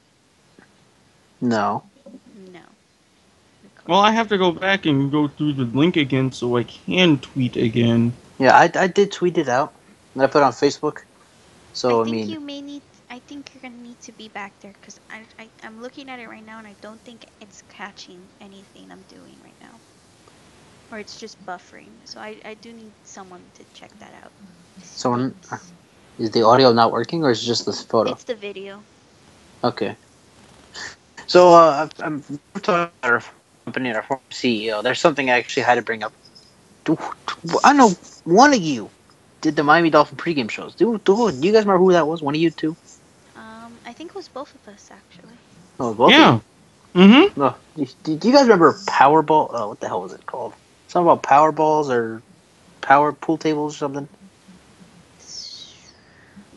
No. 1.46 1.84
No. 2.52 2.62
Well, 3.88 4.00
I 4.00 4.12
have 4.12 4.28
to 4.30 4.38
go 4.38 4.52
back 4.52 4.86
and 4.86 5.12
go 5.12 5.28
through 5.28 5.54
the 5.54 5.66
link 5.66 5.96
again 5.96 6.32
so 6.32 6.58
I 6.58 6.64
can 6.64 7.20
tweet 7.20 7.56
again. 7.56 8.14
Yeah, 8.40 8.56
I, 8.58 8.72
I 8.76 8.88
did 8.88 9.12
tweet 9.12 9.38
it 9.38 9.48
out. 9.48 9.74
And 10.14 10.24
I 10.24 10.28
put 10.28 10.40
it 10.40 10.44
on 10.44 10.54
Facebook. 10.54 11.04
So, 11.74 12.00
I 12.00 12.02
I, 12.02 12.04
think 12.06 12.16
mean, 12.16 12.30
you 12.30 12.40
may 12.40 12.62
need. 12.62 12.82
I 13.10 13.20
think 13.20 13.52
you're 13.54 13.62
gonna 13.62 13.82
need 13.84 14.00
to 14.02 14.12
be 14.14 14.28
back 14.30 14.54
there 14.62 14.74
because 14.80 15.00
I, 15.12 15.22
I 15.38 15.48
I'm 15.64 15.82
looking 15.82 16.10
at 16.10 16.20
it 16.20 16.28
right 16.28 16.46
now 16.46 16.58
and 16.58 16.66
I 16.66 16.74
don't 16.82 17.00
think 17.02 17.26
it's 17.42 17.64
catching 17.70 18.20
anything 18.42 18.92
I'm 18.92 19.04
doing 19.10 19.36
right 19.44 19.54
now, 19.62 19.80
or 20.92 21.00
it's 21.00 21.20
just 21.20 21.38
buffering. 21.46 21.90
So 22.06 22.20
I 22.20 22.38
I 22.44 22.56
do 22.56 22.74
need 22.74 22.92
someone 23.04 23.42
to 23.56 23.64
check 23.80 23.92
that 24.00 24.14
out. 24.24 24.32
Someone- 24.84 25.36
uh, 25.52 25.58
is 26.18 26.32
the 26.32 26.44
audio 26.44 26.72
not 26.72 26.92
working 26.92 27.24
or 27.24 27.30
is 27.32 27.44
it 27.44 27.46
just 27.46 27.66
this 27.66 27.84
photo? 27.84 28.12
It's 28.14 28.24
the 28.24 28.36
video. 28.36 28.82
Okay. 29.64 29.96
So, 31.28 31.54
uh, 31.54 31.90
I'm 32.00 32.24
we're 32.56 32.62
talking 32.62 32.92
about 33.02 33.12
our 33.14 33.24
company 33.66 33.90
and 33.90 33.98
our 33.98 34.04
former 34.04 34.24
CEO. 34.32 34.84
There's 34.84 35.00
something 35.02 35.30
I 35.30 35.40
actually 35.40 35.64
had 35.64 35.76
to 35.76 35.84
bring 35.84 36.04
up. 36.04 36.14
Do, 36.86 36.98
do- 37.46 37.60
I 37.64 37.74
know 37.74 37.92
one 38.26 38.54
of 38.54 38.62
you 38.62 38.92
did 39.42 39.56
the 39.56 39.64
Miami 39.64 39.90
Dolphin 39.92 40.18
pregame 40.18 40.50
shows. 40.52 40.76
Do, 40.76 41.00
do, 41.06 41.32
do 41.32 41.48
you 41.48 41.54
guys 41.54 41.64
remember 41.66 41.80
who 41.80 41.94
that 41.94 42.08
was? 42.08 42.22
One 42.22 42.36
of 42.36 42.42
you 42.42 42.52
two? 42.52 42.78
Um, 43.36 43.80
I 43.86 43.94
think 43.94 44.12
it 44.12 44.16
was 44.16 44.30
both 44.30 44.56
of 44.56 44.74
us 44.74 44.90
actually. 44.92 45.40
Oh, 45.80 45.94
both 45.94 46.12
yeah. 46.12 46.40
Mm-hmm. 46.96 47.40
No. 47.40 47.56
Do, 47.78 47.88
do 48.04 48.18
do 48.18 48.28
you 48.30 48.34
guys 48.34 48.44
remember 48.44 48.74
Powerball? 48.88 49.50
Oh, 49.52 49.70
what 49.70 49.82
the 49.82 49.88
hell 49.88 50.02
was 50.02 50.14
it 50.14 50.26
called? 50.26 50.56
Something 50.90 51.10
about 51.12 51.24
Powerballs 51.24 51.90
or 51.90 52.24
Power 52.82 53.14
Pool 53.14 53.38
Tables 53.38 53.76
or 53.76 53.78
something? 53.78 54.10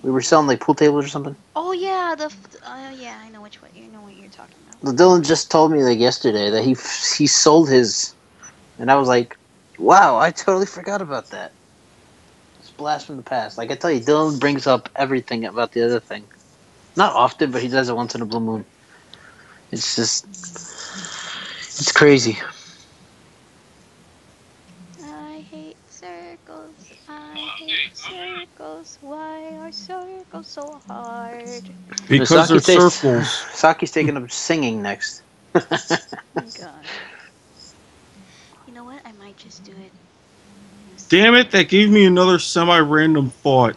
We 0.02 0.10
were 0.12 0.22
selling 0.22 0.48
like 0.48 0.60
pool 0.60 0.74
tables 0.76 1.04
or 1.06 1.08
something. 1.08 1.36
Oh 1.54 1.72
yeah, 1.72 2.14
the. 2.18 2.26
f- 2.26 2.46
Uh, 2.62 2.92
yeah, 2.94 3.18
I 3.22 3.30
know 3.30 3.42
which 3.42 3.62
one. 3.62 3.72
You 3.74 3.88
know 3.88 4.02
what 4.02 4.16
you're 4.16 4.30
talking 4.30 4.62
about. 4.62 4.82
Well, 4.82 4.94
Dylan 4.94 5.26
just 5.26 5.50
told 5.50 5.72
me 5.72 5.84
like 5.84 5.98
yesterday 6.00 6.50
that 6.50 6.64
he 6.64 6.76
he 7.18 7.26
sold 7.28 7.70
his, 7.70 8.14
and 8.78 8.90
I 8.90 8.96
was 8.96 9.08
like, 9.08 9.36
wow, 9.78 10.18
I 10.18 10.30
totally 10.32 10.66
forgot 10.66 11.02
about 11.02 11.30
that. 11.30 11.54
It's 12.60 12.72
blast 12.72 13.06
from 13.06 13.16
the 13.18 13.24
past. 13.24 13.58
Like 13.58 13.70
I 13.72 13.76
tell 13.76 13.90
you, 13.92 14.00
Dylan 14.00 14.40
brings 14.40 14.66
up 14.66 14.90
everything 14.96 15.44
about 15.46 15.72
the 15.72 15.84
other 15.84 16.00
thing. 16.00 16.30
Not 16.96 17.14
often, 17.14 17.52
but 17.52 17.62
he 17.62 17.68
does 17.68 17.88
it 17.90 17.96
once 17.96 18.14
in 18.14 18.22
a 18.22 18.26
blue 18.26 18.40
moon. 18.40 18.66
It's 19.72 19.96
just, 19.96 20.26
it's 21.78 21.92
crazy. 21.92 22.38
I 25.02 25.44
hate 25.48 25.78
circles. 25.90 26.92
I 27.08 27.50
hate 27.56 27.82
circles. 28.88 28.98
Why 29.00 29.56
are 29.58 29.72
circles 29.72 30.46
so 30.46 30.80
hard? 30.86 31.62
Because 32.08 32.28
Saki 32.28 32.52
they're 32.52 32.60
says- 32.60 32.94
circles. 32.94 33.30
Saki's 33.52 33.90
taking 33.90 34.16
up 34.16 34.30
singing 34.30 34.82
next. 34.82 35.22
Oh 35.54 35.60
god. 36.36 36.84
You 38.66 38.74
know 38.74 38.84
what? 38.84 39.00
I 39.04 39.12
might 39.12 39.36
just 39.36 39.64
do 39.64 39.72
it. 39.72 39.92
Damn 41.08 41.34
it, 41.34 41.50
that 41.52 41.68
gave 41.68 41.90
me 41.90 42.04
another 42.04 42.38
semi-random 42.38 43.30
thought. 43.30 43.76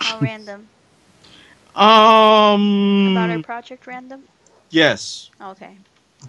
How 0.00 0.18
random. 0.20 0.68
Um. 1.74 3.12
About 3.12 3.30
our 3.30 3.42
project 3.42 3.86
random? 3.86 4.24
yes. 4.70 5.30
Okay. 5.40 5.76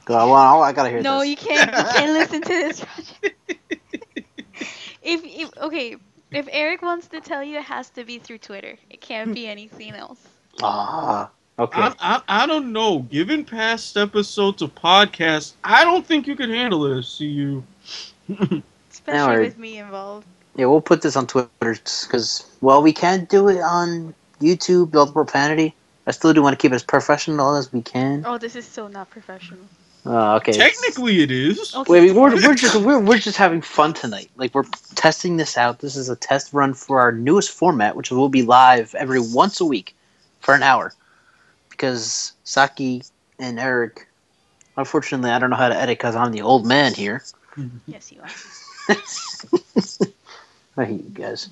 Go 0.06 0.32
on, 0.32 0.64
I 0.64 0.72
gotta 0.72 0.90
hear 0.90 1.02
No, 1.02 1.20
this. 1.20 1.30
you 1.30 1.36
can't. 1.36 1.72
You 1.76 1.84
can't 1.84 2.12
listen 2.14 2.42
to 2.44 2.48
this 2.48 2.80
project. 2.82 3.36
if, 5.02 5.22
if 5.26 5.58
okay, 5.58 5.96
if 6.32 6.48
Eric 6.52 6.82
wants 6.82 7.08
to 7.08 7.22
tell 7.22 7.44
you, 7.44 7.58
it 7.58 7.64
has 7.64 7.90
to 7.92 8.04
be 8.04 8.20
through 8.20 8.40
Twitter. 8.40 8.78
It 8.90 9.02
can't 9.02 9.34
be 9.34 9.48
anything 9.48 9.94
else. 9.94 10.20
Ah, 10.62 11.30
okay. 11.58 11.82
I, 11.82 11.94
I, 12.00 12.22
I 12.44 12.46
don't 12.46 12.72
know. 12.72 13.00
Given 13.00 13.46
past 13.46 13.98
episodes 13.98 14.62
of 14.62 14.74
podcasts, 14.76 15.54
I 15.64 15.84
don't 15.84 16.06
think 16.06 16.28
you 16.28 16.36
could 16.36 16.50
handle 16.50 16.86
it. 16.86 17.04
See 17.04 17.26
you. 17.26 17.64
Especially 18.92 19.20
Alright. 19.20 19.40
with 19.40 19.58
me 19.58 19.80
involved. 19.80 20.28
Yeah, 20.56 20.66
we'll 20.66 20.82
put 20.82 21.02
this 21.02 21.16
on 21.16 21.28
Twitter 21.28 21.50
because, 21.62 22.46
well, 22.62 22.82
we 22.82 22.92
can't 22.92 23.30
do 23.30 23.48
it 23.48 23.62
on 23.62 24.14
YouTube, 24.42 24.96
all 24.96 25.12
profanity. 25.12 25.74
I 26.06 26.12
still 26.12 26.34
do 26.34 26.42
want 26.42 26.58
to 26.58 26.62
keep 26.62 26.72
it 26.72 26.76
as 26.76 26.84
professional 26.84 27.56
as 27.56 27.72
we 27.72 27.82
can. 27.82 28.24
Oh, 28.26 28.38
this 28.38 28.56
is 28.56 28.66
so 28.66 28.88
not 28.88 29.10
professional. 29.10 29.64
Uh, 30.06 30.36
okay. 30.38 30.54
Technically, 30.54 31.22
it 31.22 31.32
is. 31.32 31.76
Okay. 31.76 31.92
Wait, 31.92 32.12
we're, 32.12 32.34
we're 32.36 32.56
just 32.56 32.76
we're, 32.78 33.00
we're 33.00 33.18
just 33.18 33.38
having 33.38 33.62
fun 33.62 33.94
tonight. 33.94 34.30
Like 34.38 34.56
we're 34.56 34.64
testing 34.96 35.38
this 35.38 35.58
out. 35.58 35.80
This 35.80 35.96
is 35.96 36.10
a 36.10 36.16
test 36.16 36.54
run 36.54 36.74
for 36.74 37.00
our 37.00 37.12
newest 37.12 37.52
format, 37.52 37.96
which 37.96 38.10
will 38.10 38.30
be 38.30 38.42
live 38.44 38.96
every 38.96 39.20
once 39.20 39.60
a 39.60 39.66
week 39.66 39.96
for 40.40 40.56
an 40.56 40.64
hour. 40.64 40.94
Because 41.70 42.34
Saki 42.44 43.04
and 43.40 43.60
Eric, 43.60 44.08
unfortunately, 44.78 45.32
I 45.32 45.40
don't 45.40 45.50
know 45.50 45.58
how 45.58 45.70
to 45.70 45.76
edit 45.76 45.98
because 45.98 46.16
I'm 46.16 46.32
the 46.32 46.42
old 46.42 46.66
man 46.66 46.94
here. 46.94 47.24
Yes, 47.88 48.10
you 48.10 48.22
are. 48.22 48.30
I 50.78 50.86
hate 50.86 51.04
you 51.04 51.10
guys. 51.10 51.50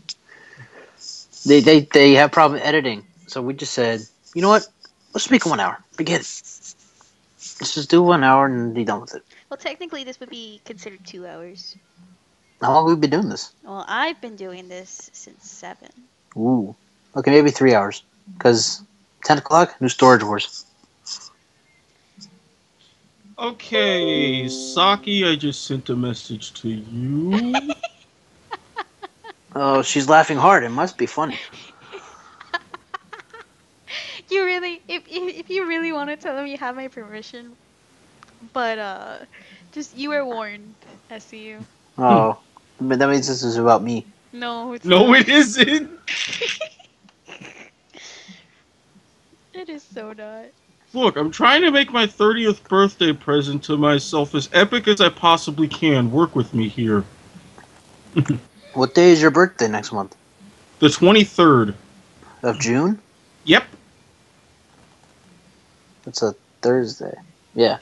They 1.45 1.59
they 1.59 1.81
they 1.81 2.13
have 2.13 2.31
problem 2.31 2.61
editing, 2.63 3.05
so 3.27 3.41
we 3.41 3.53
just 3.53 3.73
said, 3.73 4.01
you 4.33 4.41
know 4.41 4.47
what? 4.47 4.67
Let's 5.13 5.29
make 5.29 5.45
it 5.45 5.49
one 5.49 5.59
hour. 5.59 5.83
Begin. 5.97 6.21
it. 6.21 6.75
Let's 7.59 7.73
just 7.73 7.89
do 7.89 8.03
one 8.03 8.23
hour 8.23 8.45
and 8.45 8.73
be 8.73 8.83
done 8.83 9.01
with 9.01 9.15
it. 9.15 9.23
Well, 9.49 9.57
technically, 9.57 10.03
this 10.03 10.19
would 10.19 10.29
be 10.29 10.61
considered 10.65 11.05
two 11.05 11.25
hours. 11.25 11.75
How 12.61 12.73
long 12.73 12.89
have 12.89 12.97
we 12.97 13.01
been 13.01 13.09
doing 13.09 13.29
this? 13.29 13.53
Well, 13.63 13.85
I've 13.87 14.19
been 14.21 14.35
doing 14.35 14.67
this 14.67 15.09
since 15.13 15.49
seven. 15.49 15.89
Ooh. 16.35 16.75
Okay, 17.15 17.31
maybe 17.31 17.51
three 17.51 17.73
hours. 17.73 18.03
Because 18.33 18.81
Ten 19.27 19.39
o'clock. 19.39 19.75
New 19.81 19.89
Storage 19.89 20.23
Wars. 20.23 20.65
Okay, 23.37 24.47
Saki, 24.47 25.25
I 25.27 25.35
just 25.35 25.65
sent 25.65 25.89
a 25.89 25.95
message 25.97 26.53
to 26.61 26.69
you. 26.69 27.53
Oh, 29.59 29.81
she's 29.81 30.07
laughing 30.07 30.37
hard. 30.37 30.63
It 30.63 30.69
must 30.69 30.97
be 30.97 31.07
funny. 31.07 31.39
You 34.29 34.45
really, 34.45 34.81
if, 34.87 35.03
if 35.07 35.35
if 35.39 35.49
you 35.49 35.67
really 35.67 35.91
want 35.91 36.09
to 36.09 36.17
tell 36.17 36.37
him 36.37 36.47
you 36.47 36.57
have 36.57 36.75
my 36.75 36.87
permission, 36.87 37.55
but 38.53 38.77
uh, 38.77 39.17
just 39.71 39.95
you 39.97 40.09
were 40.09 40.25
warned, 40.25 40.75
SCU. 41.09 41.63
Oh, 41.97 42.37
but 42.79 42.99
that 42.99 43.09
means 43.09 43.27
this 43.27 43.43
is 43.43 43.57
about 43.57 43.81
me. 43.83 44.05
No, 44.31 44.73
it's 44.73 44.85
no, 44.85 45.07
not. 45.07 45.19
it 45.19 45.29
isn't. 45.29 45.89
It 49.53 49.69
is 49.69 49.81
so 49.83 50.13
not. 50.13 50.45
Look, 50.93 51.17
I'm 51.17 51.31
trying 51.31 51.61
to 51.63 51.71
make 51.71 51.91
my 51.91 52.05
30th 52.05 52.67
birthday 52.69 53.11
present 53.11 53.63
to 53.63 53.77
myself 53.77 54.35
as 54.35 54.49
epic 54.53 54.87
as 54.87 55.01
I 55.01 55.09
possibly 55.09 55.67
can. 55.67 56.11
Work 56.11 56.35
with 56.35 56.53
me 56.53 56.67
here. 56.69 57.03
What 58.73 58.93
day 58.93 59.11
is 59.11 59.19
your 59.21 59.31
birthday 59.31 59.67
next 59.67 59.91
month? 59.91 60.15
The 60.79 60.87
23rd. 60.87 61.73
Of 62.43 62.59
June? 62.59 62.99
Yep. 63.45 63.63
It's 66.07 66.23
a 66.23 66.35
Thursday. 66.61 67.15
Yeah. 67.53 67.79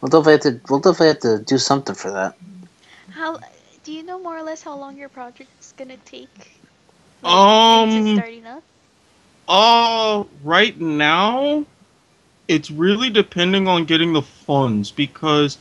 We'll 0.00 0.10
definitely 0.10 0.32
have 0.32 0.42
to. 0.42 0.60
We'll 0.70 0.80
definitely 0.80 1.08
have 1.08 1.20
to 1.20 1.38
do 1.44 1.58
something 1.58 1.94
for 1.96 2.12
that. 2.12 2.36
How 3.10 3.38
do 3.84 3.92
you 3.92 4.02
know 4.02 4.18
more 4.18 4.36
or 4.38 4.42
less 4.42 4.62
how 4.62 4.76
long 4.76 4.96
your 4.96 5.08
project's 5.10 5.72
gonna 5.72 5.98
take? 5.98 6.62
since 7.70 7.96
it's 7.96 8.08
Um, 8.08 8.12
starting 8.12 8.46
up. 8.46 8.64
uh, 9.48 10.24
right 10.44 10.78
now, 10.80 11.64
it's 12.48 12.70
really 12.70 13.10
depending 13.10 13.68
on 13.68 13.84
getting 13.84 14.12
the 14.12 14.22
funds 14.22 14.90
because 14.90 15.58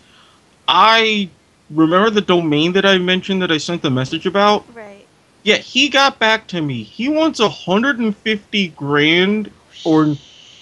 I 0.68 1.30
remember 1.70 2.10
the 2.10 2.22
domain 2.22 2.74
that 2.74 2.86
I 2.86 2.98
mentioned 2.98 3.42
that 3.42 3.52
I 3.52 3.58
sent 3.58 3.82
the 3.82 3.92
message 3.92 4.26
about. 4.26 4.66
Right. 4.68 5.08
Yeah, 5.44 5.58
he 5.58 5.90
got 5.90 6.20
back 6.20 6.48
to 6.50 6.62
me. 6.62 6.84
He 6.84 7.10
wants 7.10 7.40
a 7.40 7.50
150 7.50 8.70
grand 8.70 9.52
or 9.84 10.16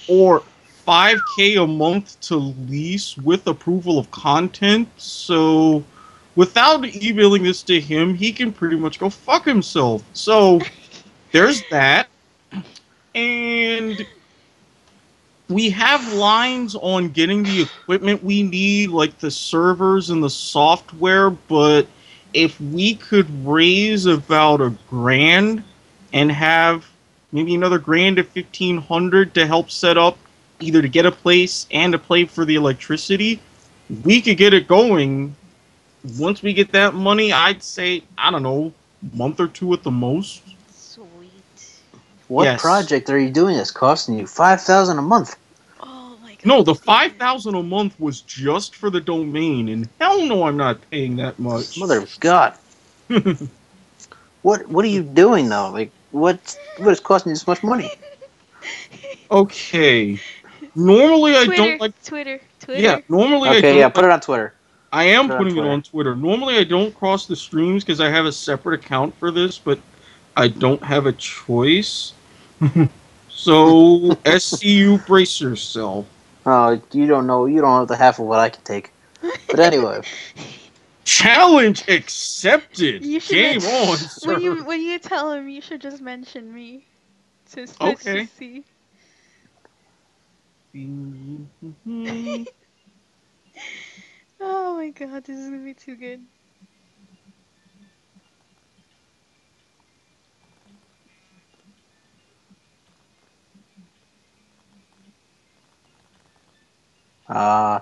or 0.08 0.44
5k 0.90 1.64
a 1.64 1.68
month 1.68 2.20
to 2.22 2.36
lease 2.36 3.16
with 3.16 3.46
approval 3.46 4.00
of 4.00 4.10
content. 4.10 4.90
So 4.98 5.84
without 6.36 6.84
emailing 6.96 7.44
this 7.44 7.62
to 7.64 7.80
him, 7.80 8.16
he 8.16 8.32
can 8.32 8.52
pretty 8.52 8.76
much 8.76 8.98
go 8.98 9.12
fuck 9.12 9.46
himself. 9.46 10.04
So 10.14 10.60
there's 11.32 11.62
that. 11.70 12.08
And 13.14 14.04
we 15.48 15.70
have 15.70 16.12
lines 16.14 16.76
on 16.76 17.10
getting 17.10 17.44
the 17.44 17.62
equipment 17.62 18.24
we 18.24 18.42
need, 18.42 18.90
like 18.90 19.20
the 19.20 19.30
servers 19.30 20.10
and 20.10 20.24
the 20.24 20.30
software, 20.30 21.30
but 21.30 21.86
if 22.34 22.60
we 22.60 22.96
could 22.96 23.28
raise 23.46 24.08
about 24.08 24.60
a 24.60 24.74
grand 24.90 25.64
and 26.14 26.32
have 26.32 26.88
maybe 27.32 27.54
another 27.54 27.78
grand 27.78 28.16
to 28.16 28.24
1500 28.24 29.36
to 29.36 29.46
help 29.46 29.70
set 29.70 29.96
up 29.96 30.18
either 30.60 30.82
to 30.82 30.90
get 30.90 31.06
a 31.06 31.12
place 31.12 31.68
and 31.72 31.94
to 31.94 32.00
pay 32.00 32.26
for 32.26 32.46
the 32.46 32.56
electricity, 32.56 33.44
we 33.90 34.22
could 34.22 34.38
get 34.38 34.54
it 34.54 34.68
going. 34.68 35.38
Once 36.04 36.42
we 36.44 36.54
get 36.54 36.72
that 36.74 36.94
money, 36.96 37.34
I'd 37.34 37.64
say, 37.64 38.06
I 38.18 38.32
don't 38.32 38.44
know, 38.44 38.76
month 39.14 39.40
or 39.40 39.48
two 39.50 39.74
at 39.74 39.84
the 39.84 39.92
most. 39.92 40.56
Sweet. 40.72 41.82
What 42.28 42.58
Yes. 42.58 42.58
project 42.58 43.10
are 43.10 43.20
you 43.20 43.32
doing 43.32 43.58
that's 43.58 43.72
costing 43.72 44.20
you 44.20 44.28
five 44.28 44.62
thousand 44.62 45.00
a 45.00 45.04
month? 45.04 45.38
Oh 45.80 46.18
my 46.22 46.36
god. 46.36 46.46
No, 46.46 46.64
the 46.64 46.76
5000 46.76 47.56
a 47.56 47.64
month 47.64 48.00
was 48.00 48.22
just 48.22 48.76
for 48.76 48.90
the 48.90 49.02
domain, 49.02 49.70
and 49.70 49.90
hell 50.00 50.26
no, 50.26 50.44
I'm 50.46 50.58
not 50.58 50.90
paying 50.92 51.18
that 51.18 51.40
much. 51.40 51.78
Mother 51.78 52.00
of 52.00 52.20
God. 52.20 52.56
What 54.44 54.68
What 54.70 54.86
are 54.86 54.90
you 54.90 55.04
doing 55.04 55.50
though? 55.50 55.72
Like 55.72 55.94
what 56.12 56.58
What 56.78 56.92
is 56.94 57.00
costing 57.02 57.32
you 57.32 57.36
this 57.36 57.48
much 57.48 57.64
money? 57.64 57.94
okay. 59.32 60.22
Normally, 60.76 61.36
I 61.36 61.46
don't 61.46 61.80
like. 61.82 61.94
Twitter, 62.04 62.40
Twitter. 62.60 62.82
Yeah, 62.82 63.00
normally 63.10 63.50
I 63.50 63.58
Okay, 63.58 63.62
don't 63.62 63.78
yeah, 63.78 63.90
put 63.90 64.06
it 64.06 64.12
on 64.12 64.20
Twitter. 64.22 64.54
I 64.92 65.04
am 65.06 65.28
Put 65.28 65.34
it 65.34 65.36
on 65.36 65.44
putting 65.44 65.58
it 65.58 65.68
on 65.68 65.82
Twitter. 65.84 66.16
Normally, 66.16 66.58
I 66.58 66.64
don't 66.64 66.94
cross 66.96 67.26
the 67.28 67.36
streams 67.36 67.84
because 67.84 68.00
I 68.02 68.10
have 68.10 68.26
a 68.26 68.32
separate 68.32 68.80
account 68.84 69.16
for 69.16 69.32
this, 69.32 69.58
but 69.60 69.80
I 70.36 70.48
don't 70.48 70.84
have 70.84 71.06
a 71.06 71.12
choice. 71.14 72.14
so, 73.30 74.00
SCU, 74.26 75.06
brace 75.06 75.40
yourself. 75.42 76.08
Oh, 76.46 76.82
you 76.92 77.06
don't 77.08 77.28
know. 77.28 77.46
You 77.46 77.62
don't 77.62 77.82
know 77.82 77.86
the 77.86 77.96
half 77.98 78.20
of 78.20 78.26
what 78.26 78.40
I 78.40 78.50
can 78.50 78.64
take. 78.64 78.92
But 79.48 79.60
anyway, 79.60 80.02
Challenge 81.06 81.84
accepted. 81.88 83.04
You 83.04 83.20
should 83.20 83.34
Game 83.34 83.62
men- 83.64 83.90
on, 83.90 83.98
sir. 83.98 84.34
When 84.34 84.42
you 84.42 84.64
when 84.64 84.82
you 84.82 85.00
tell 85.00 85.32
him, 85.32 85.50
you 85.50 85.62
should 85.62 85.82
just 85.82 86.02
mention 86.02 86.54
me. 86.54 86.86
To, 87.52 87.66
to 87.66 87.74
Okay. 87.82 88.26
to 88.26 88.28
see. 88.28 88.64
Oh 94.42 94.78
my 94.78 94.90
god, 94.90 95.24
this 95.26 95.38
is 95.38 95.50
gonna 95.50 95.64
be 95.64 95.74
too 95.74 95.96
good. 95.96 96.22
uh, 107.30 107.80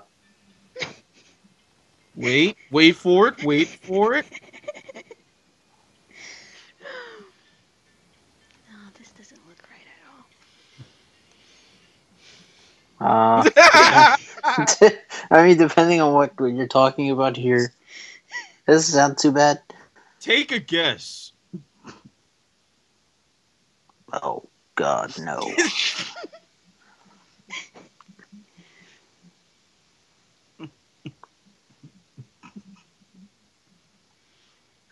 wait, 2.16 2.58
wait 2.72 2.96
for 2.96 3.30
it. 3.30 3.44
Wait 3.44 3.68
for 3.68 4.16
it. 4.16 4.26
Oh, 8.72 8.90
this 8.98 9.12
doesn't 9.12 9.48
look 9.48 9.60
right 9.70 9.86
at 9.86 10.12
all. 10.12 10.26
Uh, 13.00 13.50
I 15.32 15.46
mean, 15.46 15.58
depending 15.58 16.02
on 16.02 16.14
what 16.14 16.34
you're 16.40 16.68
talking 16.68 17.12
about 17.12 17.38
here, 17.38 17.74
doesn't 18.66 18.94
sound 18.94 19.18
too 19.18 19.32
bad. 19.32 19.62
Take 20.20 20.52
a 20.52 20.60
guess. 20.60 21.32
Oh 24.12 24.48
God, 24.76 25.14
no. 25.20 25.42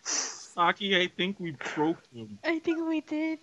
Saki, 0.02 0.96
I 0.96 1.08
think 1.08 1.38
we 1.38 1.54
broke 1.74 2.00
him. 2.14 2.38
I 2.42 2.58
think 2.60 2.86
we 2.88 3.02
did. 3.02 3.40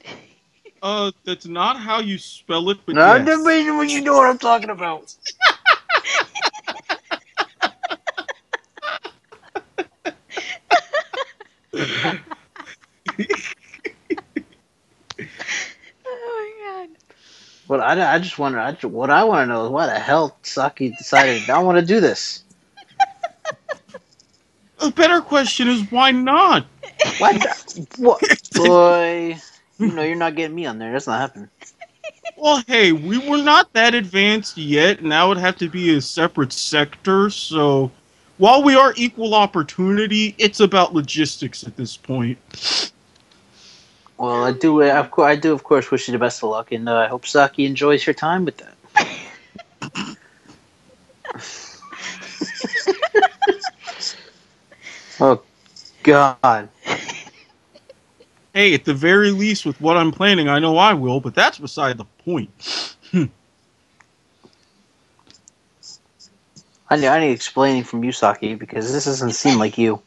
Uh, 0.84 1.12
that's 1.26 1.48
not 1.48 1.80
how 1.80 2.02
you 2.02 2.20
spell 2.20 2.70
it, 2.72 2.80
but 2.88 2.98
No, 2.98 3.02
yes. 3.04 3.28
no, 3.28 3.44
when 3.44 3.90
you 3.90 4.02
know 4.02 4.16
what 4.16 4.30
I'm 4.30 4.40
talking 4.40 4.72
about. 4.72 5.16
Oh 16.08 16.56
my 16.66 16.88
god. 16.88 16.98
What 17.68 17.82
I, 17.82 18.16
I 18.16 18.20
just 18.20 18.40
wonder, 18.40 18.60
I, 18.60 18.74
what 18.88 19.10
I 19.10 19.24
want 19.26 19.44
to 19.44 19.54
know 19.54 19.66
is 19.66 19.72
why 19.72 19.88
the 19.88 20.00
hell 20.00 20.38
Saki 20.44 20.90
decided 20.92 21.50
I 21.50 21.60
want 21.60 21.80
to 21.80 21.86
do 21.86 22.02
this. 22.02 22.44
A 24.82 24.92
better 24.92 25.22
question 25.22 25.68
is 25.70 25.92
why 25.92 26.12
not? 26.12 26.68
Why? 27.18 27.34
the- 27.34 27.88
What, 27.98 28.24
boy? 28.54 29.38
You 29.80 29.92
know 29.92 30.04
you're 30.04 30.16
not 30.16 30.36
getting 30.36 30.56
me 30.56 30.66
on 30.66 30.80
there. 30.80 30.92
That's 30.92 31.08
not 31.08 31.20
happening. 31.20 31.50
Well, 32.38 32.64
hey, 32.68 32.92
we 32.94 33.18
were 33.20 33.38
not 33.44 33.74
that 33.74 33.94
advanced 33.96 34.58
yet, 34.58 35.00
and 35.00 35.12
that 35.12 35.24
would 35.24 35.38
have 35.38 35.58
to 35.58 35.70
be 35.70 35.96
a 35.96 36.02
separate 36.02 36.54
sector. 36.54 37.30
So, 37.30 37.92
while 38.38 38.64
we 38.64 38.76
are 38.76 38.94
equal 38.98 39.36
opportunity, 39.36 40.36
it's 40.38 40.60
about 40.60 40.94
logistics 40.94 41.64
at 41.66 41.78
this 41.78 41.98
point. 41.98 42.40
Well, 44.18 44.44
I 44.46 44.54
do. 44.54 44.82
uh, 44.84 44.94
Of 45.00 45.12
course, 45.12 45.30
I 45.30 45.36
do. 45.36 45.54
Of 45.54 45.64
course, 45.64 45.92
wish 45.92 46.08
you 46.08 46.14
the 46.14 46.20
best 46.20 46.44
of 46.44 46.50
luck, 46.52 46.72
and 46.72 46.90
uh, 46.90 46.96
I 46.98 47.08
hope 47.08 47.26
Saki 47.26 47.66
enjoys 47.66 48.04
her 48.06 48.14
time 48.14 48.46
with 48.46 48.58
that. 48.58 48.76
oh 55.20 55.44
God! 56.04 56.70
Hey, 58.54 58.74
at 58.76 58.86
the 58.86 58.94
very 58.94 59.32
least, 59.32 59.66
with 59.66 59.82
what 59.82 59.98
I'm 59.98 60.12
planning, 60.12 60.48
I 60.48 60.60
know 60.60 60.78
I 60.78 60.94
will, 60.94 61.20
but 61.20 61.34
that's 61.34 61.58
beside 61.58 61.98
the 61.98 62.06
point. 62.24 62.96
Hmm. 63.12 63.26
I 66.90 66.98
need, 66.98 67.08
I 67.08 67.20
need 67.20 67.32
explaining 67.32 67.84
from 67.84 68.04
you, 68.04 68.12
Saki, 68.12 68.54
because 68.54 68.94
this 68.94 69.06
doesn't 69.06 69.32
seem 69.32 69.58
like 69.58 69.80
you. 69.80 70.00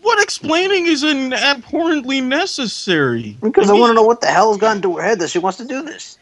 What 0.00 0.20
explaining 0.22 0.86
is 0.86 1.04
an 1.04 1.32
abhorrently 1.32 2.20
necessary? 2.20 3.36
Because 3.40 3.70
I 3.70 3.74
want 3.74 3.90
to 3.90 3.94
know 3.94 4.02
what 4.02 4.20
the 4.20 4.26
hell 4.26 4.50
has 4.52 4.60
gone 4.60 4.76
into 4.76 4.96
her 4.96 5.02
head 5.02 5.20
that 5.20 5.30
she 5.30 5.38
wants 5.38 5.58
to 5.58 5.64
do 5.64 5.82
this. 5.82 6.18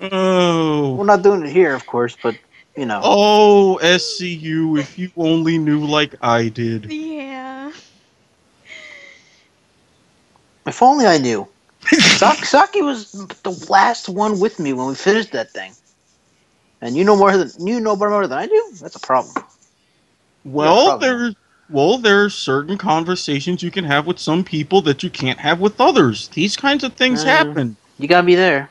Oh. 0.00 0.94
We're 0.94 1.04
not 1.04 1.22
doing 1.22 1.44
it 1.44 1.50
here, 1.50 1.74
of 1.74 1.86
course, 1.86 2.16
but 2.22 2.36
you 2.76 2.86
know. 2.86 3.00
Oh, 3.02 3.78
SCU, 3.82 4.78
if 4.78 4.98
you 4.98 5.10
only 5.16 5.58
knew 5.58 5.86
like 5.86 6.14
I 6.22 6.48
did. 6.48 6.92
Yeah. 6.92 7.72
If 10.66 10.82
only 10.82 11.06
I 11.06 11.18
knew. 11.18 11.46
Sa- 11.90 12.32
Saki 12.34 12.82
was 12.82 13.12
the 13.42 13.66
last 13.68 14.08
one 14.08 14.38
with 14.38 14.58
me 14.58 14.72
when 14.72 14.86
we 14.86 14.94
finished 14.94 15.32
that 15.32 15.50
thing. 15.50 15.72
And 16.80 16.96
you 16.96 17.04
know 17.04 17.16
more 17.16 17.36
than 17.36 17.50
you 17.64 17.80
know 17.80 17.96
more 17.96 18.26
than 18.26 18.38
I 18.38 18.46
do. 18.46 18.72
That's 18.80 18.96
a 18.96 19.00
problem. 19.00 19.44
Well, 20.44 20.98
problem. 20.98 21.00
there 21.00 21.34
well, 21.70 21.98
there 21.98 22.24
are 22.24 22.30
certain 22.30 22.76
conversations 22.76 23.62
you 23.62 23.70
can 23.70 23.84
have 23.84 24.06
with 24.06 24.18
some 24.18 24.44
people 24.44 24.82
that 24.82 25.02
you 25.02 25.10
can't 25.10 25.38
have 25.38 25.60
with 25.60 25.80
others. 25.80 26.28
These 26.28 26.56
kinds 26.56 26.84
of 26.84 26.92
things 26.94 27.22
Mm. 27.22 27.26
happen. 27.26 27.76
You 27.98 28.08
gotta 28.08 28.26
be 28.26 28.34
there. 28.34 28.68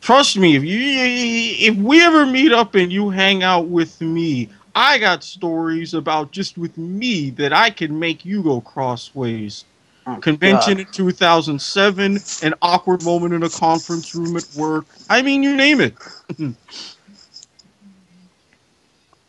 Trust 0.00 0.36
me, 0.36 0.54
if 0.54 0.62
you 0.62 0.78
if 0.78 1.76
we 1.76 2.02
ever 2.02 2.26
meet 2.26 2.52
up 2.52 2.74
and 2.74 2.92
you 2.92 3.10
hang 3.10 3.42
out 3.42 3.68
with 3.68 4.00
me, 4.00 4.50
I 4.74 4.98
got 4.98 5.24
stories 5.24 5.94
about 5.94 6.30
just 6.30 6.58
with 6.58 6.76
me 6.76 7.30
that 7.30 7.52
I 7.52 7.70
can 7.70 7.98
make 7.98 8.24
you 8.24 8.42
go 8.42 8.60
crossways. 8.60 9.64
Oh, 10.06 10.16
Convention 10.16 10.76
God. 10.76 10.86
in 10.86 10.92
2007, 10.92 12.18
an 12.42 12.54
awkward 12.60 13.02
moment 13.04 13.32
in 13.32 13.42
a 13.42 13.48
conference 13.48 14.14
room 14.14 14.36
at 14.36 14.46
work. 14.54 14.84
I 15.08 15.22
mean, 15.22 15.42
you 15.42 15.56
name 15.56 15.80
it. 15.80 15.94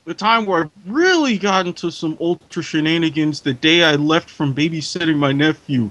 the 0.06 0.14
time 0.14 0.46
where 0.46 0.66
I 0.66 0.70
really 0.86 1.38
got 1.38 1.66
into 1.66 1.92
some 1.92 2.18
ultra 2.20 2.62
shenanigans 2.62 3.42
the 3.42 3.54
day 3.54 3.84
I 3.84 3.96
left 3.96 4.30
from 4.30 4.54
babysitting 4.54 5.18
my 5.18 5.32
nephew. 5.32 5.90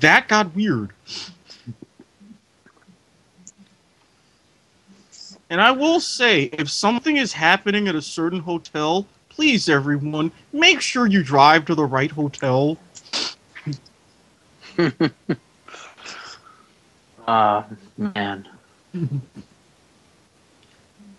That 0.00 0.28
got 0.28 0.54
weird. 0.54 0.90
And 5.50 5.60
I 5.60 5.70
will 5.70 6.00
say, 6.00 6.44
if 6.44 6.70
something 6.70 7.16
is 7.18 7.32
happening 7.32 7.88
at 7.88 7.94
a 7.94 8.00
certain 8.00 8.40
hotel, 8.40 9.06
please, 9.28 9.68
everyone, 9.68 10.32
make 10.52 10.80
sure 10.80 11.06
you 11.06 11.22
drive 11.22 11.66
to 11.66 11.74
the 11.74 11.84
right 11.84 12.10
hotel. 12.10 12.78
Uh 17.26 17.62
man. 17.96 18.48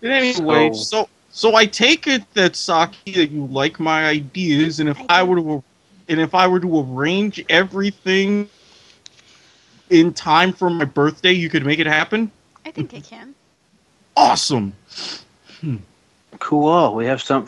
But 0.00 0.10
anyway, 0.10 0.70
So- 0.72 0.82
so 0.82 1.08
so 1.30 1.54
I 1.56 1.66
take 1.66 2.06
it 2.06 2.22
that 2.34 2.54
Saki 2.56 3.12
that 3.12 3.30
you 3.30 3.46
like 3.46 3.80
my 3.80 4.04
ideas, 4.06 4.80
and 4.80 4.88
if 4.88 4.98
I 5.08 5.20
I 5.20 5.22
were 5.22 5.36
to 5.36 5.62
and 6.08 6.20
if 6.20 6.34
I 6.34 6.46
were 6.46 6.60
to 6.60 6.80
arrange 6.80 7.42
everything 7.48 8.48
in 9.90 10.12
time 10.12 10.52
for 10.52 10.68
my 10.70 10.84
birthday, 10.84 11.32
you 11.32 11.48
could 11.48 11.64
make 11.64 11.78
it 11.78 11.86
happen. 11.86 12.30
I 12.66 12.70
think 12.70 12.92
I 12.94 13.00
can. 13.00 13.34
Awesome. 14.16 14.74
Cool. 16.38 16.94
We 16.94 17.06
have 17.06 17.22
some 17.22 17.46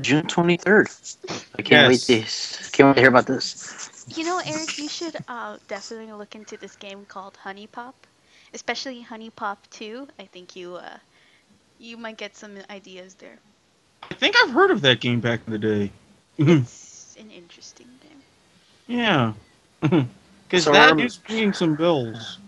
June 0.00 0.26
twenty 0.28 0.56
third. 0.56 0.88
I 1.58 1.62
can't 1.62 1.92
Yes. 1.92 2.08
wait 2.08 2.24
to 2.24 2.70
can't 2.70 2.86
wait 2.88 2.94
to 2.94 3.00
hear 3.00 3.08
about 3.10 3.26
this. 3.26 3.89
You 4.14 4.24
know, 4.24 4.40
Eric, 4.44 4.78
you 4.78 4.88
should 4.88 5.16
uh, 5.28 5.58
definitely 5.68 6.12
look 6.12 6.34
into 6.34 6.56
this 6.56 6.76
game 6.76 7.06
called 7.06 7.38
HuniePop, 7.44 7.94
especially 8.52 9.04
HuniePop 9.04 9.58
2. 9.70 10.08
I 10.18 10.26
think 10.26 10.56
you 10.56 10.76
uh, 10.76 10.98
you 11.78 11.96
might 11.96 12.16
get 12.18 12.36
some 12.36 12.58
ideas 12.70 13.14
there. 13.16 13.40
I 14.10 14.14
think 14.14 14.36
I've 14.36 14.50
heard 14.50 14.70
of 14.70 14.82
that 14.82 15.00
game 15.00 15.20
back 15.20 15.40
in 15.46 15.52
the 15.52 15.58
day. 15.58 15.90
It's 16.64 17.16
an 17.18 17.30
interesting 17.30 17.98
game. 18.00 18.22
yeah, 18.86 19.32
because 19.80 20.64
So, 20.64 20.72
that 20.72 20.92
um, 20.92 21.08
some 21.52 21.74
bills. 21.76 22.38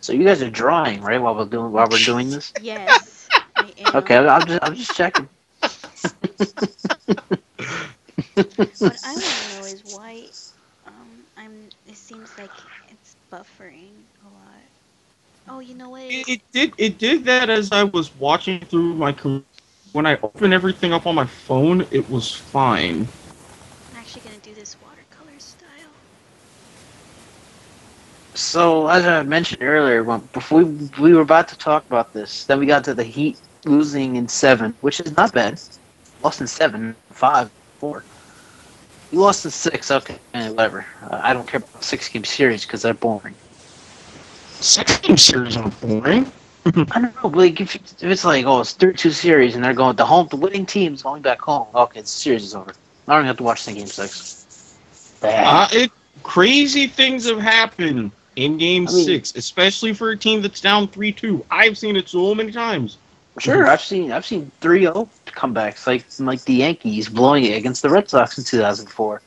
So 0.00 0.12
you 0.12 0.24
guys 0.24 0.42
are 0.42 0.50
drawing, 0.50 1.02
right? 1.02 1.20
While 1.20 1.34
we're 1.36 1.46
doing 1.46 1.72
while 1.72 1.88
we're 1.88 1.98
doing 1.98 2.30
this. 2.30 2.52
Yes, 2.56 3.30
I 3.56 3.72
am. 3.78 3.94
Okay, 3.94 4.16
I'm 4.16 4.46
just 4.46 4.58
I'm 4.62 4.74
just 4.74 4.94
checking. 4.94 5.28
What 8.78 8.98
I 9.02 9.18
want 9.18 9.38
to 9.38 9.44
know 9.46 9.64
is 9.64 9.84
why 9.84 10.32
um 10.84 11.26
I'm. 11.36 11.72
It 11.86 11.96
seems 11.96 12.36
like 12.38 12.64
it's 12.88 13.16
buffering 13.32 14.06
a 14.24 14.28
lot. 14.28 14.68
Oh, 15.48 15.60
you 15.60 15.74
know 15.74 15.90
what? 15.90 16.02
It, 16.08 16.28
it 16.28 16.42
did 16.52 16.72
it 16.78 16.98
did 16.98 17.24
that 17.24 17.50
as 17.50 17.72
I 17.72 17.84
was 17.84 18.14
watching 18.16 18.60
through 18.60 18.94
my 18.94 19.12
com- 19.12 19.44
when 19.92 20.06
I 20.06 20.16
opened 20.22 20.52
everything 20.54 20.92
up 20.92 21.06
on 21.06 21.14
my 21.14 21.26
phone. 21.26 21.86
It 21.90 22.08
was 22.10 22.32
fine. 22.34 23.06
I'm 23.88 23.96
actually 23.96 24.22
gonna 24.22 24.38
do 24.38 24.54
this 24.54 24.80
watercolor 24.80 25.38
style. 25.38 26.00
So 28.34 28.88
as 28.88 29.06
I 29.06 29.22
mentioned 29.22 29.62
earlier, 29.62 30.02
when, 30.04 30.20
before 30.32 30.64
we, 30.64 30.90
we 31.00 31.14
were 31.14 31.22
about 31.22 31.48
to 31.48 31.56
talk 31.58 31.86
about 31.86 32.12
this, 32.12 32.44
then 32.46 32.58
we 32.60 32.66
got 32.66 32.84
to 32.84 32.94
the 32.94 33.04
Heat 33.04 33.40
losing 33.64 34.16
in 34.16 34.28
seven, 34.28 34.76
which 34.80 35.00
is 35.00 35.16
not 35.16 35.32
bad. 35.32 35.60
Lost 36.22 36.40
in 36.40 36.46
seven, 36.46 36.96
five, 37.10 37.50
four. 37.78 38.04
You 39.14 39.20
lost 39.20 39.44
in 39.44 39.52
six, 39.52 39.92
okay, 39.92 40.18
eh, 40.34 40.48
whatever. 40.50 40.84
Uh, 41.00 41.20
I 41.22 41.32
don't 41.32 41.46
care 41.46 41.58
about 41.58 41.84
six 41.84 42.08
game 42.08 42.24
series 42.24 42.66
because 42.66 42.82
they're 42.82 42.94
boring. 42.94 43.36
Six 44.58 44.98
game 44.98 45.16
series 45.16 45.56
are 45.56 45.70
boring. 45.80 46.32
I 46.66 47.00
don't 47.00 47.22
know, 47.22 47.28
like 47.28 47.60
if, 47.60 47.76
if 47.76 48.02
it's 48.02 48.24
like 48.24 48.44
oh 48.44 48.62
it's 48.62 48.72
thirty 48.72 48.98
two 48.98 49.12
series 49.12 49.54
and 49.54 49.62
they're 49.62 49.72
going 49.72 49.94
the 49.94 50.04
home 50.04 50.26
the 50.32 50.36
winning 50.36 50.66
team's 50.66 51.02
going 51.04 51.22
back 51.22 51.40
home. 51.40 51.68
Okay, 51.76 52.00
the 52.00 52.06
series 52.08 52.42
is 52.42 52.56
over. 52.56 52.74
I 53.06 53.14
don't 53.14 53.26
have 53.26 53.36
to 53.36 53.44
watch 53.44 53.64
the 53.66 53.74
game 53.74 53.86
six. 53.86 54.76
Uh, 55.22 55.68
it 55.70 55.92
crazy 56.24 56.88
things 56.88 57.28
have 57.28 57.38
happened 57.38 58.10
in 58.34 58.58
Game 58.58 58.88
I 58.88 58.92
mean- 58.92 59.04
Six, 59.04 59.36
especially 59.36 59.92
for 59.94 60.10
a 60.10 60.16
team 60.16 60.42
that's 60.42 60.60
down 60.60 60.88
three 60.88 61.12
two. 61.12 61.46
I've 61.52 61.78
seen 61.78 61.94
it 61.94 62.08
so 62.08 62.34
many 62.34 62.50
times. 62.50 62.98
Sure, 63.38 63.68
I've 63.68 63.80
seen 63.80 64.10
I've 64.10 64.26
seen 64.26 64.50
3-0 64.60 65.08
comebacks 65.34 65.86
like 65.86 66.04
like 66.18 66.42
the 66.44 66.54
Yankees 66.54 67.08
blowing 67.08 67.44
it 67.44 67.56
against 67.56 67.82
the 67.82 67.90
Red 67.90 68.08
Sox 68.08 68.38
in 68.38 68.44
2004. 68.44 69.22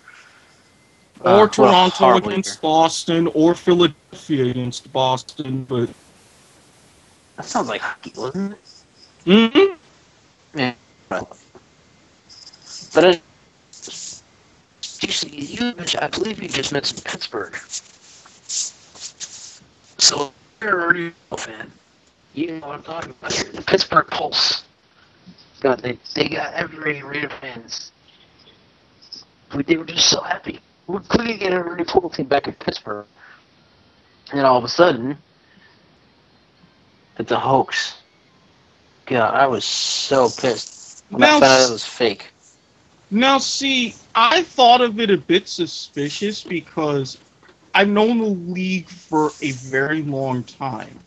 Or 1.21 1.43
Uh, 1.43 1.47
Toronto 1.47 2.15
against 2.17 2.49
year. 2.49 2.59
Boston, 2.61 3.27
or 3.33 3.55
Philadelphia 3.55 4.45
against 4.45 4.91
Boston, 4.93 5.63
but 5.63 5.89
That 7.37 7.45
sounds 7.45 7.67
like 7.69 7.81
hockey, 7.81 8.13
wasn't 8.15 8.53
it? 8.53 8.59
Mm-hmm. 9.25 10.59
Yeah. 10.59 10.73
But 12.93 13.03
uh, 13.03 13.15
you, 15.27 15.73
I 15.99 16.07
believe 16.07 16.41
you 16.41 16.49
just 16.49 16.71
mentioned 16.71 17.03
Pittsburgh. 17.03 17.55
So 19.99 20.31
you're 20.61 21.07
a 21.31 21.37
fan. 21.37 21.71
You 22.33 22.59
know 22.59 22.67
what 22.67 22.75
I'm 22.77 22.83
talking 22.83 23.09
about 23.11 23.33
here. 23.33 23.51
The 23.51 23.61
Pittsburgh 23.61 24.07
Pulse. 24.07 24.63
God, 25.61 25.81
they, 25.81 25.99
they 26.15 26.29
got 26.29 26.53
every 26.53 27.01
Rio 27.03 27.29
fans. 27.29 27.91
We, 29.55 29.63
they 29.63 29.77
were 29.77 29.85
just 29.85 30.09
so 30.09 30.21
happy. 30.21 30.61
We 30.87 30.99
couldn't 31.09 31.39
get 31.39 31.53
arena 31.53 31.85
football 31.85 32.09
team 32.09 32.27
back 32.27 32.47
in 32.47 32.53
Pittsburgh. 32.55 33.07
And 34.31 34.39
then 34.39 34.45
all 34.45 34.57
of 34.57 34.63
a 34.63 34.69
sudden, 34.69 35.17
it's 37.17 37.31
a 37.31 37.39
hoax. 37.39 38.03
God, 39.05 39.33
I 39.33 39.47
was 39.47 39.65
so 39.65 40.29
pissed. 40.29 40.71
When 41.09 41.23
I 41.23 41.27
Now, 41.27 41.39
found 41.39 41.51
out 41.53 41.65
it 41.65 41.71
was 41.71 41.85
fake. 41.85 42.33
Now, 43.09 43.37
see, 43.37 43.95
I 44.15 44.43
thought 44.43 44.81
of 44.81 44.99
it 44.99 45.09
a 45.11 45.17
bit 45.17 45.47
suspicious 45.47 46.43
because 46.43 47.17
I've 47.73 47.87
known 47.89 48.19
the 48.19 48.25
league 48.25 48.89
for 48.89 49.35
a 49.41 49.53
very 49.53 50.03
long 50.03 50.43
time. 50.43 51.05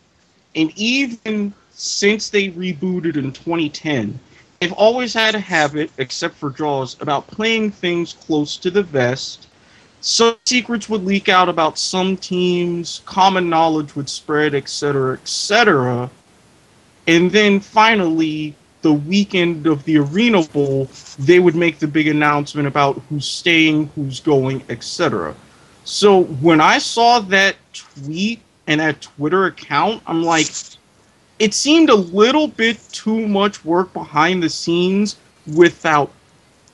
And 0.55 0.73
even 0.77 1.55
since 1.71 2.31
they 2.31 2.49
rebooted 2.51 3.17
in 3.17 3.33
2010, 3.33 4.21
they've 4.61 4.73
always 4.75 5.15
had 5.15 5.35
a 5.35 5.41
habit, 5.41 5.91
except 5.97 6.35
for 6.37 6.51
Jaws, 6.51 6.95
about 7.01 7.27
playing 7.27 7.71
things 7.71 8.13
close 8.13 8.59
to 8.59 8.71
the 8.71 8.83
vest. 8.83 9.49
Some 10.03 10.37
secrets 10.45 10.87
would 10.89 11.03
leak 11.03 11.31
out 11.31 11.49
about 11.49 11.79
some 11.79 12.17
teams, 12.19 13.01
common 13.07 13.49
knowledge 13.49 13.97
would 13.97 14.11
spread, 14.11 14.55
etc., 14.55 15.15
etc. 15.15 16.11
And 17.07 17.31
then 17.31 17.59
finally, 17.59 18.55
the 18.83 18.93
weekend 18.93 19.67
of 19.67 19.83
the 19.85 19.97
Arena 19.97 20.43
Bowl, 20.43 20.91
they 21.19 21.39
would 21.39 21.55
make 21.55 21.79
the 21.79 21.89
big 21.89 22.09
announcement 22.09 22.69
about 22.69 23.01
who's 23.09 23.27
staying, 23.27 23.87
who's 23.95 24.21
going, 24.21 24.63
etc. 24.69 25.35
So 25.85 26.25
when 26.25 26.61
I 26.61 26.79
saw 26.79 27.21
that 27.21 27.57
tweet 27.73 28.41
and 28.67 28.81
that 28.81 29.01
Twitter 29.01 29.47
account, 29.47 30.03
I'm 30.07 30.23
like, 30.23 30.47
it 31.41 31.55
seemed 31.55 31.89
a 31.89 31.95
little 31.95 32.47
bit 32.47 32.79
too 32.93 33.27
much 33.27 33.65
work 33.65 33.93
behind 33.95 34.43
the 34.43 34.51
scenes 34.51 35.17
without 35.57 36.13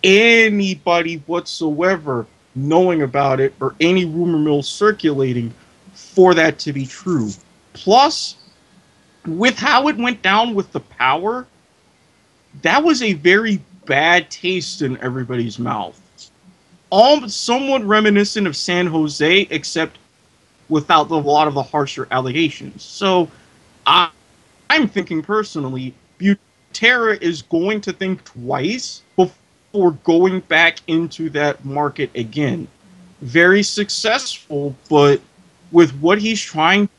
anybody 0.02 1.22
whatsoever 1.26 2.26
knowing 2.56 3.02
about 3.02 3.38
it 3.38 3.54
or 3.60 3.76
any 3.80 4.04
rumor 4.04 4.38
mill 4.38 4.62
circulating 4.62 5.54
for 5.94 6.34
that 6.34 6.58
to 6.58 6.72
be 6.72 6.84
true. 6.84 7.30
Plus, 7.74 8.36
with 9.24 9.56
how 9.56 9.86
it 9.86 9.96
went 9.96 10.20
down 10.22 10.54
with 10.54 10.72
the 10.72 10.80
power, 10.80 11.46
that 12.62 12.82
was 12.82 13.02
a 13.02 13.12
very 13.12 13.60
bad 13.84 14.28
taste 14.30 14.82
in 14.82 14.98
everybody's 14.98 15.60
mouth. 15.60 16.00
All 16.90 17.28
somewhat 17.28 17.84
reminiscent 17.84 18.48
of 18.48 18.56
San 18.56 18.86
Jose, 18.86 19.42
except 19.50 19.98
without 20.68 21.08
the, 21.08 21.14
a 21.14 21.18
lot 21.18 21.46
of 21.46 21.54
the 21.54 21.62
harsher 21.62 22.08
allegations. 22.10 22.82
So 22.82 23.30
I, 23.86 24.10
I'm 24.76 24.88
thinking 24.88 25.22
personally, 25.22 25.94
Butera 26.18 27.18
is 27.22 27.40
going 27.40 27.80
to 27.80 27.94
think 27.94 28.22
twice 28.24 29.00
before 29.16 29.92
going 30.04 30.40
back 30.40 30.80
into 30.86 31.30
that 31.30 31.64
market 31.64 32.10
again. 32.14 32.68
Very 33.22 33.62
successful, 33.62 34.76
but 34.90 35.22
with 35.72 35.92
what 36.00 36.18
he's 36.18 36.42
trying 36.42 36.90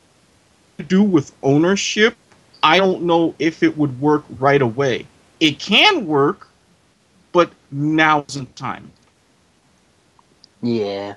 to 0.80 0.84
do 0.84 1.04
with 1.04 1.32
ownership, 1.44 2.16
I 2.64 2.80
don't 2.80 3.04
know 3.04 3.36
if 3.38 3.62
it 3.62 3.78
would 3.78 4.02
work 4.02 4.26
right 4.40 4.64
away. 4.64 5.06
It 5.40 5.60
can 5.60 6.08
work, 6.08 6.48
but 7.32 7.52
now 7.70 8.26
isn't 8.28 8.56
time. 8.56 8.92
Yeah, 10.64 11.14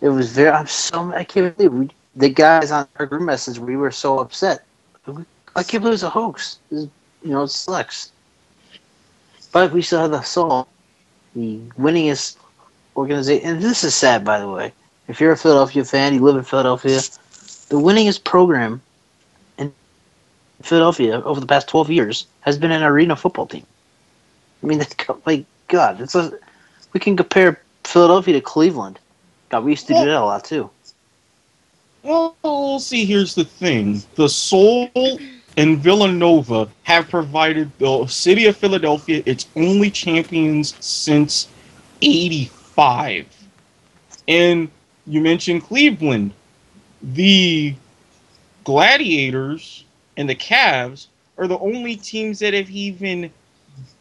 it 0.00 0.08
was 0.08 0.32
very. 0.32 0.48
I'm 0.48 0.66
so. 0.66 1.12
I 1.12 1.24
can't 1.24 1.54
believe 1.54 1.74
we, 1.74 1.90
the 2.16 2.30
guys 2.30 2.70
on 2.70 2.88
our 2.96 3.04
group 3.04 3.20
message. 3.20 3.58
We 3.58 3.76
were 3.76 3.90
so 3.90 4.20
upset. 4.20 4.64
I 5.54 5.62
can't 5.62 5.82
believe 5.82 5.92
it 5.92 6.00
was 6.00 6.02
a 6.02 6.10
hoax. 6.10 6.58
It 6.70 6.74
was, 6.74 6.88
you 7.22 7.30
know, 7.30 7.42
it 7.42 7.48
sucks. 7.48 8.10
But 9.52 9.72
we 9.72 9.82
still 9.82 10.00
have 10.00 10.10
the 10.10 10.22
soul, 10.22 10.66
the 11.34 11.58
winningest 11.78 12.36
organization. 12.96 13.48
And 13.48 13.62
this 13.62 13.84
is 13.84 13.94
sad, 13.94 14.24
by 14.24 14.40
the 14.40 14.48
way. 14.48 14.72
If 15.08 15.20
you're 15.20 15.32
a 15.32 15.36
Philadelphia 15.36 15.84
fan, 15.84 16.14
you 16.14 16.20
live 16.20 16.36
in 16.36 16.44
Philadelphia, 16.44 17.00
the 17.68 17.78
winningest 17.78 18.24
program 18.24 18.80
in 19.58 19.72
Philadelphia 20.62 21.20
over 21.22 21.40
the 21.40 21.46
past 21.46 21.68
12 21.68 21.90
years 21.90 22.26
has 22.40 22.58
been 22.58 22.70
an 22.70 22.82
arena 22.82 23.14
football 23.16 23.46
team. 23.46 23.66
I 24.62 24.66
mean, 24.66 24.78
like, 24.78 25.06
oh 25.08 25.44
God, 25.68 26.00
it's 26.00 26.14
a, 26.14 26.32
we 26.92 27.00
can 27.00 27.16
compare 27.16 27.60
Philadelphia 27.84 28.34
to 28.34 28.40
Cleveland. 28.40 28.98
God, 29.50 29.64
we 29.64 29.72
used 29.72 29.86
to 29.88 29.94
do 29.94 30.00
that 30.00 30.08
a 30.08 30.24
lot 30.24 30.44
too. 30.44 30.70
Well, 32.02 32.80
see, 32.80 33.04
here's 33.04 33.34
the 33.34 33.44
thing: 33.44 34.02
the 34.16 34.28
Soul 34.28 34.88
and 35.56 35.78
Villanova 35.78 36.68
have 36.84 37.08
provided 37.08 37.70
the 37.78 38.06
city 38.06 38.46
of 38.46 38.56
Philadelphia 38.56 39.22
its 39.26 39.46
only 39.56 39.90
champions 39.90 40.74
since 40.80 41.48
'85. 42.00 43.26
And 44.28 44.70
you 45.06 45.20
mentioned 45.20 45.64
Cleveland, 45.64 46.32
the 47.02 47.74
Gladiators 48.64 49.84
and 50.16 50.28
the 50.28 50.34
Cavs 50.34 51.08
are 51.36 51.46
the 51.46 51.58
only 51.58 51.96
teams 51.96 52.38
that 52.38 52.54
have 52.54 52.70
even 52.70 53.30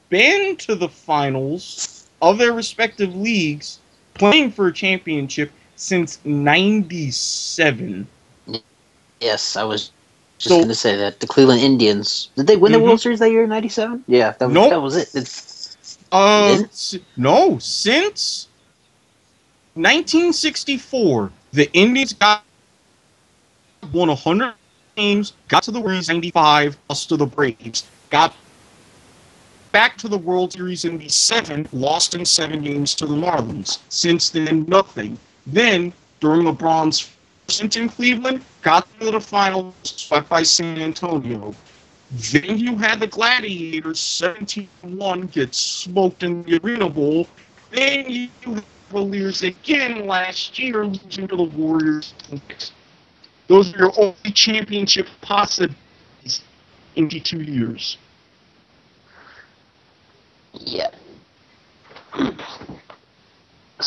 been 0.10 0.56
to 0.58 0.76
the 0.76 0.90
finals 0.90 2.08
of 2.22 2.38
their 2.38 2.54
respective 2.54 3.16
leagues 3.16 3.80
playing 4.14 4.52
for 4.52 4.68
a 4.68 4.74
championship 4.74 5.52
since 5.76 6.20
97. 6.24 8.08
Yes, 9.20 9.56
I 9.56 9.64
was 9.64 9.92
just 10.42 10.50
So- 10.50 10.58
going 10.58 10.68
to 10.70 10.76
say 10.76 10.96
that. 10.98 11.20
The 11.20 11.28
Cleveland 11.28 11.62
Indians. 11.62 12.30
Did 12.36 12.48
they 12.48 12.56
win 12.58 12.72
the 12.72 12.78
Mhm. 12.80 12.84
World 12.84 13.02
Series 13.02 13.20
that 13.20 13.32
year 13.32 13.44
in 13.44 13.50
97? 13.50 14.04
Yeah, 14.08 14.34
that 14.40 14.48
was, 14.48 14.54
Nope. 14.54 14.70
that 14.72 14.82
was 14.82 14.96
it. 14.98 15.10
It's, 15.14 15.78
Uh, 16.12 16.64
s- 16.72 16.96
no, 17.16 17.58
since 17.60 18.48
1964, 19.76 21.32
the 21.54 21.72
Indians 21.74 22.14
got 22.14 22.44
won 23.94 24.10
100 24.10 24.54
games, 24.96 25.34
got 25.48 25.64
to 25.64 25.72
the 25.72 25.80
World 25.80 25.94
Series 26.04 26.10
95, 26.10 26.78
lost 26.90 27.10
to 27.10 27.18
the 27.18 27.26
Braves, 27.26 27.84
got 28.10 28.34
back 29.72 29.98
to 30.00 30.08
the 30.10 30.18
World 30.18 30.52
Series 30.54 30.84
in 30.86 30.98
the 30.98 31.08
seven, 31.08 31.68
lost 31.72 32.14
in 32.14 32.26
seven 32.26 32.62
games 32.62 32.94
to 32.96 33.06
the 33.06 33.16
Marlins. 33.16 33.78
Since 33.90 34.30
then, 34.32 34.66
nothing. 34.68 35.18
Then, 35.48 35.94
during 36.20 36.42
LeBron's 36.44 37.08
stint 37.48 37.78
in 37.78 37.88
Cleveland, 37.90 38.44
got 38.62 38.88
to 39.00 39.12
the 39.12 39.20
finals, 39.20 39.76
swept 39.84 40.30
by 40.30 40.44
San 40.44 40.80
Antonio. 40.80 41.54
Then 42.12 42.58
you 42.58 42.78
had 42.78 43.00
the 43.00 43.08
Gladiators 43.08 44.00
17-1 44.00 45.32
get 45.32 45.54
smoked 45.56 46.24
in 46.24 46.44
the 46.44 46.60
Arena 46.64 46.90
Bowl. 46.90 47.28
Then 47.72 48.10
you 48.10 48.30
had 48.46 48.58
the 48.58 48.64
Cavaliers 48.90 49.44
again 49.44 50.06
last 50.08 50.60
year 50.60 50.86
losing 50.86 51.28
to 51.28 51.36
the 51.36 51.44
Warriors. 51.44 52.14
Those 53.48 53.74
are 53.74 53.78
your 53.80 53.94
only 54.00 54.32
championship 54.34 55.08
possibilities 55.22 56.42
in 56.96 57.08
the 57.10 57.20
two 57.20 57.42
years. 57.42 57.98
yeah. 60.54 60.92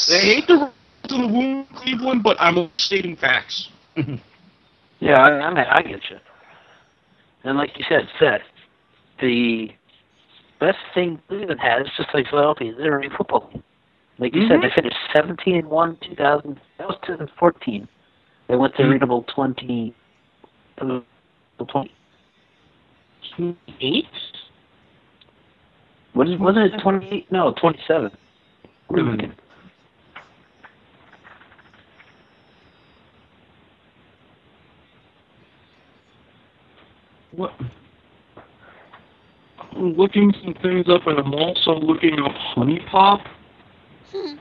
They 0.09 0.21
hate 0.21 0.47
to 0.49 0.57
run 0.57 0.73
to 1.09 1.15
the 1.19 1.27
wound, 1.29 1.69
Cleveland, 1.75 2.23
but 2.23 2.37
I'm 2.41 2.71
stating 2.79 3.17
facts. 3.17 3.71
Yeah, 5.05 5.21
I, 5.21 5.29
I 5.29 5.55
mean, 5.55 5.65
I 5.71 5.83
get 5.83 6.01
you. 6.11 6.17
And 7.45 7.59
like 7.59 7.71
you 7.77 7.85
said, 7.91 8.09
Seth, 8.19 8.41
the 9.21 9.69
best 10.61 10.79
thing 10.95 11.21
Cleveland 11.29 11.61
has, 11.61 11.87
is 11.87 11.93
just 11.99 12.09
like 12.15 12.27
Philadelphia, 12.31 12.73
they're 12.77 12.99
a 13.01 13.11
football 13.17 13.51
team. 13.53 13.63
Like 14.19 14.35
you 14.35 14.49
said, 14.49 14.61
Mhm. 14.61 14.63
they 14.63 14.71
finished 14.75 14.97
17 15.13 15.57
and 15.57 15.69
1 15.69 15.97
2000. 16.01 16.59
That 16.79 16.89
was 16.89 16.97
2014. 17.05 17.87
They 18.49 18.57
went 18.57 18.75
to 18.77 18.83
Mhm. 18.83 18.91
Arena 18.93 19.07
Bowl 19.07 19.25
20. 19.25 19.93
uh, 20.79 21.01
20. 21.69 21.93
Eight? 23.81 24.07
What 26.15 26.29
is, 26.29 26.39
wasn't 26.39 26.73
it 26.73 26.81
28? 26.81 27.31
No, 27.31 27.53
27. 27.53 28.11
Wait 28.89 29.31
What? 37.37 37.53
I'm 39.73 39.95
looking 39.95 40.33
some 40.45 40.55
things 40.63 40.87
up, 40.89 41.07
and 41.07 41.19
I'm 41.19 41.35
also 41.35 41.73
looking 41.75 42.21
up 42.21 42.33
Honey 42.33 42.81
Pop. 42.91 43.21
Hmm. 44.13 44.35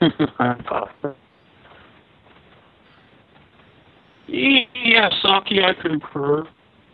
Yeah, 4.32 5.10
Saki, 5.22 5.60
I 5.60 5.72
concur. 5.74 6.46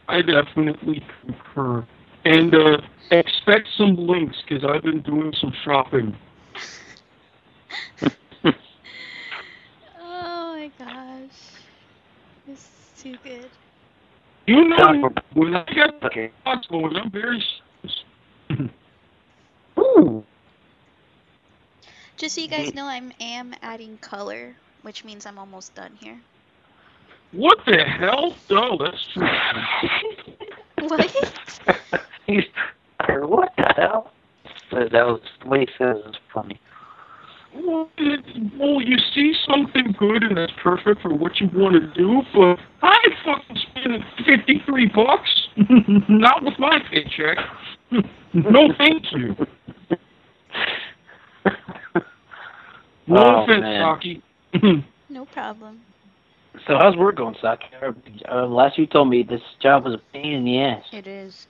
I 0.09 0.23
definitely 0.23 1.05
concur. 1.21 1.87
And 2.25 2.55
uh, 2.55 2.79
expect 3.11 3.69
some 3.77 3.95
links 3.97 4.37
because 4.49 4.65
I've 4.65 4.83
been 4.83 5.03
doing 5.03 5.33
some 5.41 5.53
shopping. 5.65 6.17
Oh 10.01 10.55
my 10.55 10.71
gosh. 10.79 11.31
This 12.47 12.59
is 12.59 13.03
too 13.03 13.17
good. 13.23 13.51
You 14.47 14.69
know, 14.69 15.11
when 15.35 15.55
I 15.57 15.65
get 15.65 15.91
okay. 16.05 16.31
thoughts 16.45 16.67
going, 16.69 16.97
I'm 16.97 17.11
very. 17.11 17.43
s- 17.85 18.05
Ooh. 19.79 20.25
Just 22.17 22.35
so 22.35 22.41
you 22.41 22.49
guys 22.49 22.75
know, 22.75 22.85
I 22.87 23.01
am 23.21 23.55
adding 23.63 23.99
color, 23.99 24.57
which 24.83 25.05
means 25.05 25.27
I'm 25.27 25.39
almost 25.39 25.75
done 25.75 25.95
here. 25.95 26.23
What 27.33 27.59
the 27.67 27.85
hell? 27.85 28.35
Oh, 28.51 28.77
that's 28.79 29.07
true. 29.13 29.27
What? 30.81 31.11
He's, 32.27 32.45
what 33.09 33.53
the 33.57 33.73
hell? 33.77 34.13
That 34.73 34.93
that 34.93 35.07
was 35.07 35.21
the 35.43 35.49
way 35.49 35.61
he 35.61 35.67
says 35.79 35.99
it 35.99 36.07
was 36.07 36.17
funny. 36.33 36.61
Well, 37.65 37.89
it, 37.99 38.21
well, 38.59 38.81
you 38.83 38.97
see 39.15 39.35
something 39.49 39.95
good 39.99 40.23
and 40.23 40.39
it's 40.39 40.53
perfect 40.63 41.03
for 41.03 41.15
what 41.15 41.41
you 41.41 41.49
want 41.55 41.75
to 41.75 41.87
do, 41.95 42.23
but 42.35 42.59
I 42.83 42.97
ain't 43.07 43.15
fucking 43.25 43.57
spending 43.71 44.05
53 44.27 44.87
bucks. 44.95 45.49
Not 46.09 46.43
with 46.45 46.59
my 46.59 46.79
paycheck. 46.91 47.39
no 48.35 48.69
thank 48.79 49.05
you. 49.13 49.35
No 53.09 53.19
Oh, 53.19 53.43
offense, 53.45 53.61
man. 53.61 53.81
Saki. 53.81 54.23
No 55.09 55.25
problem. 55.27 55.81
So 56.67 56.77
how's 56.77 56.97
work 56.97 57.17
going, 57.17 57.37
Saki? 57.41 57.67
Uh, 58.29 58.47
last 58.47 58.77
you 58.77 58.87
told 58.87 59.09
me 59.09 59.23
this 59.23 59.41
job 59.63 59.85
was 59.85 59.95
a 59.95 59.99
pain 60.13 60.33
in 60.33 60.45
the 60.45 60.59
ass. 60.61 60.83
It 60.93 61.07
is. 61.07 61.47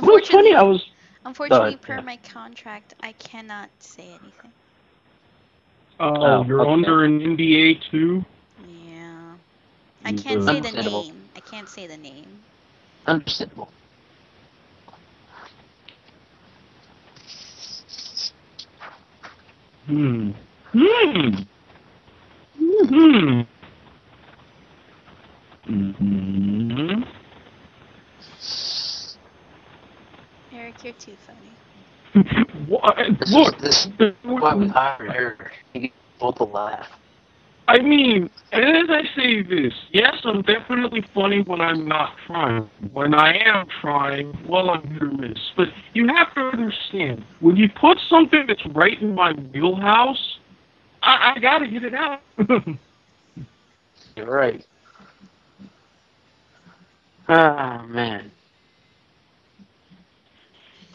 Well, 0.00 0.16
it's 0.16 0.30
funny. 0.30 0.54
I 0.54 0.62
was. 0.62 0.82
Unfortunately, 1.24 1.76
per 1.76 1.94
yeah. 1.94 2.00
my 2.00 2.16
contract, 2.18 2.94
I 3.00 3.12
cannot 3.12 3.70
say 3.78 4.04
anything. 4.20 4.52
Oh, 6.00 6.10
Oh, 6.20 6.44
you're 6.44 6.60
okay. 6.62 6.72
under 6.72 7.04
an 7.04 7.20
NDA 7.20 7.80
too? 7.90 8.24
Yeah. 8.66 9.34
I 10.04 10.12
can't 10.12 10.40
good. 10.40 10.64
say 10.64 10.70
the 10.70 10.82
name. 10.82 11.28
I 11.36 11.40
can't 11.40 11.68
say 11.68 11.86
the 11.86 11.96
name. 11.96 12.42
Understandable. 13.06 13.70
Hmm. 19.86 20.30
Hmm. 20.72 21.34
Hmm. 22.58 22.84
Hmm. 22.88 23.40
You're 30.92 31.16
too 31.16 31.16
funny. 31.26 32.66
What? 32.68 32.96
This 33.18 33.32
Look, 33.32 33.54
is 33.62 33.88
this 33.98 34.10
is 34.10 34.14
why 34.22 34.54
we 34.54 34.68
hired 34.68 35.10
Eric. 35.14 35.50
He 35.72 35.80
get 35.80 35.92
both 36.20 36.40
a 36.40 36.44
laugh. 36.44 36.88
I 37.68 37.78
mean, 37.78 38.28
as 38.52 38.90
I 38.90 39.02
say 39.16 39.42
this, 39.42 39.72
yes, 39.92 40.16
I'm 40.24 40.42
definitely 40.42 41.04
funny 41.14 41.42
when 41.42 41.60
I'm 41.60 41.86
not 41.88 42.16
trying. 42.26 42.68
When 42.92 43.14
I 43.14 43.34
am 43.38 43.66
trying, 43.80 44.36
well, 44.46 44.70
I'm 44.70 44.86
hit 44.86 45.02
or 45.02 45.10
miss. 45.12 45.38
But 45.56 45.68
you 45.94 46.08
have 46.08 46.34
to 46.34 46.40
understand, 46.40 47.24
when 47.40 47.56
you 47.56 47.68
put 47.80 47.98
something 48.10 48.44
that's 48.46 48.66
right 48.74 49.00
in 49.00 49.14
my 49.14 49.32
wheelhouse, 49.32 50.38
I, 51.02 51.34
I 51.34 51.38
gotta 51.40 51.68
get 51.68 51.84
it 51.84 51.94
out. 51.94 52.20
You're 54.16 54.30
right. 54.30 54.66
Ah, 57.28 57.86
man. 57.88 58.30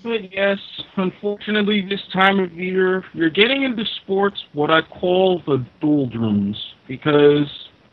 But 0.08 0.32
yes, 0.32 0.58
unfortunately, 0.96 1.86
this 1.88 2.00
time 2.14 2.40
of 2.40 2.54
year, 2.54 3.04
you're 3.14 3.30
getting 3.30 3.64
into 3.64 3.84
sports 4.02 4.42
what 4.54 4.72
I 4.72 4.82
call 4.82 5.42
the 5.46 5.66
doldrums 5.82 6.56
because 6.88 7.46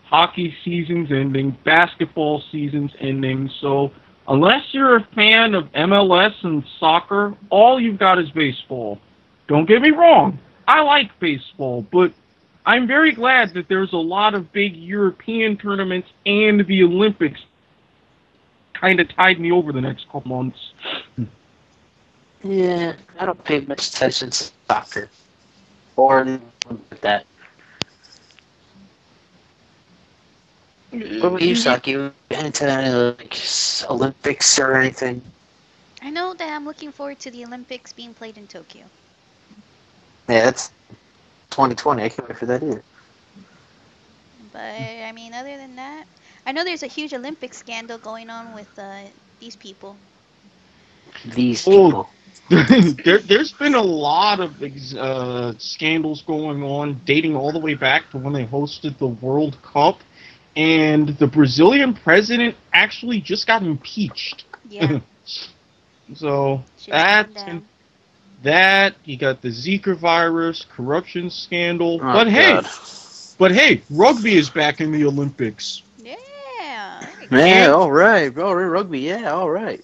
hockey 0.04 0.54
season's 0.64 1.10
ending, 1.10 1.58
basketball 1.64 2.40
season's 2.52 2.92
ending. 3.00 3.50
So, 3.60 3.90
unless 4.28 4.62
you're 4.70 4.98
a 4.98 5.08
fan 5.16 5.56
of 5.56 5.64
MLS 5.72 6.34
and 6.44 6.62
soccer, 6.78 7.34
all 7.50 7.80
you've 7.80 7.98
got 7.98 8.20
is 8.20 8.30
baseball. 8.30 9.00
Don't 9.48 9.66
get 9.66 9.82
me 9.82 9.90
wrong, 9.90 10.38
I 10.68 10.82
like 10.82 11.10
baseball, 11.18 11.84
but 11.92 12.12
I'm 12.64 12.86
very 12.86 13.12
glad 13.12 13.54
that 13.54 13.68
there's 13.68 13.92
a 13.92 13.96
lot 13.96 14.34
of 14.34 14.52
big 14.52 14.76
European 14.76 15.56
tournaments 15.56 16.08
and 16.26 16.64
the 16.64 16.84
Olympics 16.84 17.40
kind 18.80 19.00
of 19.00 19.08
tide 19.16 19.40
me 19.40 19.50
over 19.50 19.72
the 19.72 19.80
next 19.80 20.06
couple 20.12 20.28
months. 20.28 20.58
Yeah, 22.45 22.97
I 23.18 23.26
don't 23.26 23.45
pay 23.45 23.61
much 23.61 23.88
attention 23.88 24.30
to 24.30 24.53
soccer 24.68 25.11
or 25.97 26.20
anything 26.20 26.53
like 26.90 27.01
that. 27.03 27.26
What 31.18 31.28
about 31.28 31.42
you, 31.42 31.55
Saki? 31.55 31.92
You 31.92 32.12
into 32.30 32.64
any, 32.70 32.90
like 32.90 33.36
Olympics 33.90 34.59
or 34.59 34.74
anything? 34.76 35.22
I 36.03 36.11
know 36.11 36.34
that 36.34 36.53
I'm 36.53 36.64
looking 36.64 36.92
forward 36.92 37.20
to 37.20 37.30
the 37.30 37.45
Olympics 37.45 37.92
being 37.92 38.14
played 38.14 38.36
in 38.36 38.47
Tokyo. 38.47 38.90
Yeah, 40.28 40.45
that's 40.45 40.72
2020. 41.51 42.03
I 42.05 42.09
can't 42.09 42.28
wait 42.28 42.38
for 42.38 42.47
that 42.47 42.62
either. 42.62 42.84
But 44.53 44.61
I 44.61 45.12
mean, 45.12 45.34
other 45.34 45.57
than 45.57 45.76
that, 45.76 46.07
I 46.47 46.53
know 46.53 46.64
there's 46.64 46.82
a 46.82 46.88
huge 46.88 47.12
Olympic 47.14 47.55
scandal 47.55 47.99
going 47.99 48.30
on 48.30 48.53
with 48.53 48.78
uh, 48.78 49.11
these 49.40 49.57
people. 49.57 50.01
These 51.24 51.68
people. 51.68 52.13
there, 53.05 53.18
there's 53.18 53.53
been 53.53 53.74
a 53.74 53.82
lot 53.82 54.41
of 54.41 54.62
uh, 54.97 55.55
scandals 55.59 56.22
going 56.22 56.62
on, 56.62 57.01
dating 57.05 57.37
all 57.37 57.53
the 57.53 57.59
way 57.59 57.74
back 57.74 58.11
to 58.11 58.18
when 58.18 58.32
they 58.32 58.45
hosted 58.45 58.99
the 58.99 59.07
World 59.07 59.57
Cup, 59.62 60.01
and 60.57 61.09
the 61.18 61.26
Brazilian 61.26 61.95
president 61.95 62.55
actually 62.72 63.20
just 63.20 63.47
got 63.47 63.62
impeached. 63.62 64.45
Yeah, 64.68 65.01
So 66.14 66.62
she 66.76 66.91
that 66.91 67.30
and 67.47 67.64
that 68.43 68.95
you 69.05 69.16
got 69.16 69.41
the 69.41 69.49
Zika 69.49 69.97
virus, 69.97 70.66
corruption 70.70 71.30
scandal. 71.30 71.99
Oh, 72.03 72.12
but 72.12 72.28
hey, 72.28 72.53
God. 72.53 72.68
but 73.39 73.53
hey, 73.53 73.82
rugby 73.91 74.37
is 74.37 74.51
back 74.51 74.80
in 74.80 74.93
the 74.93 75.05
Olympics. 75.07 75.82
Yeah. 75.99 77.07
there. 77.30 77.64
Yeah, 77.64 77.72
all 77.72 77.91
right. 77.91 78.37
All 78.39 78.55
right, 78.55 78.64
rugby. 78.64 79.01
Yeah, 79.01 79.32
all 79.32 79.51
right. 79.51 79.82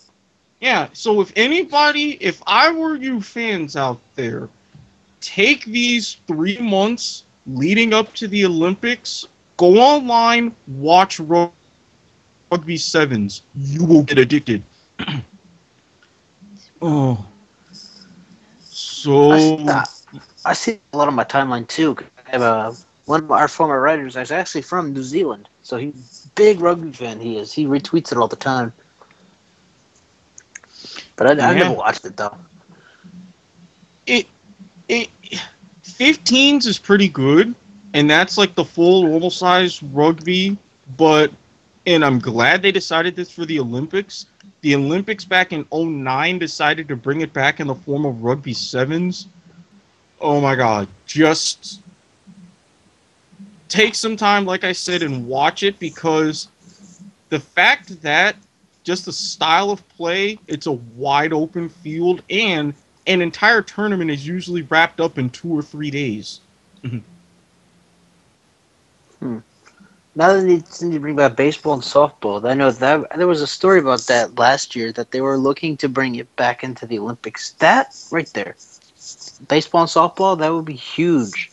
Yeah, 0.60 0.88
so 0.92 1.20
if 1.22 1.32
anybody, 1.36 2.18
if 2.20 2.42
I 2.46 2.70
were 2.70 2.94
you 2.94 3.22
fans 3.22 3.76
out 3.76 4.00
there, 4.14 4.48
take 5.20 5.64
these 5.64 6.18
three 6.26 6.58
months 6.58 7.24
leading 7.46 7.94
up 7.94 8.12
to 8.14 8.28
the 8.28 8.44
Olympics, 8.44 9.26
go 9.56 9.78
online, 9.78 10.54
watch 10.68 11.18
Rugby 11.18 12.76
Sevens. 12.76 13.42
You 13.54 13.84
will 13.86 14.02
get 14.02 14.18
addicted. 14.18 14.62
oh. 16.82 17.26
So. 18.60 19.58
I, 19.66 19.84
I 20.44 20.52
see 20.52 20.78
a 20.92 20.96
lot 20.96 21.08
on 21.08 21.14
my 21.14 21.24
timeline 21.24 21.66
too. 21.68 21.96
I 22.26 22.30
have 22.30 22.42
a 22.42 22.76
one 23.06 23.24
of 23.24 23.30
our 23.32 23.48
former 23.48 23.80
writers 23.80 24.14
is 24.14 24.30
actually 24.30 24.62
from 24.62 24.92
New 24.92 25.02
Zealand, 25.02 25.48
so 25.64 25.76
he's 25.76 26.26
a 26.26 26.34
big 26.36 26.60
rugby 26.60 26.92
fan. 26.92 27.18
He 27.18 27.38
is. 27.38 27.52
He 27.52 27.66
retweets 27.66 28.12
it 28.12 28.18
all 28.18 28.28
the 28.28 28.36
time. 28.36 28.72
But 31.16 31.26
I, 31.40 31.50
I 31.50 31.54
never 31.54 31.74
watched 31.74 32.04
it 32.04 32.16
though. 32.16 32.36
it 34.06 34.26
it 34.88 35.08
15s 35.84 36.66
is 36.66 36.78
pretty 36.78 37.08
good 37.08 37.54
and 37.94 38.08
that's 38.10 38.36
like 38.38 38.54
the 38.54 38.64
full 38.64 39.02
normal 39.04 39.30
size 39.30 39.82
rugby 39.82 40.56
but 40.96 41.32
and 41.86 42.04
i'm 42.04 42.18
glad 42.18 42.62
they 42.62 42.72
decided 42.72 43.14
this 43.16 43.30
for 43.30 43.44
the 43.46 43.58
olympics. 43.60 44.26
The 44.62 44.74
olympics 44.74 45.24
back 45.24 45.52
in 45.52 45.66
09 45.72 46.38
decided 46.38 46.88
to 46.88 46.96
bring 46.96 47.22
it 47.22 47.32
back 47.32 47.60
in 47.60 47.66
the 47.66 47.74
form 47.74 48.04
of 48.04 48.22
rugby 48.22 48.52
sevens. 48.52 49.28
Oh 50.20 50.40
my 50.40 50.54
god 50.54 50.88
just 51.06 51.80
take 53.68 53.94
some 53.94 54.16
time 54.16 54.44
like 54.44 54.64
i 54.64 54.72
said 54.72 55.02
and 55.02 55.26
watch 55.26 55.62
it 55.62 55.78
because 55.78 56.48
the 57.30 57.40
fact 57.40 58.02
that 58.02 58.36
just 58.84 59.04
the 59.04 59.12
style 59.12 59.70
of 59.70 59.86
play 59.90 60.38
it's 60.46 60.66
a 60.66 60.72
wide 60.72 61.32
open 61.32 61.68
field 61.68 62.22
and 62.30 62.74
an 63.06 63.22
entire 63.22 63.62
tournament 63.62 64.10
is 64.10 64.26
usually 64.26 64.62
wrapped 64.62 65.00
up 65.00 65.18
in 65.18 65.30
two 65.30 65.52
or 65.56 65.62
three 65.62 65.90
days. 65.90 66.40
hmm. 69.18 69.38
Now 70.14 70.32
that 70.32 70.48
you 70.48 70.62
since 70.66 70.92
you 70.92 71.00
bring 71.00 71.16
back 71.16 71.36
baseball 71.36 71.74
and 71.74 71.82
softball, 71.82 72.48
I 72.48 72.54
know 72.54 72.70
that 72.70 73.16
there 73.16 73.26
was 73.26 73.42
a 73.42 73.46
story 73.46 73.78
about 73.78 74.00
that 74.02 74.38
last 74.38 74.74
year 74.74 74.92
that 74.92 75.12
they 75.12 75.20
were 75.20 75.38
looking 75.38 75.76
to 75.78 75.88
bring 75.88 76.16
it 76.16 76.34
back 76.36 76.62
into 76.64 76.86
the 76.86 76.98
Olympics. 76.98 77.52
That 77.52 77.96
right 78.10 78.26
there, 78.34 78.56
baseball 79.48 79.82
and 79.82 79.90
softball, 79.90 80.38
that 80.38 80.52
would 80.52 80.64
be 80.64 80.74
huge. 80.74 81.52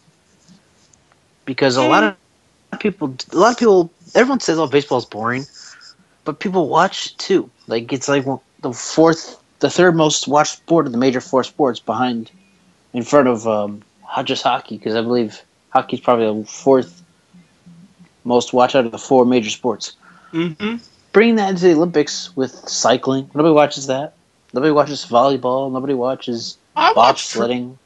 Because 1.45 1.77
a 1.77 1.83
lot 1.83 2.03
of 2.03 2.79
people, 2.79 3.15
a 3.31 3.37
lot 3.37 3.51
of 3.51 3.59
people, 3.59 3.91
everyone 4.15 4.39
says, 4.39 4.59
"Oh, 4.59 4.67
baseball's 4.67 5.05
boring," 5.05 5.45
but 6.27 6.41
people 6.41 6.67
watch 6.67 7.05
it 7.07 7.17
too. 7.17 7.49
Like 7.67 7.93
it's 7.93 8.09
like 8.09 8.25
the 8.59 8.73
fourth, 8.73 9.41
the 9.59 9.69
third 9.69 9.95
most 9.95 10.27
watched 10.27 10.57
sport 10.57 10.85
of 10.85 10.91
the 10.91 10.97
major 10.97 11.21
four 11.21 11.41
sports, 11.45 11.79
behind, 11.79 12.29
in 12.91 13.03
front 13.03 13.29
of 13.29 13.47
um, 13.47 13.81
just 14.25 14.43
hockey. 14.43 14.77
Because 14.77 14.93
I 14.93 15.01
believe 15.01 15.41
hockey's 15.69 16.01
probably 16.01 16.41
the 16.41 16.45
fourth 16.45 17.01
most 18.25 18.51
watched 18.51 18.75
out 18.75 18.85
of 18.85 18.91
the 18.91 18.97
four 18.97 19.25
major 19.25 19.49
sports. 19.49 19.93
Mm-hmm. 20.33 20.83
Bringing 21.13 21.35
that 21.37 21.49
into 21.49 21.63
the 21.63 21.75
Olympics 21.75 22.35
with 22.35 22.51
cycling, 22.67 23.31
nobody 23.33 23.53
watches 23.53 23.87
that. 23.87 24.13
Nobody 24.51 24.73
watches 24.73 25.05
volleyball. 25.05 25.71
Nobody 25.71 25.93
watches 25.93 26.57
I 26.75 26.91
watch. 26.91 27.29
Tra- 27.29 27.43
bobsledding. 27.43 27.77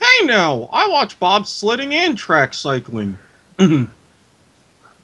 hey, 0.00 0.26
now 0.26 0.68
I 0.72 0.86
watch 0.86 1.18
bobsledding 1.18 1.92
and 1.92 2.16
track 2.16 2.54
cycling. 2.54 3.18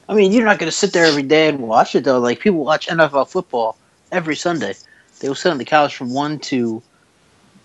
I 0.07 0.13
mean, 0.13 0.31
you're 0.31 0.45
not 0.45 0.59
going 0.59 0.69
to 0.69 0.75
sit 0.75 0.93
there 0.93 1.05
every 1.05 1.23
day 1.23 1.49
and 1.49 1.59
watch 1.59 1.95
it 1.95 2.03
though. 2.03 2.19
Like 2.19 2.39
people 2.39 2.63
watch 2.63 2.87
NFL 2.87 3.29
football 3.29 3.77
every 4.11 4.35
Sunday. 4.35 4.75
They 5.19 5.27
will 5.27 5.35
sit 5.35 5.51
on 5.51 5.57
the 5.57 5.65
couch 5.65 5.95
from 5.95 6.13
one 6.13 6.39
to 6.39 6.81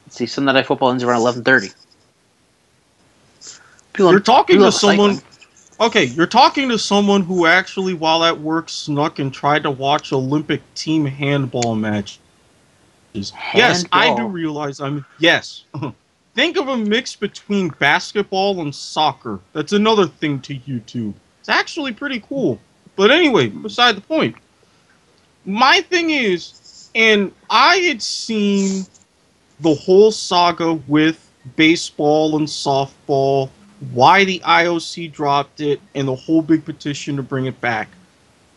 let's 0.07 0.17
see 0.17 0.27
Sunday 0.27 0.53
night 0.53 0.67
football 0.67 0.91
ends 0.91 1.03
around 1.03 1.21
eleven 1.21 1.45
thirty. 1.45 1.69
People, 3.93 4.13
You're 4.13 4.21
talking 4.21 4.59
to 4.61 4.73
someone. 4.73 5.15
cycling. 5.15 5.27
Okay, 5.81 6.05
you're 6.05 6.27
talking 6.27 6.69
to 6.69 6.79
someone 6.79 7.23
who 7.23 7.47
actually, 7.47 7.95
while 7.95 8.23
at 8.23 8.39
work, 8.39 8.69
snuck 8.69 9.19
and 9.19 9.33
tried 9.33 9.63
to 9.63 9.71
watch 9.71 10.13
Olympic 10.13 10.61
team 10.75 11.07
handball 11.07 11.75
matches. 11.75 12.19
Yes, 13.15 13.87
I 13.91 14.15
do 14.15 14.27
realize 14.27 14.81
I'm. 14.81 15.05
Yes. 15.19 15.65
Think 16.35 16.59
of 16.59 16.69
a 16.69 16.77
mix 16.77 17.17
between 17.17 17.71
basketball 17.81 18.61
and 18.61 18.75
soccer. 18.75 19.41
That's 19.53 19.73
another 19.73 20.07
thing 20.07 20.41
to 20.43 20.55
YouTube. 20.55 21.15
It's 21.41 21.49
actually 21.49 21.93
pretty 21.93 22.21
cool. 22.21 22.61
But 22.97 23.11
anyway, 23.11 23.49
beside 23.49 23.97
the 23.97 24.03
point. 24.03 24.37
My 25.45 25.81
thing 25.81 26.11
is, 26.11 26.91
and 26.95 27.33
I 27.49 27.77
had 27.79 28.03
seen 28.03 28.87
the 29.61 29.75
whole 29.75 30.13
saga 30.13 30.75
with 30.75 31.31
baseball 31.57 32.37
and 32.37 32.47
softball, 32.47 33.51
why 33.93 34.25
the 34.25 34.41
IOC 34.41 35.13
dropped 35.13 35.61
it, 35.61 35.81
and 35.95 36.09
the 36.09 36.15
whole 36.15 36.43
big 36.43 36.65
petition 36.65 37.17
to 37.17 37.23
bring 37.23 37.47
it 37.47 37.61
back. 37.61 37.89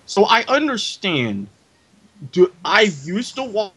So 0.06 0.26
I 0.26 0.44
understand. 0.48 1.48
Do 2.32 2.52
I 2.66 2.92
used 3.04 3.36
to 3.36 3.44
wa- 3.44 3.72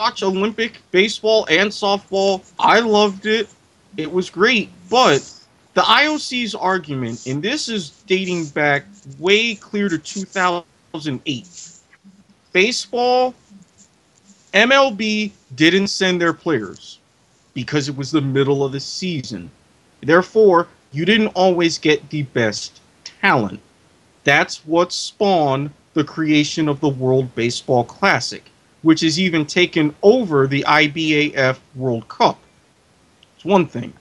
watch 0.00 0.22
Olympic 0.22 0.80
baseball 0.90 1.46
and 1.50 1.70
softball? 1.70 2.42
I 2.58 2.80
loved 2.80 3.26
it. 3.26 3.48
It 3.96 4.10
was 4.10 4.30
great, 4.30 4.70
but 4.90 5.22
the 5.74 5.82
IOC's 5.82 6.54
argument, 6.54 7.26
and 7.26 7.42
this 7.42 7.68
is 7.68 7.90
dating 8.06 8.46
back 8.46 8.84
way 9.18 9.56
clear 9.56 9.88
to 9.88 9.98
2008. 9.98 11.70
Baseball, 12.52 13.34
MLB 14.52 15.32
didn't 15.56 15.88
send 15.88 16.20
their 16.20 16.32
players 16.32 17.00
because 17.54 17.88
it 17.88 17.96
was 17.96 18.12
the 18.12 18.20
middle 18.20 18.64
of 18.64 18.70
the 18.70 18.78
season. 18.78 19.50
Therefore, 20.00 20.68
you 20.92 21.04
didn't 21.04 21.28
always 21.28 21.78
get 21.78 22.08
the 22.08 22.22
best 22.22 22.80
talent. 23.02 23.58
That's 24.22 24.64
what 24.66 24.92
spawned 24.92 25.70
the 25.94 26.04
creation 26.04 26.68
of 26.68 26.78
the 26.80 26.88
World 26.88 27.34
Baseball 27.34 27.84
Classic, 27.84 28.44
which 28.82 29.00
has 29.00 29.18
even 29.18 29.44
taken 29.44 29.94
over 30.02 30.46
the 30.46 30.64
IBAF 30.68 31.58
World 31.74 32.06
Cup. 32.06 32.38
It's 33.34 33.44
one 33.44 33.66
thing. 33.66 33.92